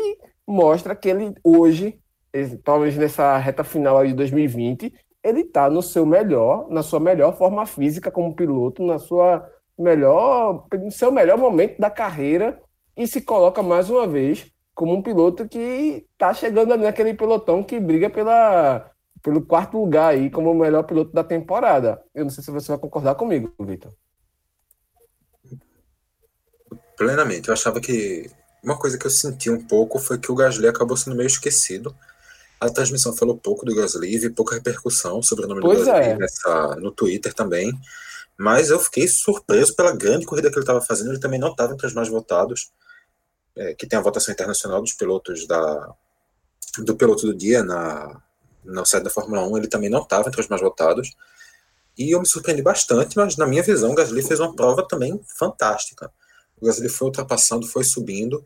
mostra 0.47 0.95
que 0.95 1.09
ele 1.09 1.33
hoje, 1.42 1.99
talvez 2.62 2.99
nessa 2.99 3.38
reta 3.38 3.64
final 3.64 4.07
de 4.07 4.12
2020, 4.12 4.92
ele 5.25 5.40
está 5.40 5.71
no 5.71 5.81
seu 5.81 6.04
melhor, 6.04 6.69
na 6.69 6.83
sua 6.83 7.00
melhor 7.00 7.35
forma 7.35 7.65
física 7.65 8.11
como 8.11 8.37
piloto, 8.37 8.85
na 8.85 8.98
sua 8.98 9.50
melhor, 9.79 10.67
no 10.71 10.90
seu 10.90 11.11
melhor 11.11 11.38
momento 11.38 11.79
da 11.81 11.88
carreira 11.88 12.61
e 12.94 13.07
se 13.07 13.23
coloca 13.23 13.63
mais 13.63 13.88
uma 13.88 14.07
vez 14.07 14.52
como 14.75 14.92
um 14.92 15.00
piloto 15.00 15.48
que 15.48 16.04
está 16.13 16.35
chegando 16.35 16.75
ali 16.75 16.83
naquele 16.83 17.15
pelotão 17.15 17.63
que 17.63 17.81
briga 17.81 18.11
pela 18.11 18.94
pelo 19.27 19.44
quarto 19.44 19.77
lugar 19.77 20.12
aí 20.12 20.31
como 20.31 20.52
o 20.52 20.54
melhor 20.54 20.85
piloto 20.85 21.12
da 21.12 21.24
temporada. 21.24 22.00
Eu 22.14 22.22
não 22.22 22.31
sei 22.31 22.44
se 22.44 22.50
você 22.52 22.68
vai 22.68 22.79
concordar 22.79 23.16
comigo, 23.16 23.52
Vitor. 23.58 23.92
Plenamente. 26.96 27.48
Eu 27.48 27.54
achava 27.54 27.81
que 27.81 28.31
uma 28.62 28.79
coisa 28.79 28.96
que 28.96 29.04
eu 29.04 29.10
senti 29.10 29.50
um 29.50 29.66
pouco 29.66 29.98
foi 29.98 30.16
que 30.16 30.31
o 30.31 30.35
Gasly 30.37 30.68
acabou 30.68 30.96
sendo 30.96 31.16
meio 31.16 31.27
esquecido. 31.27 31.92
A 32.60 32.70
transmissão 32.70 33.16
falou 33.16 33.37
pouco 33.37 33.66
do 33.66 33.74
Gasly, 33.74 34.16
vi 34.16 34.31
pouca 34.31 34.54
repercussão 34.54 35.20
sobre 35.20 35.44
o 35.44 35.48
nome 35.48 35.60
pois 35.60 35.81
do 35.81 35.87
Gasly 35.87 36.04
é. 36.04 36.16
nessa, 36.16 36.77
no 36.77 36.92
Twitter 36.92 37.35
também. 37.35 37.72
Mas 38.38 38.70
eu 38.70 38.79
fiquei 38.79 39.08
surpreso 39.08 39.74
pela 39.74 39.96
grande 39.96 40.24
corrida 40.24 40.50
que 40.50 40.54
ele 40.54 40.62
estava 40.62 40.81
fazendo. 40.81 41.10
Ele 41.10 41.18
também 41.18 41.40
não 41.40 41.50
estava 41.50 41.72
entre 41.72 41.88
os 41.88 41.94
mais 41.94 42.08
votados, 42.08 42.70
é, 43.56 43.74
que 43.74 43.88
tem 43.88 43.98
a 43.98 44.02
votação 44.02 44.33
internacional 44.33 44.81
dos 44.81 44.92
pilotos 44.92 45.48
da, 45.48 45.92
do 46.79 46.94
piloto 46.94 47.27
do 47.27 47.35
dia 47.35 47.64
na, 47.64 48.22
no 48.67 48.85
site 48.85 49.04
da 49.04 49.10
Fórmula 49.10 49.46
1, 49.46 49.58
ele 49.58 49.69
também 49.69 49.88
não 49.88 50.02
estava 50.02 50.29
entre 50.29 50.40
os 50.40 50.48
mais 50.48 50.60
votados. 50.60 51.14
E 51.96 52.14
eu 52.14 52.21
me 52.21 52.27
surpreendi 52.27 52.62
bastante, 52.62 53.17
mas 53.17 53.37
na 53.37 53.46
minha 53.46 53.62
visão, 53.62 53.92
o 53.92 53.94
Gasly 53.94 54.23
fez 54.23 54.38
uma 54.38 54.54
prova 54.54 54.87
também 54.87 55.19
fantástica. 55.38 56.10
O 56.60 56.67
Gasly 56.67 56.88
foi 56.88 57.06
ultrapassando, 57.06 57.67
foi 57.67 57.85
subindo, 57.85 58.44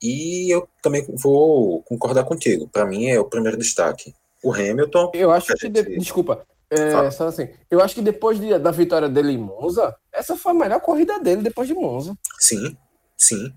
E 0.00 0.54
eu 0.54 0.68
também 0.82 1.04
vou 1.08 1.82
concordar 1.82 2.24
contigo. 2.24 2.68
Para 2.68 2.84
mim 2.84 3.06
é 3.06 3.18
o 3.18 3.24
primeiro 3.24 3.56
destaque. 3.56 4.14
O 4.42 4.52
Hamilton. 4.52 5.10
Eu 5.14 5.32
acho 5.32 5.54
que. 5.54 5.66
Gente... 5.66 5.82
De... 5.82 5.98
Desculpa. 5.98 6.46
É, 6.68 7.10
só 7.12 7.28
assim, 7.28 7.48
eu 7.70 7.80
acho 7.80 7.94
que 7.94 8.02
depois 8.02 8.40
de, 8.40 8.58
da 8.58 8.72
vitória 8.72 9.08
dele 9.08 9.32
em 9.32 9.38
Monza, 9.38 9.94
essa 10.12 10.36
foi 10.36 10.50
a 10.50 10.54
melhor 10.54 10.80
corrida 10.80 11.20
dele 11.20 11.42
depois 11.42 11.68
de 11.68 11.74
Monza. 11.74 12.16
Sim, 12.40 12.76
sim. 13.16 13.54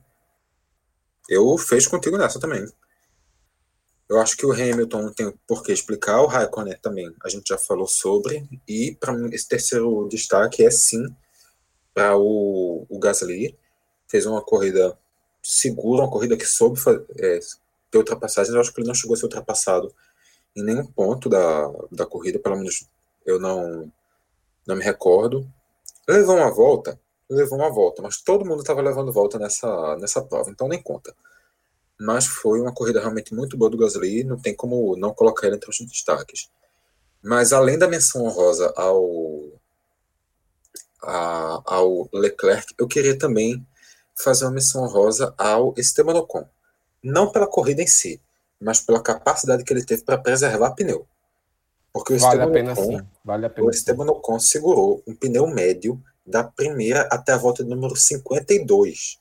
Eu 1.27 1.57
fecho 1.57 1.89
contigo 1.89 2.17
nessa 2.17 2.39
também. 2.39 2.67
Eu 4.09 4.19
acho 4.19 4.35
que 4.35 4.45
o 4.45 4.51
Hamilton 4.51 5.03
não 5.03 5.13
tem 5.13 5.31
por 5.47 5.61
que 5.61 5.71
explicar, 5.71 6.21
o 6.21 6.25
Raikkonen 6.25 6.75
também, 6.81 7.13
a 7.23 7.29
gente 7.29 7.49
já 7.49 7.57
falou 7.59 7.87
sobre, 7.87 8.49
e 8.67 8.97
para 8.99 9.13
mim 9.13 9.29
esse 9.31 9.47
terceiro 9.47 10.07
destaque 10.09 10.65
é 10.65 10.71
sim 10.71 11.05
para 11.93 12.17
o, 12.17 12.87
o 12.89 12.97
Gasly, 12.97 13.55
fez 14.07 14.25
uma 14.25 14.41
corrida 14.41 14.97
segura, 15.43 16.01
uma 16.01 16.11
corrida 16.11 16.35
que 16.35 16.45
soube 16.45 16.79
é, 17.17 17.39
ter 17.91 17.97
ultrapassagem, 17.99 18.53
eu 18.53 18.59
acho 18.59 18.73
que 18.73 18.81
ele 18.81 18.87
não 18.87 18.95
chegou 18.95 19.13
a 19.13 19.17
ser 19.17 19.25
ultrapassado 19.25 19.93
em 20.55 20.63
nenhum 20.63 20.85
ponto 20.85 21.29
da, 21.29 21.71
da 21.91 22.05
corrida, 22.05 22.39
pelo 22.39 22.57
menos 22.57 22.87
eu 23.25 23.39
não, 23.39 23.91
não 24.65 24.75
me 24.75 24.83
recordo. 24.83 25.47
Levou 26.07 26.35
uma 26.35 26.51
volta, 26.51 26.99
levou 27.29 27.59
uma 27.59 27.69
volta, 27.69 28.01
mas 28.01 28.21
todo 28.21 28.45
mundo 28.45 28.61
estava 28.61 28.81
levando 28.81 29.13
volta 29.13 29.37
nessa, 29.37 29.95
nessa 29.97 30.21
prova, 30.21 30.49
então 30.49 30.67
nem 30.67 30.81
conta. 30.81 31.15
Mas 31.99 32.25
foi 32.25 32.61
uma 32.61 32.73
corrida 32.73 32.99
realmente 32.99 33.33
muito 33.33 33.57
boa 33.57 33.69
do 33.69 33.77
Gasly, 33.77 34.23
não 34.23 34.39
tem 34.39 34.55
como 34.55 34.95
não 34.95 35.13
colocar 35.13 35.47
ele 35.47 35.57
entre 35.57 35.69
os 35.69 35.77
destaques. 35.79 36.49
Mas 37.21 37.51
além 37.51 37.77
da 37.77 37.87
menção 37.87 38.23
honrosa 38.23 38.73
ao, 38.75 39.51
a, 41.03 41.61
ao 41.65 42.09
Leclerc, 42.13 42.73
eu 42.77 42.87
queria 42.87 43.17
também 43.17 43.65
fazer 44.15 44.45
uma 44.45 44.51
menção 44.51 44.83
honrosa 44.83 45.33
ao 45.37 45.73
Esteban 45.77 46.15
Ocon. 46.15 46.47
Não 47.03 47.31
pela 47.31 47.47
corrida 47.47 47.81
em 47.81 47.87
si, 47.87 48.21
mas 48.59 48.79
pela 48.79 49.01
capacidade 49.01 49.63
que 49.63 49.73
ele 49.73 49.85
teve 49.85 50.03
para 50.03 50.17
preservar 50.17 50.71
pneu. 50.71 51.05
Porque 51.91 52.13
o 52.13 52.19
vale 52.19 52.41
Esteban, 52.41 52.49
a 52.49 52.53
pena, 52.53 52.73
Ocon. 52.73 53.07
Vale 53.25 53.45
a 53.45 53.49
pena, 53.49 53.67
o 53.67 53.69
Esteban. 53.69 54.05
Ocon 54.11 54.39
segurou 54.39 55.03
um 55.07 55.15
pneu 55.15 55.47
médio 55.47 56.01
da 56.25 56.43
primeira 56.43 57.01
até 57.11 57.31
a 57.31 57.37
volta 57.37 57.63
número 57.63 57.95
52. 57.95 59.17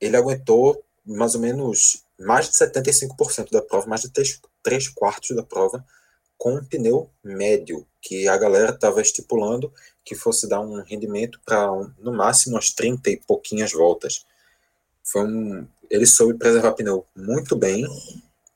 Ele 0.00 0.16
aguentou 0.16 0.84
mais 1.08 1.34
ou 1.34 1.40
menos 1.40 2.04
mais 2.18 2.48
de 2.48 2.56
75% 2.56 3.50
da 3.50 3.62
prova, 3.62 3.86
mais 3.86 4.02
de 4.02 4.10
3, 4.10 4.40
3 4.62 4.88
quartos 4.88 5.34
da 5.34 5.42
prova, 5.42 5.84
com 6.36 6.54
um 6.54 6.64
pneu 6.64 7.10
médio, 7.22 7.86
que 8.00 8.28
a 8.28 8.36
galera 8.36 8.70
estava 8.72 9.00
estipulando 9.00 9.72
que 10.04 10.14
fosse 10.14 10.48
dar 10.48 10.60
um 10.60 10.82
rendimento 10.82 11.40
para 11.44 11.70
um, 11.72 11.92
no 11.98 12.12
máximo 12.12 12.54
umas 12.54 12.70
30 12.72 13.10
e 13.10 13.16
pouquinhas 13.16 13.72
voltas. 13.72 14.24
Foi 15.04 15.22
um, 15.22 15.66
ele 15.90 16.06
soube 16.06 16.38
preservar 16.38 16.72
pneu 16.72 17.06
muito 17.14 17.56
bem, 17.56 17.86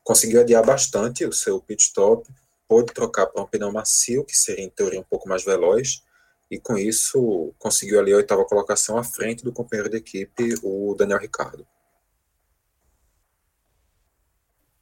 conseguiu 0.04 0.40
adiar 0.40 0.64
bastante 0.64 1.24
o 1.24 1.32
seu 1.32 1.60
pit 1.60 1.82
stop, 1.82 2.28
pôde 2.68 2.92
trocar 2.92 3.26
para 3.26 3.42
um 3.42 3.46
pneu 3.46 3.72
macio, 3.72 4.24
que 4.24 4.36
seria 4.36 4.64
em 4.64 4.70
teoria 4.70 5.00
um 5.00 5.04
pouco 5.04 5.28
mais 5.28 5.44
veloz, 5.44 6.02
e 6.50 6.58
com 6.58 6.76
isso 6.76 7.52
conseguiu 7.58 7.98
ali 7.98 8.12
a 8.12 8.16
oitava 8.16 8.44
colocação 8.44 8.96
à 8.96 9.04
frente 9.04 9.44
do 9.44 9.52
companheiro 9.52 9.90
de 9.90 9.96
equipe, 9.96 10.54
o 10.62 10.94
Daniel 10.94 11.18
Ricardo. 11.18 11.66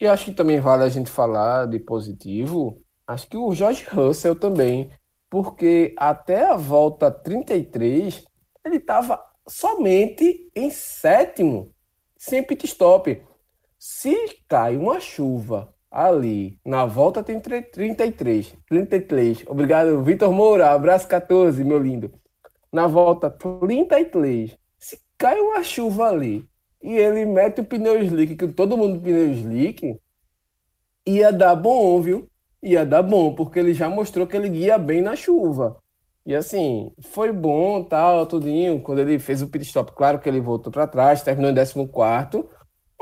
E 0.00 0.06
acho 0.06 0.26
que 0.26 0.32
também 0.32 0.58
vale 0.60 0.82
a 0.82 0.88
gente 0.88 1.10
falar 1.10 1.66
de 1.66 1.78
positivo, 1.78 2.82
acho 3.06 3.28
que 3.28 3.36
o 3.36 3.54
George 3.54 3.84
Russell 3.84 4.34
também, 4.34 4.90
porque 5.28 5.94
até 5.98 6.48
a 6.48 6.56
volta 6.56 7.10
33 7.10 8.24
ele 8.64 8.76
estava 8.76 9.22
somente 9.46 10.50
em 10.56 10.70
sétimo, 10.70 11.74
sem 12.16 12.42
pit 12.42 12.64
stop. 12.64 13.22
Se 13.78 14.14
cai 14.48 14.76
uma 14.76 15.00
chuva 15.00 15.74
ali, 15.90 16.58
na 16.64 16.86
volta 16.86 17.22
tem 17.22 17.38
33, 17.38 18.54
33. 18.68 19.44
Obrigado, 19.46 20.02
Vitor 20.02 20.32
Moura, 20.32 20.70
abraço 20.70 21.06
14, 21.08 21.62
meu 21.62 21.78
lindo. 21.78 22.10
Na 22.72 22.86
volta 22.86 23.30
33, 23.30 24.56
se 24.78 24.98
cai 25.18 25.38
uma 25.40 25.62
chuva 25.62 26.08
ali 26.08 26.49
e 26.82 26.96
ele 26.96 27.24
mete 27.26 27.60
o 27.60 27.64
pneu 27.64 28.02
slick, 28.02 28.36
que 28.36 28.48
todo 28.48 28.76
mundo 28.76 29.00
pneu 29.00 29.32
slick, 29.32 29.98
ia 31.06 31.32
dar 31.32 31.54
bom, 31.54 32.00
viu? 32.00 32.28
Ia 32.62 32.84
dar 32.84 33.02
bom, 33.02 33.34
porque 33.34 33.58
ele 33.58 33.74
já 33.74 33.88
mostrou 33.88 34.26
que 34.26 34.36
ele 34.36 34.48
guia 34.48 34.78
bem 34.78 35.00
na 35.00 35.16
chuva. 35.16 35.78
E 36.26 36.34
assim, 36.34 36.92
foi 37.00 37.32
bom, 37.32 37.82
tal, 37.82 38.26
tudinho, 38.26 38.80
quando 38.80 39.00
ele 39.00 39.18
fez 39.18 39.42
o 39.42 39.48
pit 39.48 39.64
stop, 39.64 39.92
claro 39.92 40.18
que 40.18 40.28
ele 40.28 40.40
voltou 40.40 40.70
para 40.70 40.86
trás, 40.86 41.22
terminou 41.22 41.50
em 41.50 41.54
14 41.54 42.46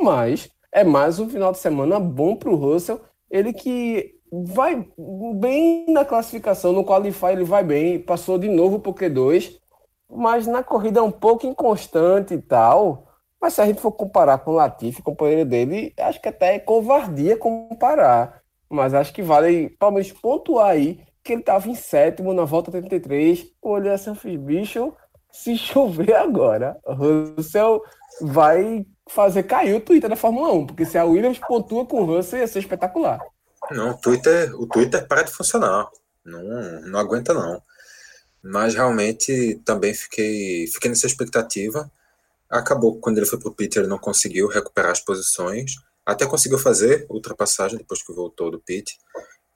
mas 0.01 0.49
é 0.73 0.85
mais 0.85 1.19
um 1.19 1.29
final 1.29 1.53
de 1.53 1.59
semana 1.59 1.99
bom 1.99 2.37
para 2.37 2.51
o 2.51 2.55
Russell. 2.55 3.01
Ele 3.31 3.53
que 3.53 4.15
vai 4.31 4.87
bem 5.37 5.87
na 5.89 6.05
classificação, 6.05 6.73
no 6.73 6.85
Qualify 6.85 7.33
ele 7.33 7.45
vai 7.45 7.65
bem, 7.65 7.99
passou 7.99 8.39
de 8.39 8.49
novo 8.49 8.77
o 8.77 8.95
Q2, 8.95 9.59
mas 10.11 10.47
na 10.47 10.63
corrida 10.63 11.01
é 11.01 11.03
um 11.03 11.11
pouco 11.11 11.47
inconstante 11.47 12.35
e 12.35 12.41
tal. 12.41 13.08
Mas 13.41 13.55
se 13.55 13.61
a 13.61 13.67
gente 13.67 13.81
for 13.81 13.93
comparar 13.93 14.39
com 14.39 14.51
o 14.51 14.55
Latifi, 14.55 15.03
companheiro 15.03 15.49
dele, 15.49 15.93
acho 15.99 16.21
que 16.21 16.29
até 16.29 16.57
é 16.57 16.59
covardia 16.59 17.37
comparar. 17.37 18.43
Mas 18.69 18.93
acho 18.95 19.13
que 19.13 19.23
vale, 19.23 19.71
pelo 19.71 19.93
menos, 19.93 20.13
pontuar 20.13 20.71
aí 20.71 21.01
que 21.23 21.33
ele 21.33 21.43
estava 21.43 21.69
em 21.69 21.75
sétimo 21.75 22.33
na 22.33 22.45
volta 22.45 22.71
33. 22.71 23.47
Olhei 23.63 23.93
assim, 23.93 24.15
fiz, 24.15 24.39
bicho, 24.39 24.93
se 25.31 25.57
chover 25.59 26.15
agora, 26.15 26.77
o 26.85 26.95
Russell 26.95 27.83
vai 28.21 28.85
fazer 29.09 29.45
cair 29.45 29.75
o 29.75 29.81
Twitter 29.81 30.11
da 30.11 30.17
Fórmula 30.17 30.53
1, 30.53 30.67
porque 30.67 30.85
se 30.85 30.99
a 30.99 31.05
Williams 31.05 31.39
pontua 31.39 31.87
com 31.87 32.03
o 32.03 32.05
Russell 32.05 32.41
ia 32.41 32.47
ser 32.47 32.59
espetacular. 32.59 33.21
Não, 33.71 33.91
o 33.91 33.99
Twitter, 33.99 34.55
o 34.61 34.67
Twitter 34.67 35.07
para 35.07 35.23
de 35.23 35.31
funcionar. 35.31 35.89
Não, 36.25 36.43
não 36.83 36.99
aguenta 36.99 37.33
não. 37.33 37.63
Mas 38.43 38.75
realmente 38.75 39.61
também 39.65 39.93
fiquei, 39.93 40.67
fiquei 40.69 40.91
nessa 40.91 41.07
expectativa. 41.07 41.91
Acabou 42.49 42.99
quando 42.99 43.19
ele 43.19 43.27
foi 43.27 43.39
para 43.39 43.49
o 43.49 43.55
Peter, 43.55 43.83
ele 43.83 43.89
não 43.89 43.99
conseguiu 43.99 44.49
recuperar 44.49 44.93
as 44.93 45.01
posições. 45.01 45.77
Até 46.05 46.27
conseguiu 46.27 46.59
fazer 46.59 47.07
ultrapassagem 47.11 47.79
depois 47.79 48.03
que 48.03 48.13
voltou 48.13 48.51
do 48.51 48.59
pit. 48.59 48.99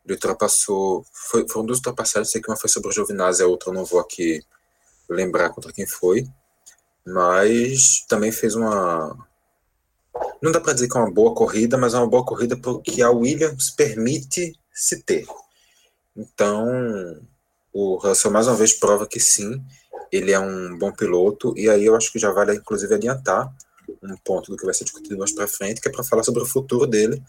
Ele 0.05 0.15
ultrapassou. 0.15 1.05
Foi, 1.13 1.49
foram 1.49 1.67
duas 1.67 1.79
ultrapassagens, 1.79 2.31
sei 2.31 2.41
que 2.43 2.51
uma 2.51 2.57
foi 2.57 2.69
sobre 2.69 2.91
o 2.91 2.93
Giovinazzi, 2.93 3.43
a 3.43 3.47
outra 3.47 3.73
não 3.73 3.85
vou 3.85 4.01
aqui 4.01 4.41
lembrar 5.09 5.51
contra 5.51 5.73
quem 5.73 5.87
foi. 5.87 6.27
Mas 7.05 8.05
também 8.09 8.31
fez 8.31 8.55
uma, 8.55 9.17
não 10.43 10.51
dá 10.51 10.61
para 10.61 10.73
dizer 10.73 10.89
que 10.89 10.97
é 10.97 11.01
uma 11.01 11.11
boa 11.11 11.35
corrida, 11.35 11.79
mas 11.79 11.95
é 11.95 11.99
uma 11.99 12.09
boa 12.09 12.25
corrida 12.25 12.57
porque 12.57 13.03
a 13.03 13.11
Williams 13.11 13.71
permite 13.71 14.59
se 14.73 15.03
ter. 15.03 15.27
Então, 16.17 16.67
o 17.73 17.97
Russell 17.97 18.31
mais 18.31 18.47
uma 18.47 18.57
vez 18.57 18.73
prova 18.73 19.07
que 19.07 19.21
sim, 19.21 19.65
ele 20.13 20.31
é 20.31 20.39
um 20.39 20.77
bom 20.77 20.93
piloto, 20.93 21.55
e 21.57 21.69
aí 21.71 21.87
eu 21.87 21.97
acho 21.97 22.13
que 22.13 22.19
já 22.19 22.31
vale 22.31 22.55
inclusive 22.55 22.95
adiantar 22.95 23.51
um 24.03 24.17
ponto 24.19 24.51
do 24.51 24.57
que 24.57 24.65
vai 24.65 24.75
ser 24.75 24.85
discutido 24.85 25.19
mais 25.19 25.33
para 25.33 25.49
frente, 25.49 25.81
que 25.81 25.89
é 25.89 25.93
para 25.93 26.05
falar 26.05 26.23
sobre 26.23 26.43
o 26.43 26.47
futuro 26.47 26.87
dele 26.87 27.23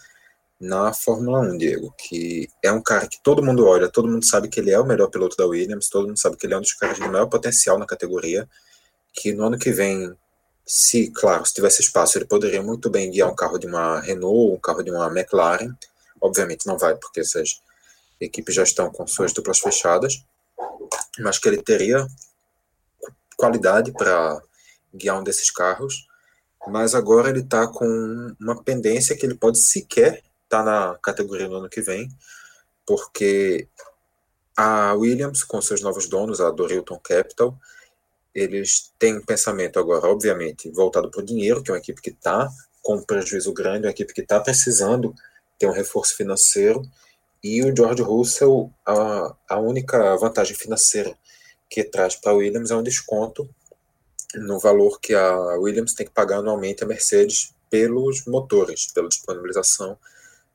na 0.59 0.93
Fórmula 0.93 1.39
1, 1.39 1.57
Diego, 1.57 1.93
que 1.97 2.47
é 2.61 2.71
um 2.71 2.81
cara 2.81 3.07
que 3.07 3.21
todo 3.21 3.43
mundo 3.43 3.65
olha, 3.65 3.89
todo 3.89 4.07
mundo 4.07 4.25
sabe 4.25 4.47
que 4.47 4.59
ele 4.59 4.71
é 4.71 4.79
o 4.79 4.86
melhor 4.86 5.07
piloto 5.09 5.36
da 5.36 5.45
Williams, 5.45 5.89
todo 5.89 6.07
mundo 6.07 6.19
sabe 6.19 6.38
que 6.38 6.45
ele 6.45 6.53
é 6.53 6.57
um 6.57 6.61
dos 6.61 6.73
caras 6.73 6.97
de 6.97 7.07
maior 7.07 7.27
potencial 7.27 7.77
na 7.77 7.86
categoria, 7.86 8.47
que 9.13 9.34
no 9.34 9.45
ano 9.45 9.57
que 9.57 9.71
vem 9.71 10.15
se, 10.65 11.11
claro, 11.11 11.45
se 11.45 11.53
tivesse 11.53 11.81
espaço, 11.81 12.17
ele 12.17 12.25
poderia 12.25 12.61
muito 12.61 12.89
bem 12.89 13.11
guiar 13.11 13.29
um 13.29 13.36
carro 13.36 13.57
de 13.57 13.67
uma 13.67 13.99
Renault, 13.99 14.55
um 14.55 14.59
carro 14.59 14.81
de 14.81 14.91
uma 14.91 15.07
McLaren. 15.07 15.73
Obviamente 16.21 16.65
não 16.65 16.77
vai, 16.77 16.95
porque 16.95 17.19
essas 17.19 17.61
equipes 18.19 18.55
já 18.55 18.63
estão 18.63 18.89
com 18.89 19.05
suas 19.05 19.34
duplas 19.34 19.59
fechadas, 19.59 20.23
mas 21.19 21.38
que 21.38 21.49
ele 21.49 21.61
teria 21.61 22.07
qualidade 23.44 23.91
para 23.91 24.41
guiar 24.96 25.20
um 25.20 25.24
desses 25.24 25.52
carros. 25.52 26.08
Mas 26.66 26.96
agora 26.96 27.30
ele 27.30 27.41
está 27.41 27.68
com 27.68 28.36
uma 28.39 28.64
pendência 28.64 29.18
que 29.18 29.26
ele 29.26 29.36
pode 29.36 29.60
sequer 29.60 30.24
estar 30.46 30.64
tá 30.64 30.64
na 30.64 30.98
categoria 31.00 31.48
no 31.50 31.58
ano 31.58 31.70
que 31.70 31.82
vem, 31.82 32.08
porque 32.86 33.68
a 34.56 34.94
Williams, 34.94 35.44
com 35.44 35.62
seus 35.62 35.82
novos 35.82 36.08
donos, 36.08 36.39
a 36.39 36.50
Dorilton 36.50 36.98
Capital, 37.00 37.58
eles 38.34 38.94
têm 38.98 39.18
um 39.18 39.26
pensamento 39.26 39.78
agora, 39.78 40.08
obviamente, 40.08 40.70
voltado 40.72 41.12
para 41.12 41.22
o 41.22 41.26
dinheiro, 41.26 41.62
que 41.62 41.70
é 41.70 41.74
uma 41.74 41.80
equipe 41.80 42.02
que 42.02 42.12
está 42.12 42.50
com 42.82 42.96
um 42.96 43.04
prejuízo 43.04 43.54
grande, 43.54 43.86
uma 43.86 43.91
equipe 43.91 44.14
que 44.14 44.22
está 44.22 44.39
precisando 44.39 45.14
ter 45.60 45.68
um 45.68 45.74
reforço 45.74 46.16
financeiro, 46.16 46.82
e 47.44 47.62
o 47.62 47.76
George 47.76 48.02
Russell, 48.02 48.72
a, 48.86 49.36
a 49.50 49.60
única 49.60 50.16
vantagem 50.16 50.56
financeira 50.56 51.14
que 51.74 51.84
traz 51.84 52.15
para 52.15 52.34
a 52.34 52.36
Williams 52.36 52.69
é 52.69 52.76
um 52.76 52.84
desconto 52.84 53.49
no 54.36 54.59
valor 54.59 54.99
que 54.99 55.15
a 55.15 55.57
Williams 55.57 55.95
tem 55.95 56.05
que 56.05 56.13
pagar 56.13 56.38
anualmente 56.38 56.84
a 56.84 56.88
Mercedes 56.88 57.51
pelos 57.67 58.28
motores, 58.28 58.91
pela 58.93 59.09
disponibilização 59.09 59.97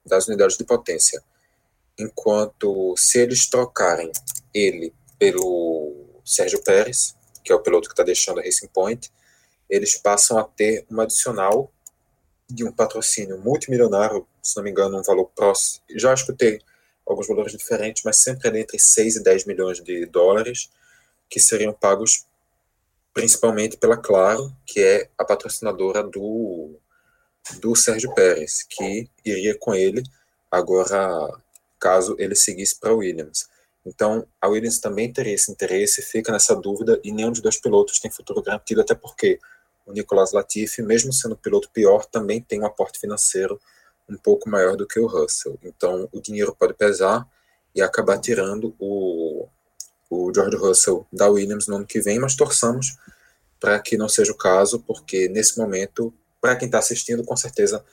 das 0.06 0.28
unidades 0.28 0.56
de 0.56 0.62
potência. 0.62 1.20
Enquanto 1.98 2.94
se 2.96 3.18
eles 3.18 3.48
trocarem 3.50 4.12
ele 4.54 4.94
pelo 5.18 6.20
Sérgio 6.24 6.62
Pérez, 6.62 7.16
que 7.42 7.50
é 7.52 7.54
o 7.56 7.62
piloto 7.62 7.88
que 7.88 7.94
está 7.94 8.04
deixando 8.04 8.38
a 8.38 8.42
Racing 8.44 8.68
Point, 8.68 9.10
eles 9.68 9.96
passam 9.96 10.38
a 10.38 10.44
ter 10.44 10.86
uma 10.88 11.02
adicional 11.02 11.72
de 12.48 12.64
um 12.64 12.70
patrocínio 12.70 13.38
multimilionário, 13.38 14.24
se 14.40 14.56
não 14.56 14.62
me 14.62 14.70
engano, 14.70 15.00
um 15.00 15.02
valor 15.02 15.32
próximo. 15.34 15.82
Já 15.96 16.14
escutei 16.14 16.60
alguns 17.04 17.26
valores 17.26 17.50
diferentes, 17.50 18.04
mas 18.04 18.22
sempre 18.22 18.46
ali 18.46 18.60
entre 18.60 18.78
6 18.78 19.16
e 19.16 19.22
10 19.24 19.46
milhões 19.46 19.82
de 19.82 20.06
dólares, 20.06 20.70
que 21.28 21.40
seriam 21.40 21.72
pagos 21.72 22.26
principalmente 23.12 23.76
pela 23.76 23.96
Claro, 23.96 24.54
que 24.64 24.80
é 24.80 25.10
a 25.18 25.24
patrocinadora 25.24 26.02
do, 26.02 26.78
do 27.60 27.74
Sérgio 27.74 28.14
Pérez, 28.14 28.64
que 28.68 29.10
iria 29.24 29.58
com 29.58 29.74
ele 29.74 30.02
agora, 30.50 31.28
caso 31.80 32.14
ele 32.18 32.34
seguisse 32.34 32.78
para 32.78 32.90
a 32.90 32.94
Williams. 32.94 33.48
Então, 33.84 34.26
a 34.40 34.48
Williams 34.48 34.78
também 34.78 35.12
teria 35.12 35.34
esse 35.34 35.50
interesse, 35.50 36.02
fica 36.02 36.30
nessa 36.30 36.54
dúvida, 36.54 37.00
e 37.02 37.10
nenhum 37.10 37.32
dos 37.32 37.40
dois 37.40 37.60
pilotos 37.60 37.98
tem 37.98 38.10
futuro 38.10 38.42
garantido, 38.42 38.82
até 38.82 38.94
porque 38.94 39.38
o 39.86 39.92
Nicolas 39.92 40.32
Latifi, 40.32 40.82
mesmo 40.82 41.12
sendo 41.12 41.36
piloto 41.36 41.70
pior, 41.70 42.04
também 42.04 42.40
tem 42.40 42.60
um 42.60 42.66
aporte 42.66 43.00
financeiro 43.00 43.60
um 44.08 44.16
pouco 44.16 44.48
maior 44.48 44.76
do 44.76 44.86
que 44.86 45.00
o 45.00 45.06
Russell. 45.06 45.58
Então, 45.62 46.08
o 46.12 46.20
dinheiro 46.20 46.54
pode 46.54 46.74
pesar 46.74 47.26
e 47.74 47.82
acabar 47.82 48.18
tirando 48.18 48.74
o, 48.78 49.48
o 50.10 50.32
George 50.34 50.56
Russell 50.56 51.06
da 51.12 51.28
Williams 51.28 51.66
no 51.66 51.76
ano 51.76 51.86
que 51.86 52.00
vem, 52.00 52.18
mas 52.18 52.34
torçamos 52.34 52.96
para 53.60 53.78
que 53.80 53.96
não 53.96 54.08
seja 54.08 54.32
o 54.32 54.36
caso, 54.36 54.80
porque 54.80 55.28
nesse 55.28 55.58
momento, 55.58 56.14
para 56.40 56.56
quem 56.56 56.66
está 56.66 56.78
assistindo, 56.78 57.24
com 57.24 57.36
certeza 57.36 57.84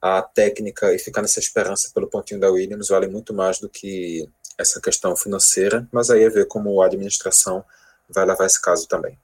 a 0.00 0.22
técnica 0.22 0.94
e 0.94 0.98
ficar 0.98 1.22
nessa 1.22 1.40
esperança 1.40 1.90
pelo 1.92 2.08
pontinho 2.08 2.38
da 2.38 2.50
Williams 2.50 2.88
vale 2.88 3.08
muito 3.08 3.34
mais 3.34 3.58
do 3.58 3.68
que 3.68 4.28
essa 4.56 4.80
questão 4.80 5.16
financeira, 5.16 5.88
mas 5.92 6.10
aí 6.10 6.22
é 6.22 6.30
ver 6.30 6.46
como 6.46 6.80
a 6.80 6.86
administração 6.86 7.64
vai 8.08 8.24
levar 8.24 8.46
esse 8.46 8.60
caso 8.60 8.86
também. 8.86 9.18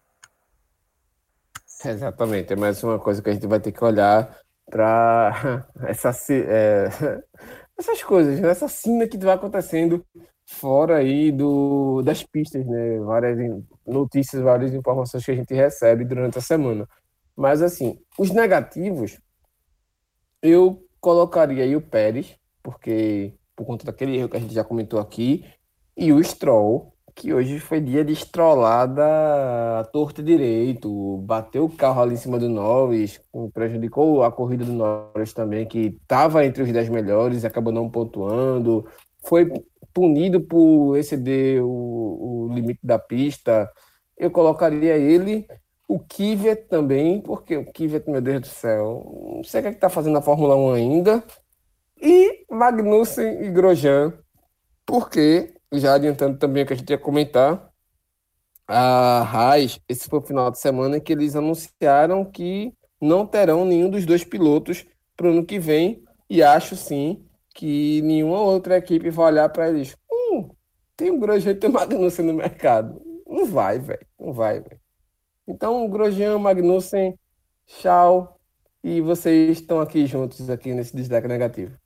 Exatamente, 1.84 2.52
é 2.52 2.56
mais 2.56 2.82
uma 2.82 2.98
coisa 2.98 3.20
que 3.20 3.30
a 3.30 3.32
gente 3.32 3.46
vai 3.46 3.60
ter 3.60 3.72
que 3.72 3.84
olhar 3.84 4.40
para 4.70 5.66
essa, 5.86 6.10
é, 6.30 6.88
essas 7.78 8.02
coisas, 8.02 8.40
né? 8.40 8.48
essa 8.48 8.68
cena 8.68 9.06
que 9.06 9.18
vai 9.18 9.34
acontecendo 9.34 10.04
fora 10.46 10.96
aí 10.96 11.32
do, 11.32 12.02
das 12.02 12.22
pistas, 12.22 12.64
né? 12.66 12.98
Várias 13.00 13.38
notícias, 13.86 14.42
várias 14.42 14.74
informações 14.74 15.24
que 15.24 15.30
a 15.30 15.36
gente 15.36 15.54
recebe 15.54 16.04
durante 16.04 16.38
a 16.38 16.42
semana. 16.42 16.88
Mas, 17.36 17.62
assim, 17.62 17.98
os 18.18 18.30
negativos, 18.30 19.18
eu 20.42 20.84
colocaria 21.00 21.64
aí 21.64 21.74
o 21.74 21.80
Pérez, 21.80 22.36
porque 22.62 23.34
por 23.56 23.66
conta 23.66 23.84
daquele 23.84 24.16
erro 24.16 24.28
que 24.28 24.36
a 24.36 24.40
gente 24.40 24.54
já 24.54 24.64
comentou 24.64 25.00
aqui, 25.00 25.44
e 25.96 26.12
o 26.12 26.22
Stroll, 26.22 26.92
que 27.14 27.32
hoje 27.32 27.60
foi 27.60 27.80
dia 27.80 28.04
de 28.04 28.12
estrolada 28.12 29.04
torta 29.92 30.22
direito, 30.22 31.18
bateu 31.18 31.64
o 31.64 31.70
carro 31.70 32.02
ali 32.02 32.14
em 32.14 32.16
cima 32.16 32.38
do 32.38 32.48
Norris, 32.48 33.20
prejudicou 33.52 34.24
a 34.24 34.32
corrida 34.32 34.64
do 34.64 34.72
Norris 34.72 35.32
também, 35.32 35.66
que 35.66 35.98
estava 36.02 36.44
entre 36.44 36.62
os 36.64 36.72
10 36.72 36.88
melhores, 36.88 37.44
acabou 37.44 37.72
não 37.72 37.88
pontuando, 37.88 38.84
foi 39.24 39.50
punido 39.94 40.40
por 40.40 40.96
exceder 40.96 41.62
o, 41.64 41.68
o 42.48 42.52
limite 42.52 42.80
da 42.82 42.98
pista. 42.98 43.70
Eu 44.18 44.30
colocaria 44.30 44.96
ele, 44.96 45.46
o 45.88 46.00
Kvyat 46.00 46.64
também, 46.68 47.20
porque 47.20 47.56
o 47.56 47.72
Kvyat, 47.72 48.10
meu 48.10 48.20
Deus 48.20 48.40
do 48.42 48.46
céu, 48.48 49.32
não 49.36 49.44
sei 49.44 49.60
o 49.60 49.62
que 49.62 49.68
é 49.68 49.72
está 49.72 49.88
fazendo 49.88 50.14
na 50.14 50.22
Fórmula 50.22 50.56
1 50.56 50.72
ainda, 50.72 51.24
e 52.00 52.44
Magnussen 52.50 53.44
e 53.44 53.50
Grosjean, 53.50 54.12
porque 54.84 55.54
já 55.72 55.94
adiantando 55.94 56.38
também 56.38 56.64
o 56.64 56.66
que 56.66 56.72
a 56.72 56.76
gente 56.76 56.90
ia 56.90 56.98
comentar, 56.98 57.70
a 58.66 59.20
Haas, 59.22 59.78
esse 59.88 60.08
foi 60.08 60.18
o 60.18 60.22
final 60.22 60.50
de 60.50 60.58
semana 60.58 60.98
que 60.98 61.12
eles 61.12 61.36
anunciaram 61.36 62.24
que 62.24 62.72
não 63.00 63.26
terão 63.26 63.64
nenhum 63.64 63.90
dos 63.90 64.06
dois 64.06 64.24
pilotos 64.24 64.86
para 65.16 65.26
o 65.26 65.30
ano 65.30 65.44
que 65.44 65.58
vem, 65.58 66.02
e 66.28 66.42
acho 66.42 66.74
sim 66.74 67.24
que 67.54 68.02
nenhuma 68.02 68.40
outra 68.40 68.76
equipe 68.76 69.08
vai 69.10 69.26
olhar 69.26 69.48
para 69.48 69.70
eles. 69.70 69.96
Hum, 70.12 70.50
tem 70.96 71.10
um 71.10 71.18
Grosjean 71.18 71.54
tem 71.54 71.70
Magnussen 71.70 72.26
no 72.26 72.34
mercado. 72.34 73.00
Não 73.26 73.46
vai, 73.46 73.78
velho. 73.78 74.06
Não 74.18 74.32
vai, 74.32 74.60
velho. 74.60 74.80
Então, 75.46 75.88
Grosjean, 75.88 76.38
Magnussen, 76.38 77.18
tchau. 77.66 78.40
E 78.82 79.00
vocês 79.00 79.58
estão 79.58 79.80
aqui 79.80 80.04
juntos 80.06 80.50
aqui 80.50 80.74
nesse 80.74 80.94
destaque 80.94 81.28
negativo. 81.28 81.78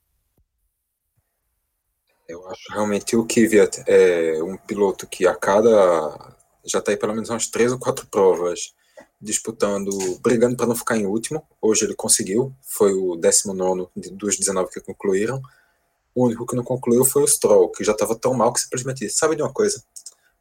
Eu 2.26 2.46
acho 2.48 2.72
realmente 2.72 3.16
o 3.16 3.24
Kvyat 3.24 3.84
é 3.86 4.42
um 4.42 4.56
piloto 4.56 5.06
que 5.06 5.26
a 5.26 5.34
cada. 5.34 6.36
já 6.64 6.78
está 6.78 6.90
aí 6.90 6.96
pelo 6.96 7.14
menos 7.14 7.30
umas 7.30 7.46
três 7.46 7.72
ou 7.72 7.78
quatro 7.78 8.06
provas 8.08 8.74
disputando, 9.20 9.90
brigando 10.20 10.56
para 10.56 10.66
não 10.66 10.76
ficar 10.76 10.96
em 10.96 11.06
último. 11.06 11.46
Hoje 11.60 11.84
ele 11.84 11.94
conseguiu, 11.94 12.54
foi 12.62 12.92
o 12.92 13.16
19 13.16 13.88
dos 14.12 14.36
19 14.36 14.70
que 14.70 14.80
concluíram. 14.80 15.42
O 16.14 16.26
único 16.26 16.46
que 16.46 16.56
não 16.56 16.64
concluiu 16.64 17.04
foi 17.04 17.22
o 17.22 17.28
Stroll, 17.28 17.70
que 17.70 17.84
já 17.84 17.92
estava 17.92 18.14
tão 18.14 18.34
mal 18.34 18.52
que 18.52 18.60
simplesmente 18.60 19.00
disse: 19.00 19.18
sabe 19.18 19.36
de 19.36 19.42
uma 19.42 19.52
coisa? 19.52 19.82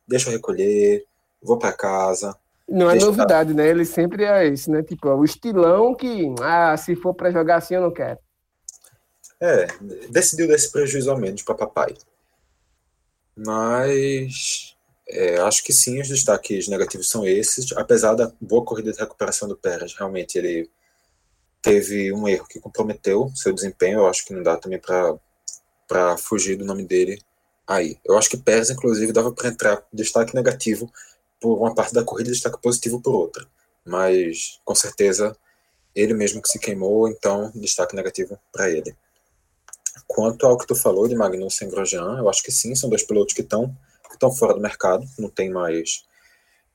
Deixa 0.07 0.30
eu 0.30 0.34
recolher, 0.34 1.05
vou 1.41 1.57
para 1.57 1.73
casa. 1.73 2.36
Não 2.67 2.89
é 2.89 2.95
novidade, 2.95 3.53
né? 3.53 3.67
Ele 3.67 3.86
sempre 3.86 4.23
é 4.23 4.47
esse, 4.47 4.69
né? 4.69 4.84
Tipo, 4.84 5.07
é 5.07 5.15
o 5.15 5.23
estilão 5.23 5.95
que, 5.95 6.34
ah, 6.41 6.75
se 6.75 6.95
for 6.95 7.13
para 7.13 7.32
jogar 7.32 7.57
assim, 7.57 7.75
eu 7.75 7.82
não 7.82 7.91
quero. 7.91 8.19
É, 9.39 9.67
decidiu 10.09 10.47
dar 10.47 10.55
esse 10.55 10.71
prejuízo 10.71 11.09
ao 11.09 11.17
menos 11.17 11.43
para 11.43 11.55
papai. 11.55 11.95
Mas 13.36 14.75
é, 15.10 15.38
acho 15.39 15.64
que 15.64 15.72
sim, 15.72 16.01
os 16.01 16.10
destaques 16.10 16.68
negativos 16.68 17.10
são 17.10 17.26
esses. 17.26 17.72
Apesar 17.74 18.14
da 18.14 18.32
boa 18.41 18.64
corrida 18.64 18.91
de 18.91 18.99
recuperação 18.99 19.47
do 19.47 19.55
Pérez, 19.55 19.93
realmente 19.93 20.38
ele 20.38 20.70
teve 21.62 22.12
um 22.14 22.28
erro 22.28 22.47
que 22.47 22.60
comprometeu 22.60 23.32
seu 23.36 23.53
desempenho. 23.53 23.99
Eu 23.99 24.08
acho 24.08 24.26
que 24.26 24.34
não 24.34 24.43
dá 24.43 24.58
também 24.58 24.80
para 24.80 26.18
fugir 26.18 26.58
do 26.58 26.66
nome 26.66 26.84
dele 26.86 27.22
aí. 27.66 27.97
Eu 28.05 28.18
acho 28.18 28.30
que 28.30 28.38
Pérez, 28.38 28.70
inclusive, 28.70 29.14
dava 29.14 29.32
para 29.32 29.49
entrar 29.49 29.84
destaque 29.93 30.36
negativo 30.36 30.91
por 31.39 31.58
uma 31.58 31.74
parte 31.74 31.93
da 31.93 32.03
corrida 32.03 32.30
e 32.30 32.34
destaque 32.34 32.62
positivo 32.62 33.01
por 33.01 33.16
outra. 33.16 33.47
Mas, 33.86 34.60
com 34.66 34.76
certeza, 34.76 35.36
ele 35.95 36.14
mesmo 36.14 36.41
que 36.41 36.49
se 36.49 36.60
queimou, 36.60 37.08
então 37.08 37.51
destaque 37.55 37.95
negativo 37.95 38.38
para 38.51 38.70
ele. 38.70 38.95
Quanto 40.05 40.45
ao 40.45 40.58
que 40.58 40.68
tu 40.68 40.76
falou 40.76 41.08
de 41.08 41.16
Magnussen 41.16 41.68
e 41.68 41.72
Grosjean, 41.72 42.18
eu 42.20 42.30
acho 42.30 42.43
que 42.43 42.51
sim, 42.51 42.76
são 42.76 42.89
dois 42.89 43.03
pilotos 43.03 43.34
que 43.34 43.41
estão 43.41 43.76
estão 44.18 44.32
fora 44.32 44.53
do 44.53 44.59
mercado, 44.59 45.05
não 45.18 45.30
tem 45.30 45.49
mais 45.49 46.05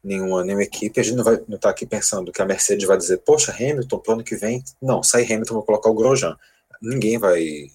nenhuma, 0.02 0.44
nenhuma 0.44 0.62
equipe. 0.62 1.00
A 1.00 1.02
gente 1.02 1.16
não 1.16 1.24
vai 1.24 1.42
não 1.46 1.58
tá 1.58 1.70
aqui 1.70 1.86
pensando 1.86 2.32
que 2.32 2.42
a 2.42 2.46
Mercedes 2.46 2.86
vai 2.86 2.96
dizer, 2.96 3.18
poxa, 3.18 3.52
Hamilton, 3.52 3.98
pro 3.98 4.12
ano 4.14 4.24
que 4.24 4.36
vem, 4.36 4.64
não, 4.80 5.02
sai 5.02 5.24
Hamilton, 5.24 5.54
vou 5.54 5.62
colocar 5.62 5.90
o 5.90 5.94
Grosjean. 5.94 6.36
Ninguém 6.80 7.18
vai, 7.18 7.70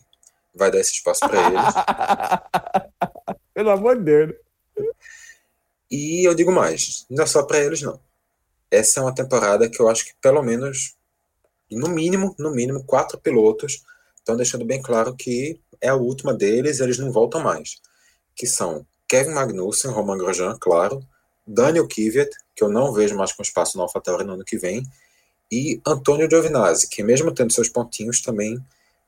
vai 0.54 0.72
dar 0.72 0.80
esse 0.80 0.94
espaço 0.94 1.22
para 1.22 1.48
eles. 1.48 1.74
Pelo 3.54 3.70
amor 3.72 3.98
de 3.98 4.04
Deus. 4.04 4.34
E 5.90 6.28
eu 6.28 6.36
digo 6.36 6.52
mais, 6.52 7.06
não 7.10 7.24
é 7.24 7.28
só 7.28 7.44
para 7.44 7.60
eles, 7.60 7.82
não. 7.82 8.00
Essa 8.70 9.00
é 9.00 9.04
uma 9.04 9.16
temporada 9.16 9.70
que 9.70 9.80
eu 9.82 9.88
acho 9.88 10.06
que 10.06 10.14
pelo 10.22 10.44
menos, 10.44 10.96
no 11.72 11.88
mínimo, 11.88 12.36
no 12.38 12.52
mínimo, 12.52 12.84
quatro 12.84 13.18
pilotos 13.18 13.84
estão 14.18 14.36
deixando 14.36 14.66
bem 14.66 14.82
claro 14.82 15.16
que 15.16 15.62
é 15.80 15.88
a 15.88 15.96
última 15.96 16.34
deles, 16.34 16.82
eles 16.82 16.98
não 16.98 17.12
voltam 17.12 17.42
mais. 17.42 17.82
Que 18.36 18.46
são 18.46 18.86
Kevin 19.08 19.32
Magnussen, 19.32 19.92
Roman 19.92 20.18
Grosjean, 20.18 20.58
claro, 20.60 21.02
Daniel 21.46 21.88
Kvyat, 21.88 22.30
que 22.56 22.64
eu 22.64 22.70
não 22.70 22.92
vejo 22.92 23.16
mais 23.16 23.32
com 23.32 23.42
espaço 23.42 23.78
no 23.78 23.84
AlphaTauri 23.84 24.24
no 24.26 24.34
ano 24.34 24.44
que 24.44 24.58
vem, 24.58 24.84
e 25.52 25.82
Antônio 25.86 26.30
Giovinazzi, 26.30 26.90
que 26.90 27.02
mesmo 27.02 27.34
tendo 27.34 27.54
seus 27.54 27.70
pontinhos 27.70 28.22
também 28.22 28.60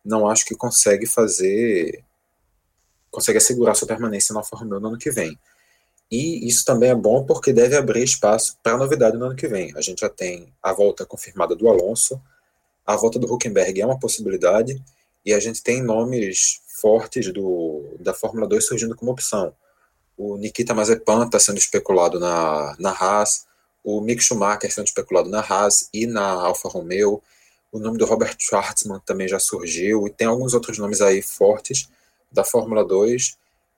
não 0.05 0.27
acho 0.29 0.45
que 0.45 0.55
consegue 0.55 1.05
fazer 1.05 2.03
consegue 3.11 3.39
assegurar 3.39 3.75
sua 3.75 3.87
permanência 3.87 4.33
na 4.33 4.43
Fórmula 4.43 4.77
1 4.77 4.79
no 4.79 4.87
ano 4.89 4.97
que 4.97 5.09
vem. 5.09 5.37
E 6.11 6.47
isso 6.47 6.63
também 6.63 6.89
é 6.89 6.95
bom 6.95 7.25
porque 7.25 7.51
deve 7.51 7.75
abrir 7.75 8.03
espaço 8.03 8.57
para 8.63 8.77
novidade 8.77 9.17
no 9.17 9.25
ano 9.25 9.35
que 9.35 9.47
vem. 9.47 9.75
A 9.75 9.81
gente 9.81 10.01
já 10.01 10.09
tem 10.09 10.53
a 10.61 10.71
volta 10.71 11.05
confirmada 11.05 11.55
do 11.55 11.67
Alonso, 11.67 12.21
a 12.85 12.95
volta 12.95 13.19
do 13.19 13.31
Huckenberg 13.31 13.81
é 13.81 13.85
uma 13.85 13.99
possibilidade, 13.99 14.81
e 15.25 15.33
a 15.33 15.39
gente 15.39 15.61
tem 15.61 15.81
nomes 15.81 16.61
fortes 16.81 17.31
do, 17.33 17.83
da 17.99 18.13
Fórmula 18.13 18.47
2 18.47 18.65
surgindo 18.65 18.95
como 18.95 19.11
opção. 19.11 19.53
O 20.19 20.35
Nikita 20.35 20.73
Mazepan 20.73 21.25
está 21.25 21.39
sendo 21.39 21.59
especulado 21.59 22.19
na, 22.19 22.75
na 22.77 22.91
Haas, 22.91 23.47
o 23.81 24.01
Mick 24.01 24.21
Schumacher 24.21 24.69
sendo 24.69 24.87
especulado 24.87 25.29
na 25.29 25.39
Haas 25.39 25.87
e 25.93 26.05
na 26.05 26.29
Alfa 26.29 26.67
Romeo. 26.67 27.23
O 27.71 27.79
nome 27.79 27.97
do 27.97 28.05
Robert 28.05 28.35
Schwartzman 28.37 28.99
também 29.05 29.29
já 29.29 29.39
surgiu, 29.39 30.05
e 30.05 30.09
tem 30.09 30.27
alguns 30.27 30.53
outros 30.53 30.77
nomes 30.77 30.99
aí 30.99 31.21
fortes 31.21 31.89
da 32.29 32.43
Fórmula 32.43 32.83
2, 32.83 33.37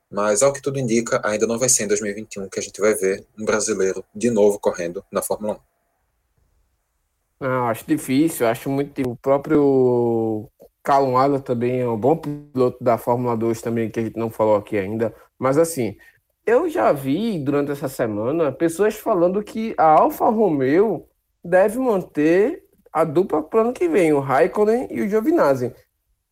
mas 0.10 0.42
ao 0.42 0.52
que 0.52 0.64
tudo 0.64 0.80
indica, 0.80 1.22
ainda 1.24 1.46
não 1.46 1.60
vai 1.60 1.70
ser 1.70 1.84
em 1.84 1.88
2021 1.88 2.50
que 2.50 2.60
a 2.60 2.64
gente 2.64 2.82
vai 2.82 2.96
ver 2.96 3.24
um 3.38 3.46
brasileiro 3.46 4.04
de 4.16 4.32
novo 4.32 4.58
correndo 4.58 5.06
na 5.12 5.22
Fórmula 5.22 5.60
1. 7.40 7.46
Não, 7.46 7.68
acho 7.68 7.86
difícil, 7.86 8.48
acho 8.48 8.68
muito. 8.68 9.00
O 9.08 9.16
próprio 9.16 10.50
Callum 10.82 11.18
Ayla 11.20 11.40
também 11.40 11.82
é 11.82 11.88
um 11.88 11.98
bom 11.98 12.18
piloto 12.18 12.84
da 12.84 12.98
Fórmula 12.98 13.38
2 13.38 13.62
também, 13.62 13.92
que 13.92 14.00
a 14.00 14.04
gente 14.04 14.18
não 14.18 14.32
falou 14.32 14.56
aqui 14.56 14.76
ainda. 14.76 15.14
Mas 15.38 15.58
assim, 15.60 15.96
eu 16.46 16.70
já 16.70 16.92
vi 16.92 17.40
durante 17.40 17.72
essa 17.72 17.88
semana 17.88 18.52
pessoas 18.52 18.96
falando 18.96 19.44
que 19.44 19.74
a 19.78 19.86
Alfa 19.86 20.30
Romeo 20.30 21.08
deve 21.44 21.80
manter 21.80 22.64
a 22.92 23.04
dupla 23.04 23.42
para 23.42 23.60
o 23.60 23.62
ano 23.62 23.74
que 23.74 23.88
vem, 23.88 24.12
o 24.12 24.20
Raikkonen 24.20 24.88
e 24.92 25.02
o 25.02 25.08
Giovinazzi. 25.08 25.74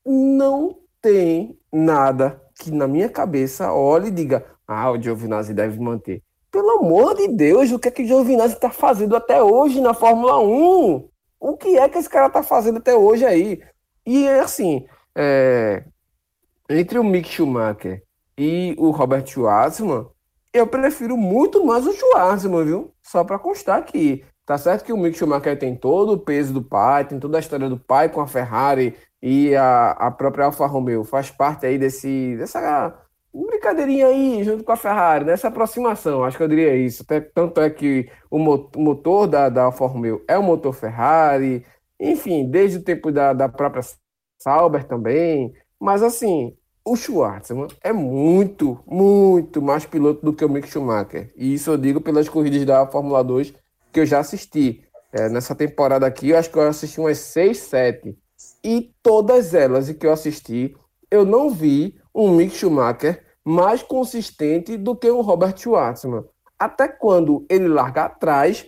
Não 0.05 0.78
tem 1.01 1.57
nada 1.72 2.41
que 2.60 2.72
na 2.72 2.88
minha 2.88 3.07
cabeça 3.07 3.72
olhe 3.72 4.07
e 4.07 4.12
diga, 4.12 4.45
ah, 4.68 4.91
o 4.91 5.01
Giovinazzi 5.01 5.53
deve 5.53 5.80
manter. 5.80 6.22
Pelo 6.51 6.80
amor 6.80 7.16
de 7.16 7.28
Deus, 7.28 7.72
o 7.72 7.80
que 7.80 7.88
é 7.88 7.91
que 7.91 8.03
o 8.03 8.07
Giovinazzi 8.07 8.55
está 8.55 8.70
fazendo 8.70 9.16
até 9.16 9.41
hoje 9.41 9.80
na 9.80 9.93
Fórmula 9.93 10.39
1? 10.39 11.07
O 11.39 11.55
que 11.55 11.78
é 11.78 11.88
que 11.88 11.97
esse 11.97 12.10
cara 12.10 12.28
está 12.28 12.43
fazendo 12.43 12.80
até 12.80 12.95
hoje 12.95 13.26
aí? 13.26 13.62
E 14.05 14.28
assim, 14.28 14.86
é... 15.16 15.84
entre 16.70 16.99
o 16.99 17.03
Mick 17.03 17.30
Schumacher 17.30 18.03
e 18.40 18.74
o 18.78 18.90
Robert 18.92 19.28
Schwarzman, 19.28 20.08
eu 20.54 20.66
prefiro 20.66 21.18
muito 21.18 21.66
mais 21.66 21.86
o 21.86 21.92
Schwarzman, 21.92 22.64
viu? 22.64 22.94
Só 23.04 23.22
para 23.26 23.38
constar 23.38 23.78
aqui. 23.78 24.24
Tá 24.46 24.58
certo 24.58 24.86
que 24.86 24.94
o 24.94 24.98
Mick 24.98 25.18
Schumacher 25.18 25.60
tem 25.60 25.76
todo 25.76 26.14
o 26.14 26.18
peso 26.18 26.54
do 26.54 26.64
pai, 26.64 27.06
tem 27.06 27.20
toda 27.20 27.38
a 27.38 27.42
história 27.42 27.68
do 27.68 27.78
pai 27.78 28.08
com 28.08 28.22
a 28.22 28.28
Ferrari 28.28 28.96
e 29.22 29.54
a, 29.56 29.92
a 29.92 30.10
própria 30.10 30.46
Alfa 30.46 30.66
Romeo. 30.66 31.04
Faz 31.04 31.30
parte 31.30 31.66
aí 31.66 31.78
desse, 31.78 32.38
dessa 32.38 32.98
brincadeirinha 33.34 34.08
aí 34.08 34.42
junto 34.44 34.64
com 34.64 34.72
a 34.72 34.78
Ferrari, 34.78 35.26
nessa 35.26 35.50
aproximação, 35.50 36.24
acho 36.24 36.38
que 36.38 36.44
eu 36.44 36.48
diria 36.48 36.76
isso. 36.76 37.04
Até, 37.04 37.20
tanto 37.20 37.60
é 37.60 37.70
que 37.70 38.10
o 38.32 38.40
motor 38.40 39.28
da, 39.28 39.50
da 39.50 39.64
Alfa 39.64 39.86
Romeo 39.86 40.24
é 40.28 40.38
o 40.38 40.44
motor 40.44 40.74
Ferrari, 40.74 41.66
enfim, 42.00 42.50
desde 42.50 42.78
o 42.78 42.84
tempo 42.84 43.12
da, 43.12 43.34
da 43.34 43.50
própria 43.50 43.84
Sauber 44.40 44.86
também. 44.86 45.54
Mas 45.80 46.02
assim, 46.02 46.58
o 46.90 46.96
Schwartzman 46.96 47.68
é 47.84 47.94
muito, 47.94 48.80
muito 48.88 49.62
mais 49.62 49.86
piloto 49.86 50.26
do 50.26 50.34
que 50.34 50.44
o 50.44 50.50
Mick 50.50 50.68
Schumacher. 50.68 51.32
E 51.36 51.54
isso 51.54 51.70
eu 51.70 51.78
digo 51.78 52.02
pelas 52.02 52.28
corridas 52.28 52.66
da 52.66 52.88
Fórmula 52.88 53.24
2 53.24 53.54
que 53.92 54.00
eu 54.00 54.06
já 54.08 54.18
assisti. 54.18 54.84
É, 55.12 55.30
nessa 55.30 55.54
temporada 55.54 56.08
aqui, 56.08 56.30
eu 56.30 56.38
acho 56.38 56.50
que 56.50 56.58
eu 56.58 56.68
assisti 56.68 57.00
umas 57.00 57.20
6, 57.20 57.58
7. 57.58 58.18
E 58.64 58.92
todas 59.04 59.54
elas 59.54 59.92
que 59.92 60.08
eu 60.08 60.12
assisti, 60.12 60.76
eu 61.12 61.24
não 61.26 61.52
vi 61.52 61.96
um 62.14 62.34
Mick 62.36 62.56
Schumacher 62.56 63.24
mais 63.46 63.84
consistente 63.84 64.76
do 64.76 64.96
que 64.96 65.12
o 65.12 65.22
Robert 65.22 65.56
Schwartzman. 65.58 66.26
Até 66.58 66.88
quando 66.88 67.46
ele 67.50 67.68
larga 67.68 68.06
atrás, 68.06 68.66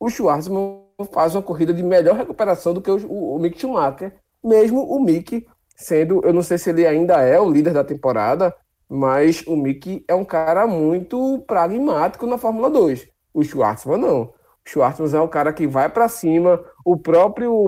o 0.00 0.10
Schwartzman 0.10 0.82
faz 1.12 1.36
uma 1.36 1.42
corrida 1.42 1.72
de 1.72 1.84
melhor 1.84 2.16
recuperação 2.16 2.74
do 2.74 2.82
que 2.82 2.90
o, 2.90 2.96
o, 3.06 3.36
o 3.36 3.38
Mick 3.38 3.60
Schumacher, 3.60 4.12
mesmo 4.42 4.82
o 4.82 5.00
Mick 5.00 5.46
sendo, 5.74 6.20
eu 6.24 6.32
não 6.32 6.42
sei 6.42 6.58
se 6.58 6.70
ele 6.70 6.86
ainda 6.86 7.20
é 7.20 7.40
o 7.40 7.50
líder 7.50 7.72
da 7.72 7.84
temporada, 7.84 8.54
mas 8.88 9.42
o 9.46 9.56
Mick 9.56 10.04
é 10.06 10.14
um 10.14 10.24
cara 10.24 10.66
muito 10.66 11.42
pragmático 11.46 12.26
na 12.26 12.38
Fórmula 12.38 12.70
2. 12.70 13.08
O 13.32 13.42
Schwartzman 13.42 13.98
não. 13.98 14.32
Schwartzman 14.64 15.14
é 15.14 15.20
um 15.20 15.28
cara 15.28 15.52
que 15.52 15.66
vai 15.66 15.88
para 15.88 16.08
cima. 16.08 16.62
O 16.84 16.96
próprio 16.96 17.66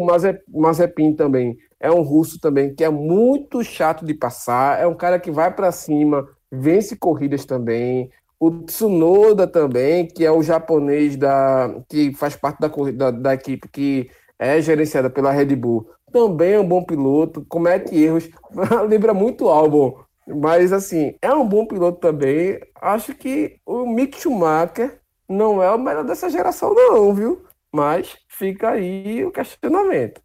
Mazepin 0.49 1.15
também 1.15 1.57
é 1.81 1.91
um 1.91 2.03
russo 2.03 2.39
também 2.39 2.75
que 2.75 2.85
é 2.85 2.91
muito 2.91 3.63
chato 3.65 4.05
de 4.05 4.15
passar. 4.15 4.81
É 4.81 4.87
um 4.87 4.95
cara 4.95 5.19
que 5.19 5.31
vai 5.31 5.53
para 5.53 5.73
cima, 5.73 6.27
vence 6.51 6.97
corridas 6.97 7.45
também. 7.45 8.11
O 8.39 8.51
Tsunoda 8.51 9.47
também, 9.47 10.07
que 10.07 10.25
é 10.25 10.31
o 10.31 10.43
japonês 10.43 11.17
da 11.17 11.75
que 11.89 12.15
faz 12.15 12.37
parte 12.37 12.61
da, 12.61 12.69
da, 12.69 13.11
da 13.11 13.35
equipe 13.35 13.69
que 13.69 14.11
é 14.39 14.61
gerenciada 14.61 15.09
pela 15.09 15.33
Red 15.33 15.57
Bull, 15.57 15.89
também 16.17 16.55
é 16.55 16.61
um 16.61 16.67
bom 16.67 16.83
piloto, 16.83 17.45
comete 17.47 17.95
erros, 17.95 18.31
lembra 18.89 19.13
muito 19.13 19.51
Albon, 19.51 20.03
mas 20.27 20.73
assim, 20.73 21.15
é 21.21 21.31
um 21.35 21.47
bom 21.47 21.67
piloto 21.67 22.01
também. 22.01 22.59
Acho 22.81 23.15
que 23.15 23.59
o 23.67 23.87
Mick 23.87 24.19
Schumacher 24.19 24.99
não 25.29 25.63
é 25.63 25.71
o 25.71 25.79
melhor 25.79 26.05
dessa 26.05 26.31
geração, 26.31 26.75
não, 26.75 27.15
viu? 27.15 27.45
Mas 27.71 28.17
fica 28.27 28.71
aí 28.71 29.23
o 29.27 29.31
questionamento. 29.31 30.23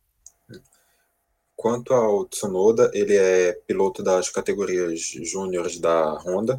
Quanto 1.58 1.94
ao 1.94 2.24
Tsunoda, 2.24 2.90
ele 2.94 3.18
é 3.18 3.52
piloto 3.68 4.02
das 4.02 4.30
categorias 4.30 5.02
júniores 5.02 5.78
da 5.78 6.18
Honda, 6.20 6.58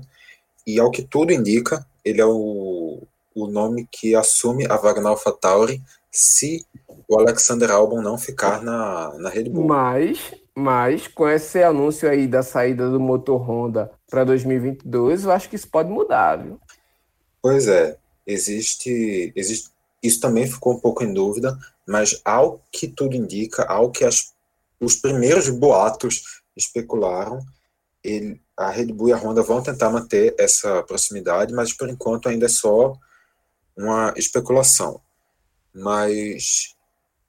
e 0.66 0.78
ao 0.78 0.90
que 0.90 1.02
tudo 1.02 1.32
indica, 1.32 1.86
ele 2.04 2.20
é 2.20 2.26
o, 2.26 3.02
o 3.34 3.46
nome 3.46 3.88
que 3.90 4.14
assume 4.14 4.66
a 4.66 5.00
na 5.00 5.08
AlphaTauri 5.08 5.82
se 6.10 6.66
o 7.12 7.18
Alexander 7.18 7.70
Albon 7.70 8.00
não 8.02 8.18
ficar 8.18 8.62
na, 8.62 9.12
na 9.18 9.28
Red 9.28 9.44
Bull. 9.44 9.66
Mas, 9.66 10.34
mas, 10.54 11.08
com 11.08 11.28
esse 11.28 11.62
anúncio 11.62 12.08
aí 12.08 12.26
da 12.26 12.42
saída 12.42 12.90
do 12.90 13.00
motor 13.00 13.40
Honda 13.40 13.90
para 14.10 14.24
2022, 14.24 15.24
eu 15.24 15.32
acho 15.32 15.48
que 15.48 15.56
isso 15.56 15.68
pode 15.68 15.90
mudar, 15.90 16.36
viu? 16.36 16.60
Pois 17.40 17.66
é 17.68 17.98
existe, 18.26 19.32
existe, 19.34 19.70
isso 20.02 20.20
também 20.20 20.46
ficou 20.46 20.74
um 20.74 20.80
pouco 20.80 21.02
em 21.02 21.12
dúvida, 21.12 21.58
mas 21.86 22.20
ao 22.24 22.62
que 22.70 22.88
tudo 22.88 23.16
indica, 23.16 23.64
ao 23.64 23.90
que 23.90 24.04
as, 24.04 24.32
os 24.80 24.96
primeiros 24.96 25.48
boatos 25.48 26.42
especularam, 26.56 27.40
ele, 28.02 28.40
a 28.56 28.70
Red 28.70 28.86
Bull 28.86 29.08
e 29.08 29.12
a 29.12 29.16
Honda 29.16 29.42
vão 29.42 29.62
tentar 29.62 29.90
manter 29.90 30.34
essa 30.38 30.82
proximidade, 30.82 31.52
mas 31.52 31.72
por 31.72 31.88
enquanto 31.88 32.28
ainda 32.28 32.46
é 32.46 32.48
só 32.48 32.94
uma 33.76 34.12
especulação. 34.16 35.00
Mas 35.74 36.74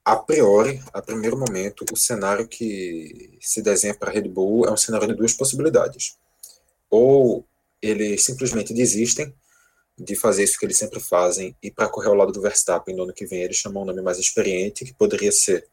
a 0.06 0.18
priori, 0.18 0.82
a 0.92 1.02
primeiro 1.02 1.38
momento, 1.38 1.86
o 1.92 1.96
cenário 1.96 2.48
que 2.48 3.38
se 3.40 3.62
desenha 3.62 3.96
para 3.96 4.10
a 4.10 4.14
Red 4.14 4.28
Bull 4.28 4.66
é 4.66 4.72
um 4.72 4.78
cenário 4.78 5.08
de 5.08 5.14
duas 5.14 5.34
possibilidades. 5.34 6.18
Ou 6.90 7.46
eles 7.82 8.24
simplesmente 8.24 8.74
desistem 8.74 9.34
de 9.98 10.16
fazer 10.16 10.44
isso 10.44 10.58
que 10.58 10.66
eles 10.66 10.78
sempre 10.78 11.00
fazem 11.00 11.56
e 11.62 11.70
para 11.70 11.88
correr 11.88 12.08
ao 12.08 12.16
lado 12.16 12.32
do 12.32 12.42
Verstappen 12.42 12.96
no 12.96 13.04
ano 13.04 13.14
que 13.14 13.26
vem 13.26 13.44
eles 13.44 13.58
chamam 13.58 13.84
um 13.84 13.86
nome 13.86 14.02
mais 14.02 14.18
experiente 14.18 14.86
que 14.86 14.94
poderia 14.94 15.32
ser 15.32 15.68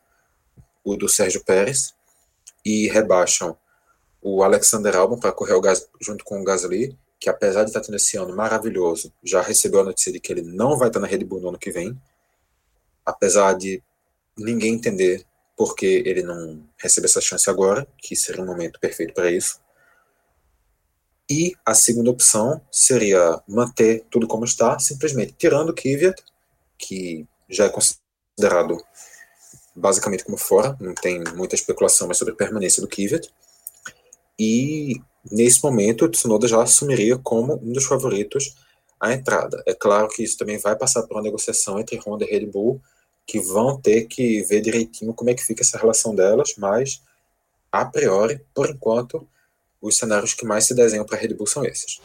o 0.84 0.94
do 0.94 1.08
Sérgio 1.08 1.42
Pérez 1.42 1.94
e 2.64 2.88
rebaixam 2.88 3.56
o 4.20 4.42
Alexander 4.42 4.94
Albon 4.94 5.18
para 5.18 5.32
correr 5.32 5.54
junto 6.00 6.22
com 6.22 6.40
o 6.40 6.44
Gasly 6.44 6.98
que 7.18 7.30
apesar 7.30 7.64
de 7.64 7.70
estar 7.70 7.80
tendo 7.80 7.96
esse 7.96 8.18
ano 8.18 8.36
maravilhoso 8.36 9.10
já 9.24 9.40
recebeu 9.40 9.80
a 9.80 9.84
notícia 9.84 10.12
de 10.12 10.20
que 10.20 10.30
ele 10.30 10.42
não 10.42 10.76
vai 10.76 10.88
estar 10.88 11.00
na 11.00 11.06
Red 11.06 11.24
Bull 11.24 11.40
no 11.40 11.48
ano 11.48 11.58
que 11.58 11.70
vem 11.70 11.98
apesar 13.06 13.54
de 13.54 13.82
ninguém 14.38 14.74
entender 14.74 15.24
por 15.56 15.74
que 15.74 15.86
ele 16.06 16.22
não 16.22 16.66
recebe 16.78 17.06
essa 17.06 17.20
chance 17.20 17.48
agora 17.50 17.86
que 17.98 18.16
seria 18.16 18.42
um 18.42 18.46
momento 18.46 18.80
perfeito 18.80 19.12
para 19.12 19.30
isso 19.30 19.60
e 21.30 21.54
a 21.64 21.74
segunda 21.74 22.10
opção 22.10 22.60
seria 22.72 23.40
manter 23.46 24.04
tudo 24.10 24.26
como 24.26 24.44
está, 24.44 24.76
simplesmente 24.80 25.32
tirando 25.38 25.70
o 25.70 25.74
Kvyat, 25.74 26.20
que 26.76 27.24
já 27.48 27.66
é 27.66 27.68
considerado 27.68 28.84
basicamente 29.76 30.24
como 30.24 30.36
fora, 30.36 30.76
não 30.80 30.92
tem 30.92 31.22
muita 31.36 31.54
especulação 31.54 32.08
mais 32.08 32.18
sobre 32.18 32.34
a 32.34 32.36
permanência 32.36 32.82
do 32.82 32.88
Kvyat. 32.88 33.32
E 34.36 35.00
nesse 35.30 35.62
momento 35.62 36.04
o 36.04 36.08
Tsunoda 36.08 36.48
já 36.48 36.60
assumiria 36.60 37.16
como 37.16 37.54
um 37.62 37.72
dos 37.72 37.84
favoritos 37.84 38.56
à 38.98 39.12
entrada. 39.12 39.62
É 39.68 39.72
claro 39.72 40.08
que 40.08 40.24
isso 40.24 40.36
também 40.36 40.58
vai 40.58 40.74
passar 40.74 41.04
por 41.04 41.14
uma 41.14 41.22
negociação 41.22 41.78
entre 41.78 42.00
Honda 42.04 42.24
e 42.24 42.28
Red 42.28 42.46
Bull, 42.46 42.82
que 43.26 43.38
vão 43.40 43.80
ter 43.80 44.06
que 44.06 44.42
ver 44.42 44.60
direitinho 44.60 45.14
como 45.14 45.30
é 45.30 45.34
que 45.34 45.44
fica 45.44 45.62
essa 45.62 45.78
relação 45.78 46.14
delas, 46.14 46.54
mas 46.58 47.02
a 47.70 47.84
priori, 47.84 48.44
por 48.54 48.68
enquanto, 48.68 49.26
os 49.80 49.96
cenários 49.96 50.34
que 50.34 50.44
mais 50.44 50.64
se 50.64 50.74
desenham 50.74 51.04
para 51.04 51.16
a 51.16 51.20
Red 51.20 51.34
Bull 51.34 51.46
são 51.46 51.64
esses. 51.64 52.00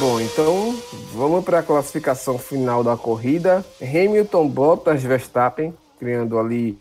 Bom, 0.00 0.20
então 0.20 0.76
vamos 1.12 1.44
para 1.44 1.60
a 1.60 1.62
classificação 1.62 2.36
final 2.36 2.82
da 2.82 2.96
corrida. 2.96 3.64
Hamilton, 3.80 4.48
Bottas, 4.48 5.02
Verstappen, 5.02 5.72
criando 5.98 6.38
ali 6.38 6.78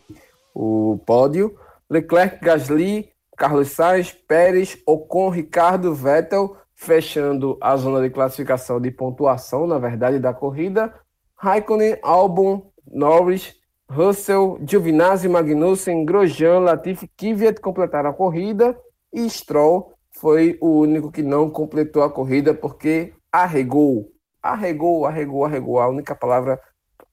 o 0.53 0.99
pódio. 1.05 1.57
Leclerc, 1.89 2.43
Gasly, 2.43 3.09
Carlos 3.37 3.69
Sainz, 3.69 4.11
Pérez, 4.11 4.77
Ocon, 4.85 5.29
Ricardo, 5.29 5.93
Vettel, 5.93 6.57
fechando 6.83 7.57
a 7.61 7.75
zona 7.77 8.01
de 8.01 8.09
classificação 8.09 8.79
de 8.79 8.91
pontuação, 8.91 9.65
na 9.65 9.79
verdade, 9.79 10.19
da 10.19 10.33
corrida. 10.33 10.93
Raikkonen, 11.35 11.97
Albon, 12.03 12.71
Norris, 12.85 13.55
Russell, 13.89 14.59
Giovinazzi, 14.65 15.27
Magnussen, 15.27 16.05
Grosjean, 16.05 16.59
Latifi, 16.59 17.07
Kvyat 17.17 17.59
completaram 17.61 18.09
a 18.09 18.13
corrida 18.13 18.77
e 19.13 19.29
Stroll 19.29 19.93
foi 20.11 20.57
o 20.61 20.79
único 20.79 21.11
que 21.11 21.23
não 21.23 21.49
completou 21.49 22.03
a 22.03 22.09
corrida 22.09 22.53
porque 22.53 23.13
arregou. 23.31 24.11
Arregou, 24.41 25.05
arregou, 25.05 25.45
arregou. 25.45 25.79
A 25.79 25.87
única 25.87 26.15
palavra 26.15 26.59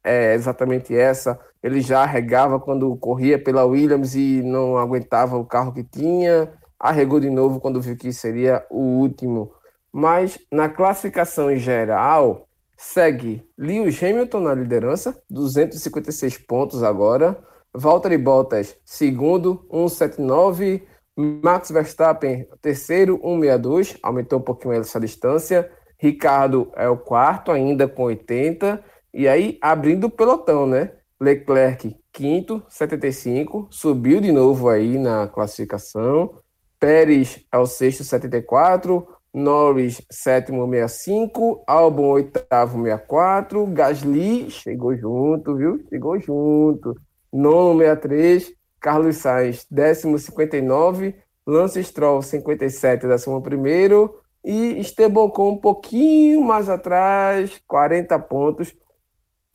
é 0.03 0.35
exatamente 0.35 0.95
essa. 0.95 1.39
Ele 1.63 1.81
já 1.81 2.03
arregava 2.03 2.59
quando 2.59 2.97
corria 2.97 3.43
pela 3.43 3.65
Williams 3.65 4.15
e 4.15 4.43
não 4.43 4.77
aguentava 4.77 5.37
o 5.37 5.45
carro 5.45 5.73
que 5.73 5.85
tinha. 5.85 6.53
Arregou 6.79 7.21
de 7.21 7.31
novo 7.31 7.61
quando 7.61 7.81
viu 7.81 7.97
que 7.97 8.13
seria 8.13 8.65
o 8.71 8.81
último. 8.81 9.53
Mas 9.93 10.39
na 10.51 10.69
classificação 10.69 11.51
em 11.51 11.59
geral, 11.59 12.49
Segue 12.83 13.47
Lewis 13.59 14.03
Hamilton 14.03 14.41
na 14.41 14.55
liderança, 14.55 15.23
256 15.29 16.39
pontos 16.39 16.83
agora. 16.83 17.39
Valtteri 17.75 18.17
Bottas, 18.17 18.75
segundo, 18.87 19.67
179. 19.71 20.89
Max 21.15 21.71
Verstappen, 21.71 22.49
terceiro, 22.63 23.21
162, 23.23 23.99
aumentou 24.03 24.39
um 24.39 24.43
pouquinho 24.43 24.73
essa 24.73 24.99
distância. 24.99 25.71
Ricardo 25.99 26.73
é 26.75 26.89
o 26.89 26.97
quarto, 26.97 27.53
ainda 27.53 27.87
com 27.87 28.05
80. 28.05 28.83
E 29.13 29.29
aí, 29.29 29.59
abrindo 29.61 30.05
o 30.05 30.11
pelotão, 30.11 30.67
né? 30.67 30.93
Leclerc, 31.21 31.95
quinto, 32.11 32.63
75. 32.71 33.69
Subiu 33.71 34.23
de 34.23 34.33
novo 34.33 34.71
aí 34.71 34.97
na 34.97 35.29
classificação. 35.29 36.35
Pérez 36.79 37.45
é 37.53 37.59
o 37.59 37.67
sexto, 37.67 38.03
74. 38.05 39.07
Norris, 39.33 40.03
sétimo, 40.11 40.69
65. 40.69 41.63
Albon, 41.67 42.11
oitavo, 42.11 42.83
64. 42.83 43.67
Gasly 43.67 44.51
chegou 44.51 44.97
junto, 44.97 45.57
viu? 45.57 45.85
Chegou 45.89 46.19
junto. 46.19 46.95
Nono, 47.33 47.79
63. 47.79 48.53
Carlos 48.81 49.17
Sainz, 49.19 49.67
décimo, 49.71 50.19
59. 50.19 51.15
Lance 51.47 51.83
Stroll, 51.83 52.23
57, 52.23 53.07
décimo 53.07 53.43
primeiro. 53.43 54.21
E 54.45 54.81
Esteban 54.81 55.29
com 55.29 55.51
um 55.51 55.59
pouquinho 55.59 56.41
mais 56.43 56.69
atrás, 56.69 57.61
40 57.67 58.19
pontos. 58.21 58.75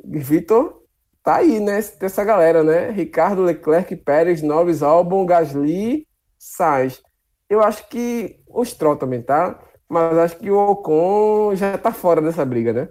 Vitor, 0.03 0.83
tá 1.23 1.37
aí, 1.37 1.59
né? 1.59 1.79
Dessa 1.99 2.23
galera, 2.23 2.63
né? 2.63 2.91
Ricardo 2.91 3.41
Leclerc, 3.41 3.95
Pérez, 3.95 4.41
Norris, 4.41 4.83
Albon, 4.83 5.25
Gasly, 5.25 6.07
Sainz. 6.37 7.01
Eu 7.49 7.63
acho 7.63 7.87
que 7.89 8.39
o 8.47 8.63
Stroll 8.63 8.95
também 8.95 9.21
tá, 9.21 9.59
mas 9.89 10.17
acho 10.17 10.37
que 10.37 10.49
o 10.49 10.57
Ocon 10.57 11.55
já 11.55 11.77
tá 11.77 11.91
fora 11.91 12.21
dessa 12.21 12.43
briga, 12.43 12.73
né? 12.73 12.89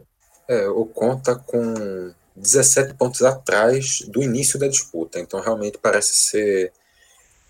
É, 0.49 0.69
o 0.69 0.83
Ocon 0.83 1.19
tá 1.19 1.35
com 1.35 2.13
17 2.37 2.95
pontos 2.95 3.23
atrás 3.23 4.01
do 4.09 4.23
início 4.23 4.59
da 4.59 4.69
disputa, 4.69 5.19
então 5.21 5.41
realmente 5.41 5.79
parece 5.79 6.15
ser 6.15 6.73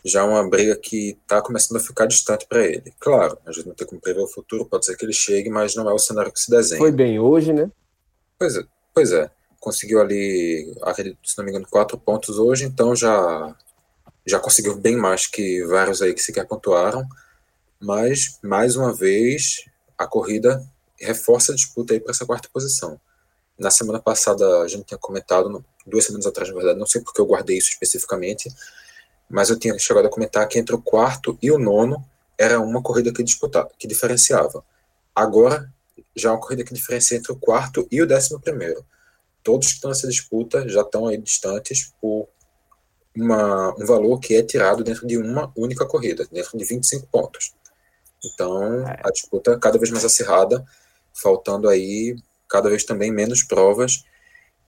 já 0.05 0.23
uma 0.25 0.47
briga 0.49 0.77
que 0.77 1.17
está 1.23 1.41
começando 1.41 1.79
a 1.79 1.81
ficar 1.81 2.07
distante 2.07 2.47
para 2.47 2.63
ele. 2.63 2.93
Claro, 3.01 3.39
a 3.47 3.53
gente 3.53 3.67
não 3.67 3.75
tem 3.75 3.87
como 3.87 4.01
prever 4.01 4.21
o 4.21 4.29
futuro, 4.29 4.67
pode 4.67 4.85
ser 4.85 4.97
que 4.97 5.05
ele 5.05 5.15
chegue, 5.15 5.49
mas 5.49 5.75
não 5.75 5.89
é 5.89 5.95
o 5.95 5.99
cenário 5.99 6.31
que 6.31 6.39
se 6.39 6.51
desenha. 6.51 6.79
Foi 6.79 6.93
bem 6.93 7.19
hoje, 7.19 7.53
né? 7.53 7.71
Pois 8.39 8.57
é, 8.57 8.65
pois 8.95 9.13
é. 9.13 9.31
Conseguiu 9.59 10.03
ali, 10.03 10.75
acredito, 10.83 11.19
se 11.25 11.39
não 11.39 11.45
me 11.45 11.51
engano, 11.51 11.67
quatro 11.71 11.97
pontos 11.97 12.39
hoje, 12.39 12.67
então 12.67 12.95
já, 12.95 13.57
já 14.27 14.39
conseguiu 14.39 14.77
bem 14.77 14.95
mais 14.95 15.27
que 15.27 15.65
vários 15.65 16.03
aí 16.03 16.13
que 16.13 16.21
sequer 16.21 16.47
pontuaram. 16.47 17.03
Mas, 17.85 18.39
mais 18.43 18.77
uma 18.77 18.95
vez, 18.95 19.67
a 19.99 20.07
corrida 20.07 20.67
reforça 20.99 21.53
a 21.53 21.55
disputa 21.55 21.93
aí 21.93 22.01
para 22.01 22.13
essa 22.13 22.25
quarta 22.25 22.49
posição. 22.51 22.99
Na 23.59 23.71
semana 23.71 24.01
passada, 24.01 24.63
a 24.63 24.69
gente 24.69 24.87
tinha 24.87 24.97
comentado, 24.97 25.63
duas 25.87 26.07
semanas 26.07 26.25
atrás, 26.25 26.49
na 26.49 26.55
verdade, 26.55 26.79
não 26.79 26.87
sei 26.87 27.03
porque 27.03 27.21
eu 27.21 27.27
guardei 27.27 27.59
isso 27.59 27.69
especificamente, 27.69 28.51
mas 29.29 29.51
eu 29.51 29.59
tinha 29.59 29.79
chegado 29.79 30.07
a 30.07 30.09
comentar 30.09 30.49
que 30.49 30.59
entre 30.59 30.75
o 30.75 30.81
quarto 30.81 31.39
e 31.43 31.51
o 31.51 31.59
nono 31.59 32.03
era 32.39 32.59
uma 32.59 32.83
corrida 32.83 33.13
que 33.13 33.23
disputava, 33.23 33.71
que 33.79 33.87
diferenciava. 33.87 34.65
Agora 35.15 35.71
já 36.17 36.31
é 36.31 36.33
uma 36.33 36.41
corrida 36.41 36.65
que 36.65 36.73
diferencia 36.73 37.19
entre 37.19 37.33
o 37.33 37.37
quarto 37.37 37.87
e 37.91 38.01
o 38.01 38.07
décimo 38.07 38.41
primeiro. 38.41 38.83
Todos 39.43 39.69
que 39.69 39.75
estão 39.75 39.91
nessa 39.91 40.09
disputa 40.09 40.67
já 40.71 40.81
estão 40.81 41.07
aí 41.07 41.19
distantes 41.19 41.93
por 42.01 42.29
uma, 43.15 43.75
um 43.79 43.85
valor 43.85 44.19
que 44.21 44.35
é 44.35 44.43
tirado 44.43 44.83
dentro 44.83 45.07
de 45.07 45.19
uma 45.19 45.53
única 45.55 45.85
corrida, 45.85 46.27
dentro 46.33 46.57
de 46.57 46.65
25 46.65 47.07
pontos. 47.09 47.53
Então 48.25 48.85
a 49.03 49.11
disputa 49.11 49.53
é 49.53 49.59
cada 49.59 49.79
vez 49.79 49.91
mais 49.91 50.05
acirrada, 50.05 50.65
faltando 51.13 51.69
aí 51.69 52.17
cada 52.49 52.69
vez 52.69 52.85
também 52.85 53.11
menos 53.11 53.43
provas 53.43 54.05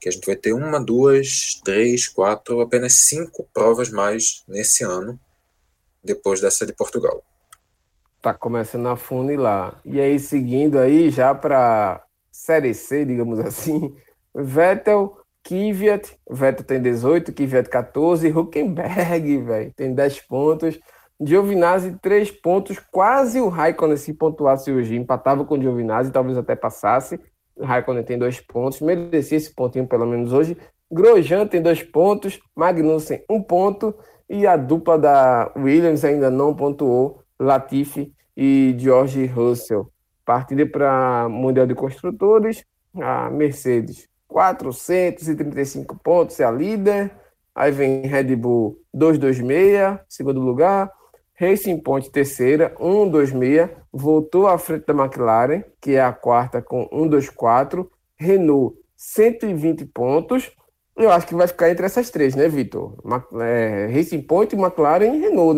que 0.01 0.09
a 0.09 0.13
gente 0.13 0.27
vai 0.27 0.37
ter 0.37 0.53
uma, 0.53 0.79
duas, 0.79 1.61
três, 1.65 2.07
quatro, 2.07 2.61
apenas 2.61 2.95
cinco 2.95 3.49
provas 3.53 3.91
mais 3.91 4.45
nesse 4.47 4.85
ano, 4.85 5.19
depois 6.03 6.41
dessa 6.41 6.67
de 6.67 6.73
Portugal. 6.73 7.23
Tá 8.21 8.35
começando 8.35 8.89
a 8.89 8.97
funilar. 8.97 9.81
E 9.85 10.01
aí, 10.01 10.19
seguindo 10.19 10.79
aí, 10.79 11.11
já 11.11 11.35
para 11.35 12.05
Série 12.31 12.75
C, 12.75 13.05
digamos 13.05 13.39
assim, 13.41 13.97
Vettel, 14.35 15.19
Kvyat, 15.43 16.19
Vettel 16.29 16.65
tem 16.65 16.83
18, 16.83 17.33
Kvyat 17.33 17.69
14, 17.69 18.29
Huckenberg, 18.29 19.39
velho, 19.43 19.73
tem 19.75 19.95
10 19.95 20.21
pontos. 20.23 20.79
Giovinazzi, 21.21 21.99
3 22.01 22.31
pontos, 22.31 22.79
quase 22.79 23.41
o 23.41 23.49
Raikkonen 23.49 23.97
se 23.97 24.13
pontuasse 24.13 24.71
hoje, 24.71 24.97
empatava 24.97 25.45
com 25.45 25.55
o 25.55 25.61
Giovinazzi, 25.61 26.13
talvez 26.13 26.37
até 26.37 26.55
passasse. 26.55 27.19
Raikkonen 27.61 28.05
tem 28.05 28.19
dois 28.19 28.41
pontos, 28.41 28.81
merecia 28.81 29.39
esse 29.39 29.55
pontinho 29.55 29.87
pelo 29.87 30.07
menos 30.07 30.33
hoje. 30.33 30.57
Grosjean 30.91 31.47
tem 31.47 31.61
dois 31.61 31.83
pontos, 31.83 32.39
Magnussen 32.55 33.25
um 33.29 33.43
ponto 33.43 33.95
e 34.29 34.47
a 34.47 34.57
dupla 34.57 34.99
da 34.99 35.53
Williams 35.57 36.05
ainda 36.05 36.31
não 36.31 36.55
pontuou, 36.55 37.23
Latifi 37.39 38.13
e 38.37 38.75
George 38.79 39.27
Russell. 39.27 39.91
Partindo 40.25 40.67
para 40.69 41.29
Mundial 41.29 41.67
de 41.67 41.75
Construtores, 41.75 42.65
a 43.01 43.31
Mercedes 43.31 44.09
435 44.29 45.97
pontos, 46.03 46.39
é 46.41 46.45
a 46.45 46.51
líder. 46.51 47.11
Aí 47.55 47.71
vem 47.71 48.03
Red 48.03 48.37
Bull 48.37 48.79
226, 48.93 50.01
segundo 50.09 50.41
lugar. 50.41 50.93
Racing 51.39 51.79
Point, 51.79 52.11
terceira, 52.11 52.75
126, 52.79 53.69
voltou 53.93 54.47
à 54.47 54.59
frente 54.59 54.87
da 54.87 54.95
McLaren, 54.95 55.63
que 55.81 55.93
é 55.93 56.01
a 56.01 56.13
quarta 56.13 56.63
com 56.63 56.89
124. 56.91 57.91
Renault, 58.19 58.77
120 58.97 59.85
pontos. 59.87 60.51
Eu 60.97 61.11
acho 61.11 61.27
que 61.27 61.35
vai 61.35 61.47
ficar 61.47 61.71
entre 61.71 61.85
essas 61.85 62.09
três, 62.09 62.35
né, 62.35 62.49
Vitor? 62.49 62.95
É, 63.43 63.87
Racing 63.93 64.23
Point, 64.23 64.57
McLaren 64.57 65.15
e 65.15 65.21
Renault, 65.21 65.55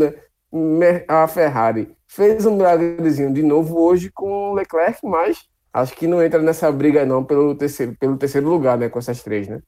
né? 0.52 1.04
A 1.06 1.28
Ferrari 1.28 1.94
fez 2.08 2.44
um 2.44 2.56
milagrezinho 2.56 3.32
de 3.32 3.42
novo 3.42 3.78
hoje 3.78 4.10
com 4.10 4.50
o 4.50 4.54
Leclerc, 4.54 4.98
mas 5.04 5.46
acho 5.72 5.94
que 5.94 6.06
não 6.06 6.22
entra 6.22 6.42
nessa 6.42 6.72
briga 6.72 7.06
não 7.06 7.22
pelo 7.22 7.54
terceiro, 7.54 7.94
pelo 8.00 8.16
terceiro 8.16 8.48
lugar, 8.48 8.76
né, 8.76 8.88
com 8.88 8.98
essas 8.98 9.22
três, 9.22 9.46
né? 9.46 9.60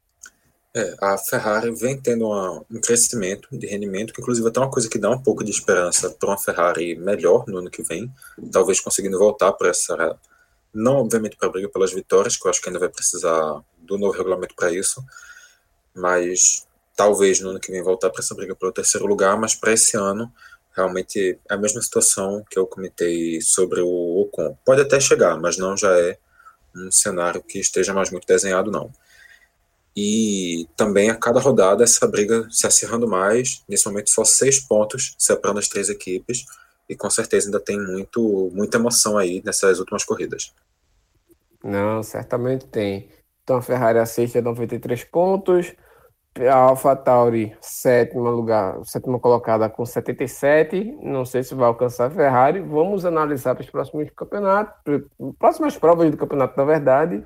É, 0.72 0.94
a 1.00 1.18
Ferrari 1.18 1.74
vem 1.74 2.00
tendo 2.00 2.26
uma, 2.26 2.64
um 2.70 2.80
crescimento 2.80 3.48
de 3.50 3.66
rendimento, 3.66 4.12
que 4.14 4.20
inclusive 4.20 4.46
é 4.46 4.50
até 4.50 4.60
uma 4.60 4.70
coisa 4.70 4.88
que 4.88 5.00
dá 5.00 5.10
um 5.10 5.20
pouco 5.20 5.42
de 5.42 5.50
esperança 5.50 6.10
para 6.10 6.28
uma 6.28 6.38
Ferrari 6.38 6.94
melhor 6.94 7.44
no 7.48 7.58
ano 7.58 7.70
que 7.70 7.82
vem, 7.82 8.12
talvez 8.52 8.78
conseguindo 8.78 9.18
voltar 9.18 9.52
para 9.52 9.70
essa. 9.70 10.16
Não, 10.72 10.98
obviamente, 10.98 11.36
para 11.36 11.48
a 11.48 11.50
briga 11.50 11.68
pelas 11.68 11.92
vitórias, 11.92 12.36
que 12.36 12.46
eu 12.46 12.50
acho 12.50 12.60
que 12.62 12.68
ainda 12.68 12.78
vai 12.78 12.88
precisar 12.88 13.60
do 13.78 13.98
novo 13.98 14.16
regulamento 14.16 14.54
para 14.54 14.70
isso, 14.70 15.04
mas 15.92 16.64
talvez 16.96 17.40
no 17.40 17.50
ano 17.50 17.58
que 17.58 17.72
vem 17.72 17.82
voltar 17.82 18.10
para 18.10 18.22
essa 18.22 18.34
briga 18.34 18.54
pelo 18.54 18.70
terceiro 18.70 19.06
lugar, 19.06 19.36
mas 19.36 19.56
para 19.56 19.72
esse 19.72 19.96
ano, 19.96 20.32
realmente 20.76 21.36
é 21.50 21.54
a 21.54 21.56
mesma 21.56 21.82
situação 21.82 22.44
que 22.48 22.56
eu 22.56 22.64
comentei 22.64 23.40
sobre 23.40 23.80
o 23.80 24.20
Ocon. 24.20 24.56
Pode 24.64 24.82
até 24.82 25.00
chegar, 25.00 25.36
mas 25.36 25.56
não 25.58 25.76
já 25.76 25.98
é 25.98 26.16
um 26.76 26.92
cenário 26.92 27.42
que 27.42 27.58
esteja 27.58 27.92
mais 27.92 28.10
muito 28.10 28.26
desenhado, 28.26 28.70
não. 28.70 28.92
E 29.97 30.68
também 30.76 31.11
a 31.11 31.16
cada 31.16 31.41
rodada 31.41 31.82
essa 31.82 32.07
briga 32.07 32.47
se 32.51 32.66
acirrando 32.66 33.09
mais. 33.09 33.64
Nesse 33.68 33.86
momento 33.86 34.11
só 34.11 34.24
seis 34.24 34.61
pontos 34.61 35.14
separando 35.18 35.59
as 35.59 35.68
três 35.68 35.88
equipes. 35.88 36.45
E 36.88 36.97
com 36.97 37.11
certeza 37.11 37.47
ainda 37.47 37.61
tem 37.61 37.78
muito, 37.78 38.51
muita 38.53 38.78
emoção 38.78 39.16
aí 39.16 39.43
nessas 39.45 39.78
últimas 39.78 40.05
corridas. 40.05 40.55
Não, 41.62 42.03
certamente 42.03 42.66
tem. 42.66 43.11
Então 43.43 43.57
a 43.57 43.62
Ferrari 43.62 43.99
a 43.99 44.07
sexta 44.07 44.41
93 44.41 45.05
pontos. 45.05 45.74
A 46.38 46.55
AlphaTauri, 46.55 47.57
sétima 47.61 48.30
lugar, 48.30 48.80
sétima 48.84 49.18
colocada 49.18 49.68
com 49.68 49.84
77. 49.84 50.97
Não 51.03 51.24
sei 51.24 51.43
se 51.43 51.55
vai 51.57 51.66
alcançar 51.66 52.07
a 52.07 52.11
Ferrari. 52.11 52.61
Vamos 52.61 53.05
analisar 53.05 53.57
para 53.57 53.64
os 53.64 53.70
próximos 53.70 54.09
campeonatos, 54.16 55.03
próximas 55.38 55.76
provas 55.76 56.11
do 56.11 56.16
campeonato, 56.16 56.57
na 56.57 56.64
verdade. 56.64 57.24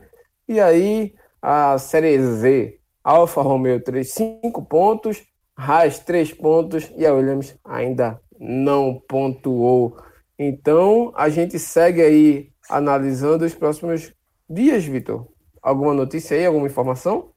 E 0.48 0.58
aí 0.58 1.14
a 1.46 1.76
Série 1.76 2.18
Z, 2.18 2.78
Alfa 3.04 3.42
Romeo 3.42 3.78
3, 3.78 4.10
5 4.10 4.64
pontos, 4.64 5.22
Haas 5.54 5.98
3 5.98 6.32
pontos 6.32 6.90
e 6.96 7.04
a 7.04 7.12
Williams 7.12 7.54
ainda 7.62 8.18
não 8.40 8.98
pontuou. 9.06 9.94
Então 10.38 11.12
a 11.14 11.28
gente 11.28 11.58
segue 11.58 12.00
aí 12.00 12.50
analisando 12.66 13.44
os 13.44 13.54
próximos 13.54 14.10
dias, 14.48 14.86
Vitor. 14.86 15.28
Alguma 15.60 15.92
notícia 15.92 16.34
aí, 16.34 16.46
alguma 16.46 16.66
informação? 16.66 17.28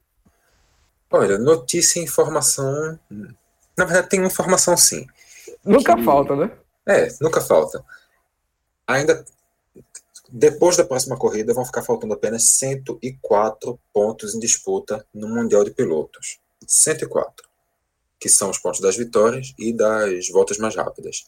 Olha, 1.10 1.36
notícia 1.36 2.00
e 2.00 2.04
informação. 2.04 2.98
Na 3.76 3.84
verdade, 3.84 4.08
tem 4.08 4.24
informação 4.24 4.74
sim. 4.74 5.06
Nunca 5.62 5.94
que... 5.94 6.02
falta, 6.02 6.34
né? 6.34 6.50
É, 6.86 7.08
nunca 7.20 7.42
falta. 7.42 7.84
Ainda 8.86 9.22
depois 10.28 10.76
da 10.76 10.84
próxima 10.84 11.16
corrida, 11.16 11.54
vão 11.54 11.64
ficar 11.64 11.82
faltando 11.82 12.12
apenas 12.12 12.50
104 12.58 13.80
pontos 13.92 14.34
em 14.34 14.38
disputa 14.38 15.06
no 15.12 15.26
Mundial 15.26 15.64
de 15.64 15.70
Pilotos. 15.70 16.38
104. 16.66 17.48
Que 18.20 18.28
são 18.28 18.50
os 18.50 18.58
pontos 18.58 18.80
das 18.80 18.96
vitórias 18.96 19.54
e 19.58 19.72
das 19.72 20.28
voltas 20.28 20.58
mais 20.58 20.76
rápidas. 20.76 21.24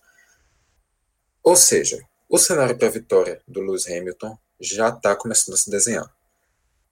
Ou 1.43 1.57
seja, 1.57 1.99
o 2.29 2.37
cenário 2.37 2.77
para 2.77 2.89
a 2.89 2.91
vitória 2.91 3.41
do 3.49 3.61
Lewis 3.61 3.87
Hamilton 3.87 4.37
já 4.61 4.91
está 4.91 5.17
começando 5.17 5.55
a 5.55 5.59
se 5.59 5.71
desenhar. 5.71 6.15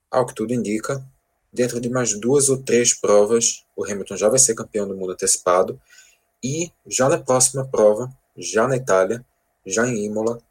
Ao 0.09 0.25
que 0.25 0.33
tudo 0.33 0.51
indica, 0.51 1.05
dentro 1.53 1.79
de 1.79 1.89
mais 1.89 2.19
duas 2.19 2.49
ou 2.49 2.57
três 2.57 2.93
provas, 2.93 3.63
o 3.75 3.85
Hamilton 3.85 4.17
já 4.17 4.27
vai 4.27 4.39
ser 4.39 4.55
campeão 4.55 4.87
do 4.87 4.97
mundo 4.97 5.13
antecipado. 5.13 5.79
E 6.43 6.71
já 6.87 7.07
na 7.07 7.19
próxima 7.19 7.67
prova, 7.67 8.11
já 8.35 8.67
na 8.67 8.77
Itália, 8.77 9.23
já 9.63 9.87
em 9.87 10.05
Imola, 10.05 10.41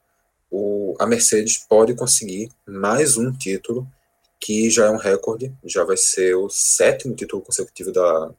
o, 0.51 0.95
a 0.99 1.07
Mercedes 1.07 1.59
pode 1.59 1.95
conseguir 1.95 2.51
mais 2.67 3.17
um 3.17 3.33
título, 3.33 3.87
que 4.41 4.71
já 4.71 4.87
é 4.87 4.91
um 4.91 4.97
recorde, 4.97 5.53
já 5.65 5.85
vai 5.85 5.97
ser 5.97 6.35
o 6.37 6.49
sétimo 6.49 7.15
título 7.15 7.43
consecutivo 7.43 7.93
da 7.93 8.31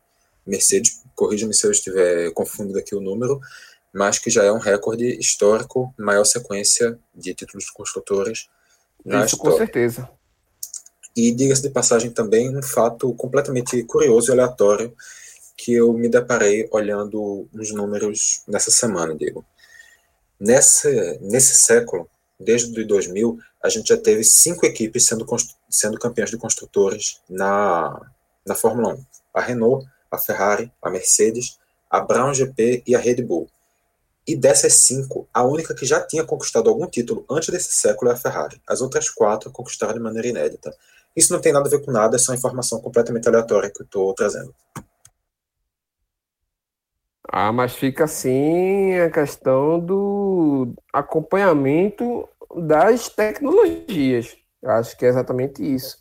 Mercedes, 0.45 1.03
corrija-me 1.15 1.53
se 1.53 1.67
eu 1.67 1.71
estiver 1.71 2.31
confundindo 2.31 2.79
aqui 2.79 2.95
o 2.95 3.01
número, 3.01 3.39
mas 3.93 4.17
que 4.17 4.29
já 4.29 4.43
é 4.43 4.51
um 4.51 4.59
recorde 4.59 5.05
histórico, 5.19 5.93
maior 5.97 6.23
sequência 6.23 6.97
de 7.13 7.33
títulos 7.33 7.65
de 7.65 7.73
construtores 7.73 8.49
na 9.05 9.25
Isso, 9.25 9.35
história. 9.35 9.51
com 9.51 9.57
certeza. 9.57 10.09
E 11.15 11.31
diga-se 11.31 11.63
de 11.63 11.69
passagem 11.69 12.11
também 12.11 12.55
um 12.55 12.61
fato 12.61 13.13
completamente 13.13 13.83
curioso 13.83 14.29
e 14.29 14.33
aleatório 14.33 14.95
que 15.57 15.73
eu 15.73 15.91
me 15.91 16.07
deparei 16.07 16.67
olhando 16.71 17.47
os 17.53 17.73
números 17.73 18.43
nessa 18.47 18.71
semana, 18.71 19.13
Diego. 19.13 19.45
Nessa, 20.39 20.89
nesse 21.19 21.57
século, 21.57 22.09
desde 22.39 22.83
2000, 22.85 23.37
a 23.61 23.69
gente 23.69 23.89
já 23.89 23.97
teve 23.97 24.23
cinco 24.23 24.65
equipes 24.65 25.05
sendo, 25.05 25.25
sendo 25.69 25.99
campeãs 25.99 26.29
de 26.29 26.37
construtores 26.37 27.19
na, 27.29 27.99
na 28.45 28.55
Fórmula 28.55 28.93
1. 28.93 29.05
A 29.33 29.41
Renault, 29.41 29.85
a 30.09 30.17
Ferrari, 30.17 30.71
a 30.81 30.89
Mercedes, 30.89 31.59
a 31.89 31.99
Brown 31.99 32.33
GP 32.33 32.83
e 32.87 32.95
a 32.95 32.99
Red 32.99 33.21
Bull. 33.23 33.49
E 34.25 34.35
dessas 34.35 34.73
cinco, 34.73 35.27
a 35.33 35.43
única 35.43 35.73
que 35.73 35.85
já 35.85 35.99
tinha 36.01 36.23
conquistado 36.23 36.69
algum 36.69 36.87
título 36.87 37.25
antes 37.29 37.49
desse 37.49 37.73
século 37.73 38.11
é 38.11 38.13
a 38.13 38.17
Ferrari. 38.17 38.61
As 38.67 38.79
outras 38.79 39.09
quatro 39.09 39.51
conquistaram 39.51 39.93
de 39.93 39.99
maneira 39.99 40.27
inédita. 40.27 40.73
Isso 41.15 41.33
não 41.33 41.41
tem 41.41 41.51
nada 41.51 41.67
a 41.67 41.69
ver 41.69 41.83
com 41.83 41.91
nada, 41.91 42.15
é 42.15 42.19
só 42.19 42.33
informação 42.33 42.79
completamente 42.79 43.27
aleatória 43.27 43.69
que 43.69 43.81
eu 43.81 43.85
estou 43.85 44.13
trazendo. 44.13 44.53
Ah, 47.31 47.51
mas 47.51 47.75
fica 47.75 48.05
assim 48.05 48.95
a 48.95 49.09
questão 49.11 49.79
do 49.79 50.73
acompanhamento 50.91 52.27
das 52.55 53.07
tecnologias. 53.09 54.35
Acho 54.65 54.97
que 54.97 55.05
é 55.05 55.09
exatamente 55.09 55.61
isso. 55.61 55.97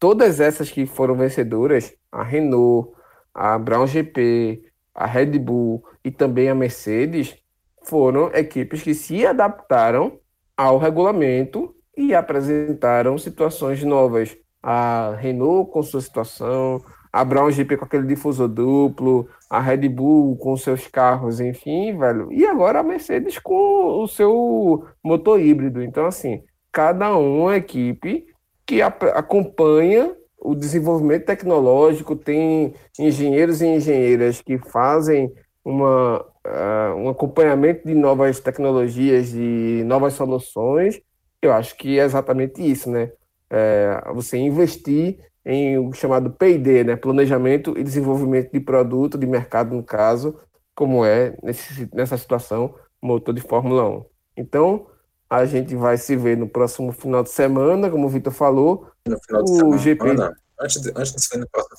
Todas 0.00 0.40
essas 0.40 0.68
que 0.68 0.84
foram 0.84 1.14
vencedoras, 1.14 1.94
a 2.10 2.24
Renault, 2.24 2.92
a 3.32 3.56
Brown 3.56 3.86
GP, 3.86 4.64
a 4.92 5.06
Red 5.06 5.38
Bull 5.38 5.84
e 6.04 6.10
também 6.10 6.48
a 6.48 6.54
Mercedes, 6.56 7.36
foram 7.84 8.26
equipes 8.34 8.82
que 8.82 8.94
se 8.94 9.24
adaptaram 9.24 10.18
ao 10.56 10.76
regulamento 10.76 11.72
e 11.96 12.14
apresentaram 12.16 13.16
situações 13.16 13.82
novas. 13.84 14.36
A 14.60 15.14
Renault 15.20 15.70
com 15.70 15.84
sua 15.84 16.00
situação, 16.00 16.84
a 17.12 17.24
Brown 17.24 17.50
GP 17.50 17.76
com 17.76 17.84
aquele 17.84 18.06
difusor 18.06 18.48
duplo, 18.48 19.28
a 19.48 19.60
Red 19.60 19.88
Bull 19.88 20.36
com 20.36 20.56
seus 20.56 20.86
carros, 20.86 21.40
enfim, 21.40 21.96
velho. 21.96 22.32
E 22.32 22.46
agora 22.46 22.80
a 22.80 22.82
Mercedes 22.82 23.38
com 23.38 24.02
o 24.02 24.06
seu 24.06 24.86
motor 25.02 25.40
híbrido. 25.40 25.82
Então, 25.82 26.06
assim, 26.06 26.42
cada 26.72 27.16
uma 27.16 27.56
equipe 27.56 28.26
que 28.66 28.82
acompanha 28.82 30.14
o 30.38 30.54
desenvolvimento 30.54 31.24
tecnológico, 31.24 32.14
tem 32.14 32.74
engenheiros 32.98 33.60
e 33.60 33.66
engenheiras 33.66 34.40
que 34.40 34.58
fazem 34.58 35.32
uma, 35.64 36.20
uh, 36.20 36.94
um 36.96 37.08
acompanhamento 37.08 37.86
de 37.86 37.94
novas 37.94 38.38
tecnologias, 38.38 39.30
de 39.30 39.82
novas 39.84 40.14
soluções. 40.14 41.00
Eu 41.42 41.52
acho 41.52 41.76
que 41.76 41.98
é 41.98 42.04
exatamente 42.04 42.62
isso, 42.62 42.90
né? 42.90 43.10
É, 43.50 44.02
você 44.14 44.36
investir 44.36 45.18
em 45.48 45.78
o 45.78 45.90
chamado 45.94 46.30
P&D, 46.30 46.84
né? 46.84 46.94
Planejamento 46.94 47.72
e 47.78 47.82
desenvolvimento 47.82 48.52
de 48.52 48.60
produto, 48.60 49.16
de 49.16 49.26
mercado, 49.26 49.74
no 49.74 49.82
caso, 49.82 50.38
como 50.74 51.06
é 51.06 51.34
nesse, 51.42 51.88
nessa 51.94 52.18
situação, 52.18 52.74
motor 53.00 53.34
de 53.34 53.40
Fórmula 53.40 53.88
1. 53.88 54.04
Então, 54.36 54.86
a 55.28 55.46
gente 55.46 55.74
vai 55.74 55.96
se 55.96 56.14
ver 56.16 56.36
no 56.36 56.46
próximo 56.46 56.92
final 56.92 57.22
de 57.22 57.30
semana, 57.30 57.88
como 57.90 58.06
o 58.06 58.10
Vitor 58.10 58.30
falou. 58.30 58.88
No 59.06 59.18
final 59.24 59.42
de 59.42 59.50
o 59.52 59.56
semana. 59.56 59.78
GP... 59.78 60.10
Ana, 60.10 60.36
antes, 60.60 60.82
de, 60.82 60.90
antes 60.90 61.12
de 61.14 61.22
se 61.22 61.30
ver 61.30 61.38
no 61.40 61.48
próximo 61.48 61.78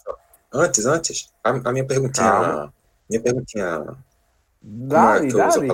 Antes, 0.52 0.86
antes, 0.88 1.32
a, 1.44 1.50
a 1.52 1.72
minha 1.72 1.86
perguntinha. 1.86 2.28
Calma. 2.28 2.74
Minha 3.08 3.22
perguntinha. 3.22 3.98
Dale, 4.64 5.28
é 5.28 5.32
dale. 5.32 5.68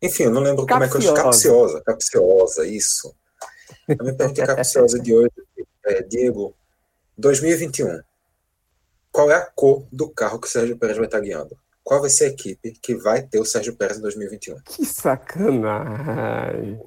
Enfim, 0.00 0.22
eu 0.22 0.30
não 0.30 0.40
lembro 0.40 0.64
capciosa. 0.64 0.90
como 0.90 1.10
é 1.10 1.12
que 1.12 1.20
eu 1.20 1.24
capciosa, 1.24 1.82
capciosa, 1.82 2.66
isso. 2.66 3.14
A 3.88 4.02
minha 4.02 4.16
pergunta 4.16 4.46
capciosa 4.46 4.98
de 4.98 5.14
hoje 5.14 5.30
é, 5.84 6.02
Diego, 6.02 6.54
2021. 7.18 8.00
Qual 9.10 9.30
é 9.30 9.34
a 9.34 9.46
cor 9.46 9.86
do 9.92 10.08
carro 10.08 10.40
que 10.40 10.46
o 10.46 10.50
Sérgio 10.50 10.76
Pérez 10.78 10.96
vai 10.96 11.06
estar 11.06 11.20
guiando? 11.20 11.56
Qual 11.84 12.00
vai 12.00 12.08
ser 12.08 12.24
a 12.24 12.28
equipe 12.28 12.72
que 12.72 12.94
vai 12.94 13.22
ter 13.22 13.38
o 13.38 13.44
Sérgio 13.44 13.76
Pérez 13.76 13.98
em 13.98 14.02
2021? 14.02 14.56
Que 14.64 14.84
sacanagem. 14.84 16.80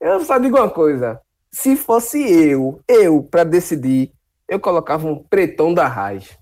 Eu 0.00 0.24
só 0.24 0.38
digo 0.38 0.56
uma 0.56 0.70
coisa. 0.70 1.20
Se 1.50 1.74
fosse 1.76 2.18
eu, 2.20 2.80
eu, 2.86 3.22
para 3.22 3.42
decidir, 3.42 4.12
eu 4.48 4.60
colocava 4.60 5.06
um 5.06 5.22
pretão 5.22 5.74
da 5.74 5.88
Raiz. 5.88 6.38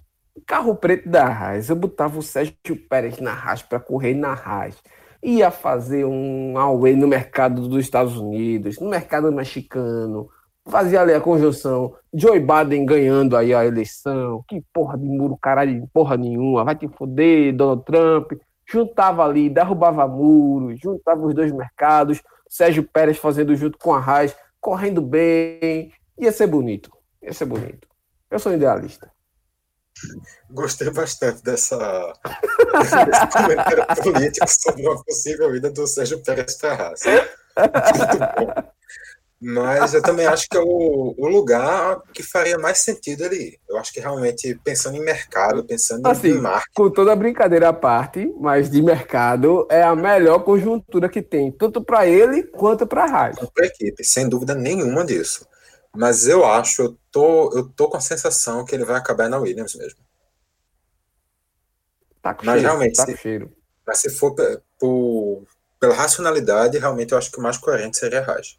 carro 0.46 0.76
preto 0.76 1.08
da 1.08 1.26
Raiz. 1.28 1.68
Eu 1.70 1.76
botava 1.76 2.18
o 2.18 2.22
Sérgio 2.22 2.54
Pérez 2.88 3.18
na 3.18 3.32
Raiz 3.32 3.62
para 3.62 3.80
correr 3.80 4.14
na 4.14 4.34
Raiz. 4.34 4.76
Ia 5.22 5.50
fazer 5.50 6.04
um 6.04 6.58
away 6.58 6.94
no 6.94 7.08
mercado 7.08 7.66
dos 7.68 7.84
Estados 7.84 8.16
Unidos, 8.16 8.78
no 8.78 8.88
mercado 8.90 9.32
mexicano, 9.32 10.28
fazia 10.68 11.00
ali 11.00 11.12
a 11.12 11.20
conjunção 11.20 11.94
Joe 12.12 12.40
Biden 12.40 12.84
ganhando 12.84 13.36
aí 13.36 13.54
a 13.54 13.64
eleição, 13.64 14.44
que 14.48 14.62
porra 14.72 14.98
de 14.98 15.04
muro, 15.04 15.38
caralho, 15.40 15.88
porra 15.92 16.16
nenhuma, 16.16 16.64
vai 16.64 16.74
te 16.74 16.88
foder, 16.88 17.54
Donald 17.54 17.84
Trump, 17.84 18.32
juntava 18.66 19.24
ali, 19.24 19.48
derrubava 19.48 20.06
muros, 20.08 20.80
juntava 20.80 21.24
os 21.26 21.34
dois 21.34 21.52
mercados, 21.52 22.22
Sérgio 22.48 22.82
Pérez 22.82 23.18
fazendo 23.18 23.54
junto 23.54 23.78
com 23.78 23.94
a 23.94 24.00
Raiz, 24.00 24.34
correndo 24.60 25.02
bem, 25.02 25.92
ia 26.18 26.32
ser 26.32 26.46
bonito, 26.46 26.90
ia 27.22 27.32
ser 27.32 27.44
bonito. 27.44 27.86
Eu 28.30 28.38
sou 28.38 28.52
idealista. 28.52 29.10
Gostei 30.50 30.90
bastante 30.90 31.42
dessa 31.42 31.76
desse 33.06 33.26
comentário 33.28 33.86
político 34.02 34.46
sobre 34.48 34.86
uma 34.86 35.02
possível 35.02 35.50
vida 35.52 35.70
do 35.70 35.86
Sérgio 35.86 36.22
Pérez 36.22 36.58
Ferraz. 36.58 37.00
Muito 37.04 38.18
bom. 38.18 38.76
Mas 39.40 39.92
eu 39.92 40.00
também 40.00 40.26
acho 40.26 40.48
que 40.48 40.56
é 40.56 40.60
o, 40.60 41.14
o 41.16 41.28
lugar 41.28 42.00
que 42.12 42.22
faria 42.22 42.58
mais 42.58 42.78
sentido 42.78 43.24
ali. 43.24 43.60
Eu 43.68 43.76
acho 43.76 43.92
que 43.92 44.00
realmente, 44.00 44.58
pensando 44.64 44.96
em 44.96 45.04
mercado, 45.04 45.62
pensando 45.62 46.06
assim, 46.06 46.28
em 46.28 46.40
marketing. 46.40 46.72
Com 46.74 46.90
toda 46.90 47.12
a 47.12 47.16
brincadeira 47.16 47.68
à 47.68 47.72
parte, 47.72 48.32
mas 48.40 48.70
de 48.70 48.80
mercado 48.80 49.66
é 49.70 49.82
a 49.82 49.94
melhor 49.94 50.38
conjuntura 50.38 51.08
que 51.08 51.20
tem, 51.20 51.52
tanto 51.52 51.84
para 51.84 52.06
ele 52.06 52.44
quanto 52.44 52.86
para 52.86 53.04
a 53.04 53.06
rádio. 53.06 53.50
Para 53.52 53.64
a 53.64 53.68
equipe, 53.68 54.02
sem 54.02 54.26
dúvida 54.26 54.54
nenhuma 54.54 55.04
disso. 55.04 55.46
Mas 55.94 56.26
eu 56.26 56.44
acho, 56.44 56.82
eu 56.82 56.98
tô, 57.10 57.50
eu 57.54 57.68
tô 57.68 57.88
com 57.90 57.98
a 57.98 58.00
sensação 58.00 58.64
que 58.64 58.74
ele 58.74 58.84
vai 58.84 58.96
acabar 58.96 59.28
na 59.28 59.38
Williams 59.38 59.74
mesmo. 59.74 59.98
Tá 62.22 62.32
com 62.32 62.44
mas 62.44 62.54
cheiro, 62.54 62.68
realmente, 62.68 62.96
tá 62.96 63.04
se, 63.04 63.16
cheiro. 63.18 63.52
Mas 63.86 63.98
se 63.98 64.10
for 64.10 64.34
por, 64.78 65.44
pela 65.78 65.94
racionalidade, 65.94 66.78
realmente 66.78 67.12
eu 67.12 67.18
acho 67.18 67.30
que 67.30 67.38
o 67.38 67.42
mais 67.42 67.58
coerente 67.58 67.98
seria 67.98 68.20
a 68.20 68.24
Raj. 68.24 68.58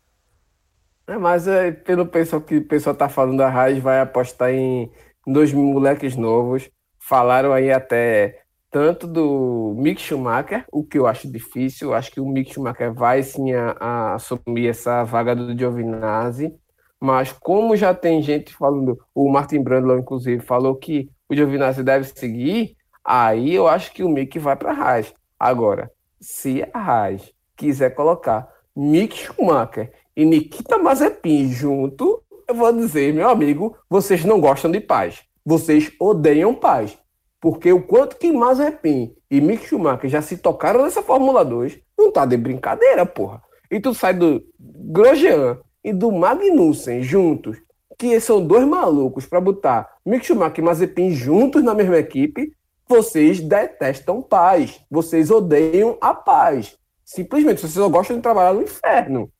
É, 1.07 1.17
mas 1.17 1.47
é, 1.47 1.71
pelo 1.71 2.05
pessoal 2.05 2.41
que 2.41 2.57
o 2.57 2.67
pessoal 2.67 2.95
tá 2.95 3.07
falando, 3.07 3.41
a 3.41 3.49
Raiz 3.49 3.79
vai 3.79 4.01
apostar 4.01 4.51
em 4.51 4.91
dois 5.25 5.53
moleques 5.53 6.17
novos. 6.17 6.69
Falaram 6.99 7.53
aí 7.53 7.71
até 7.71 8.41
tanto 8.69 9.07
do 9.07 9.73
Mick 9.77 10.01
Schumacher, 10.01 10.65
o 10.71 10.83
que 10.83 10.97
eu 10.99 11.07
acho 11.07 11.31
difícil. 11.31 11.93
Acho 11.93 12.11
que 12.11 12.19
o 12.19 12.27
Mick 12.27 12.53
Schumacher 12.53 12.93
vai 12.93 13.23
sim 13.23 13.53
a, 13.53 13.71
a 13.79 14.13
assumir 14.15 14.67
essa 14.67 15.03
vaga 15.05 15.33
do 15.33 15.57
Giovinazzi. 15.57 16.53
Mas 16.99 17.31
como 17.31 17.77
já 17.77 17.93
tem 17.93 18.21
gente 18.21 18.53
falando, 18.53 18.97
o 19.15 19.29
Martin 19.31 19.61
Brandlow, 19.61 19.99
inclusive, 19.99 20.43
falou 20.43 20.75
que 20.75 21.09
o 21.29 21.35
Giovinazzi 21.35 21.83
deve 21.83 22.05
seguir, 22.05 22.75
aí 23.03 23.53
eu 23.53 23.67
acho 23.67 23.93
que 23.93 24.03
o 24.03 24.09
Mick 24.09 24.37
vai 24.39 24.55
para 24.57 24.71
a 24.71 24.75
Haas. 24.75 25.13
Agora, 25.39 25.89
se 26.19 26.67
a 26.73 26.79
Haas 26.79 27.31
quiser 27.55 27.91
colocar 27.91 28.47
Mick 28.75 29.15
Schumacher 29.15 29.91
e 30.17 30.25
Nikita 30.25 30.79
Mazepin 30.79 31.51
junto, 31.51 32.23
eu 32.47 32.55
vou 32.55 32.73
dizer, 32.73 33.13
meu 33.13 33.29
amigo, 33.29 33.77
vocês 33.87 34.25
não 34.25 34.41
gostam 34.41 34.71
de 34.71 34.79
paz. 34.79 35.21
Vocês 35.45 35.91
odeiam 35.99 36.55
paz. 36.55 36.97
Porque 37.39 37.71
o 37.71 37.83
quanto 37.83 38.17
que 38.17 38.31
Mazepin 38.31 39.13
e 39.29 39.39
Mick 39.39 39.67
Schumacher 39.67 40.09
já 40.09 40.19
se 40.23 40.37
tocaram 40.37 40.81
nessa 40.81 41.03
Fórmula 41.03 41.45
2, 41.45 41.77
não 41.95 42.11
tá 42.11 42.25
de 42.25 42.35
brincadeira, 42.35 43.05
porra. 43.05 43.43
E 43.69 43.79
tu 43.79 43.93
sai 43.93 44.15
do 44.15 44.43
Grosjean 44.59 45.59
e 45.83 45.93
do 45.93 46.11
Magnussen 46.11 47.03
juntos, 47.03 47.57
que 47.95 48.19
são 48.19 48.43
dois 48.43 48.67
malucos 48.67 49.27
para 49.27 49.39
botar 49.39 49.87
Mick 50.03 50.25
Schumacher 50.25 50.59
e 50.59 50.61
Mazepin 50.63 51.11
juntos 51.11 51.63
na 51.63 51.75
mesma 51.75 51.99
equipe, 51.99 52.53
vocês 52.89 53.39
detestam 53.39 54.23
paz. 54.23 54.81
Vocês 54.89 55.29
odeiam 55.29 55.95
a 56.01 56.15
paz. 56.15 56.75
Simplesmente, 57.05 57.61
vocês 57.61 57.73
só 57.73 57.87
gostam 57.87 58.15
de 58.15 58.23
trabalhar 58.23 58.53
no 58.55 58.63
inferno. 58.63 59.31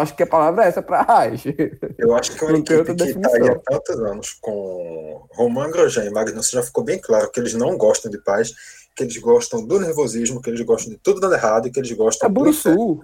Acho 0.00 0.14
que 0.16 0.22
a 0.22 0.26
palavra 0.26 0.64
é 0.64 0.68
essa 0.68 0.82
para 0.82 1.02
Raiz. 1.02 1.42
Eu 1.98 2.14
acho 2.14 2.34
que 2.34 2.44
uma 2.44 2.58
equipe 2.58 2.94
que 2.94 3.04
está 3.04 3.28
aí 3.34 3.48
há 3.48 3.58
tantos 3.58 3.98
anos 4.00 4.38
com 4.40 5.26
Romain 5.32 5.70
Grosjean 5.70 6.04
e 6.04 6.10
Magnussen 6.10 6.60
já 6.60 6.62
ficou 6.62 6.84
bem 6.84 6.98
claro 6.98 7.30
que 7.30 7.40
eles 7.40 7.54
não 7.54 7.76
gostam 7.76 8.10
de 8.10 8.18
paz, 8.18 8.52
que 8.94 9.02
eles 9.04 9.16
gostam 9.18 9.66
do 9.66 9.78
nervosismo, 9.80 10.40
que 10.40 10.50
eles 10.50 10.60
gostam 10.62 10.92
de 10.92 10.98
tudo 10.98 11.20
dando 11.20 11.34
errado 11.34 11.68
e 11.68 11.70
que 11.70 11.80
eles 11.80 11.92
gostam 11.92 12.28
é 12.28 12.32
do 12.32 12.52
Sul. 12.52 13.02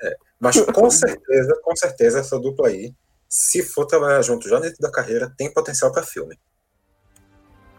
É. 0.00 0.16
Mas 0.40 0.60
com 0.72 0.90
certeza, 0.90 1.60
com 1.62 1.76
certeza, 1.76 2.20
essa 2.20 2.38
dupla 2.38 2.68
aí, 2.68 2.92
se 3.28 3.62
for 3.62 3.86
trabalhar 3.86 4.20
junto 4.22 4.48
já 4.48 4.58
dentro 4.58 4.78
da 4.80 4.90
carreira, 4.90 5.32
tem 5.36 5.52
potencial 5.52 5.90
para 5.92 6.02
filme. 6.02 6.38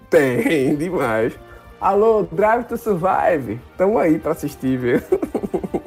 Tem, 0.09 0.75
demais. 0.75 1.33
Alô, 1.79 2.23
Drive 2.23 2.65
to 2.65 2.77
Survive. 2.77 3.59
Tamo 3.77 3.99
aí 3.99 4.17
para 4.17 4.31
assistir, 4.31 4.77
viu? 4.77 5.01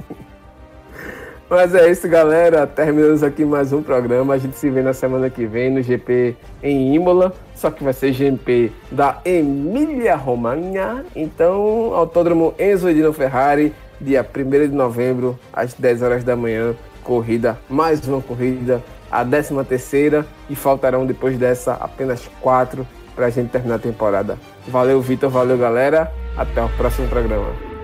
Mas 1.49 1.73
é 1.77 1.89
isso, 1.89 2.09
galera. 2.09 2.67
Terminamos 2.67 3.23
aqui 3.23 3.45
mais 3.45 3.73
um 3.73 3.81
programa. 3.81 4.35
A 4.35 4.39
gente 4.39 4.57
se 4.57 4.69
vê 4.69 4.83
na 4.83 4.93
semana 4.93 5.31
que 5.31 5.47
vem 5.47 5.71
no 5.71 5.81
GP 5.81 6.37
em 6.61 6.93
Imola. 6.93 7.33
Só 7.55 7.71
que 7.71 7.85
vai 7.85 7.93
ser 7.93 8.13
GP 8.13 8.73
da 8.91 9.21
Emília 9.25 10.17
Romagna. 10.17 11.05
Então, 11.15 11.95
Autódromo 11.95 12.53
Enzo 12.59 12.89
Edino 12.89 13.13
Ferrari, 13.13 13.73
dia 14.01 14.27
1 14.29 14.69
de 14.69 14.75
novembro, 14.75 15.39
às 15.53 15.73
10 15.73 16.03
horas 16.03 16.25
da 16.25 16.35
manhã. 16.35 16.75
Corrida, 17.05 17.57
mais 17.71 18.05
uma 18.09 18.21
corrida, 18.21 18.83
a 19.09 19.25
13 19.25 19.63
terceira. 19.65 20.27
E 20.51 20.57
faltarão 20.57 21.07
depois 21.07 21.39
dessa 21.39 21.75
apenas 21.75 22.29
quatro 22.41 22.85
para 23.15 23.27
a 23.27 23.31
gente 23.31 23.51
terminar 23.51 23.77
a 23.77 23.79
temporada. 23.79 24.37
Valeu, 24.67 25.01
Vitor. 25.01 25.31
Valeu, 25.31 25.57
galera. 25.57 26.13
Até 26.37 26.61
o 26.61 26.69
próximo 26.71 27.07
programa. 27.09 27.76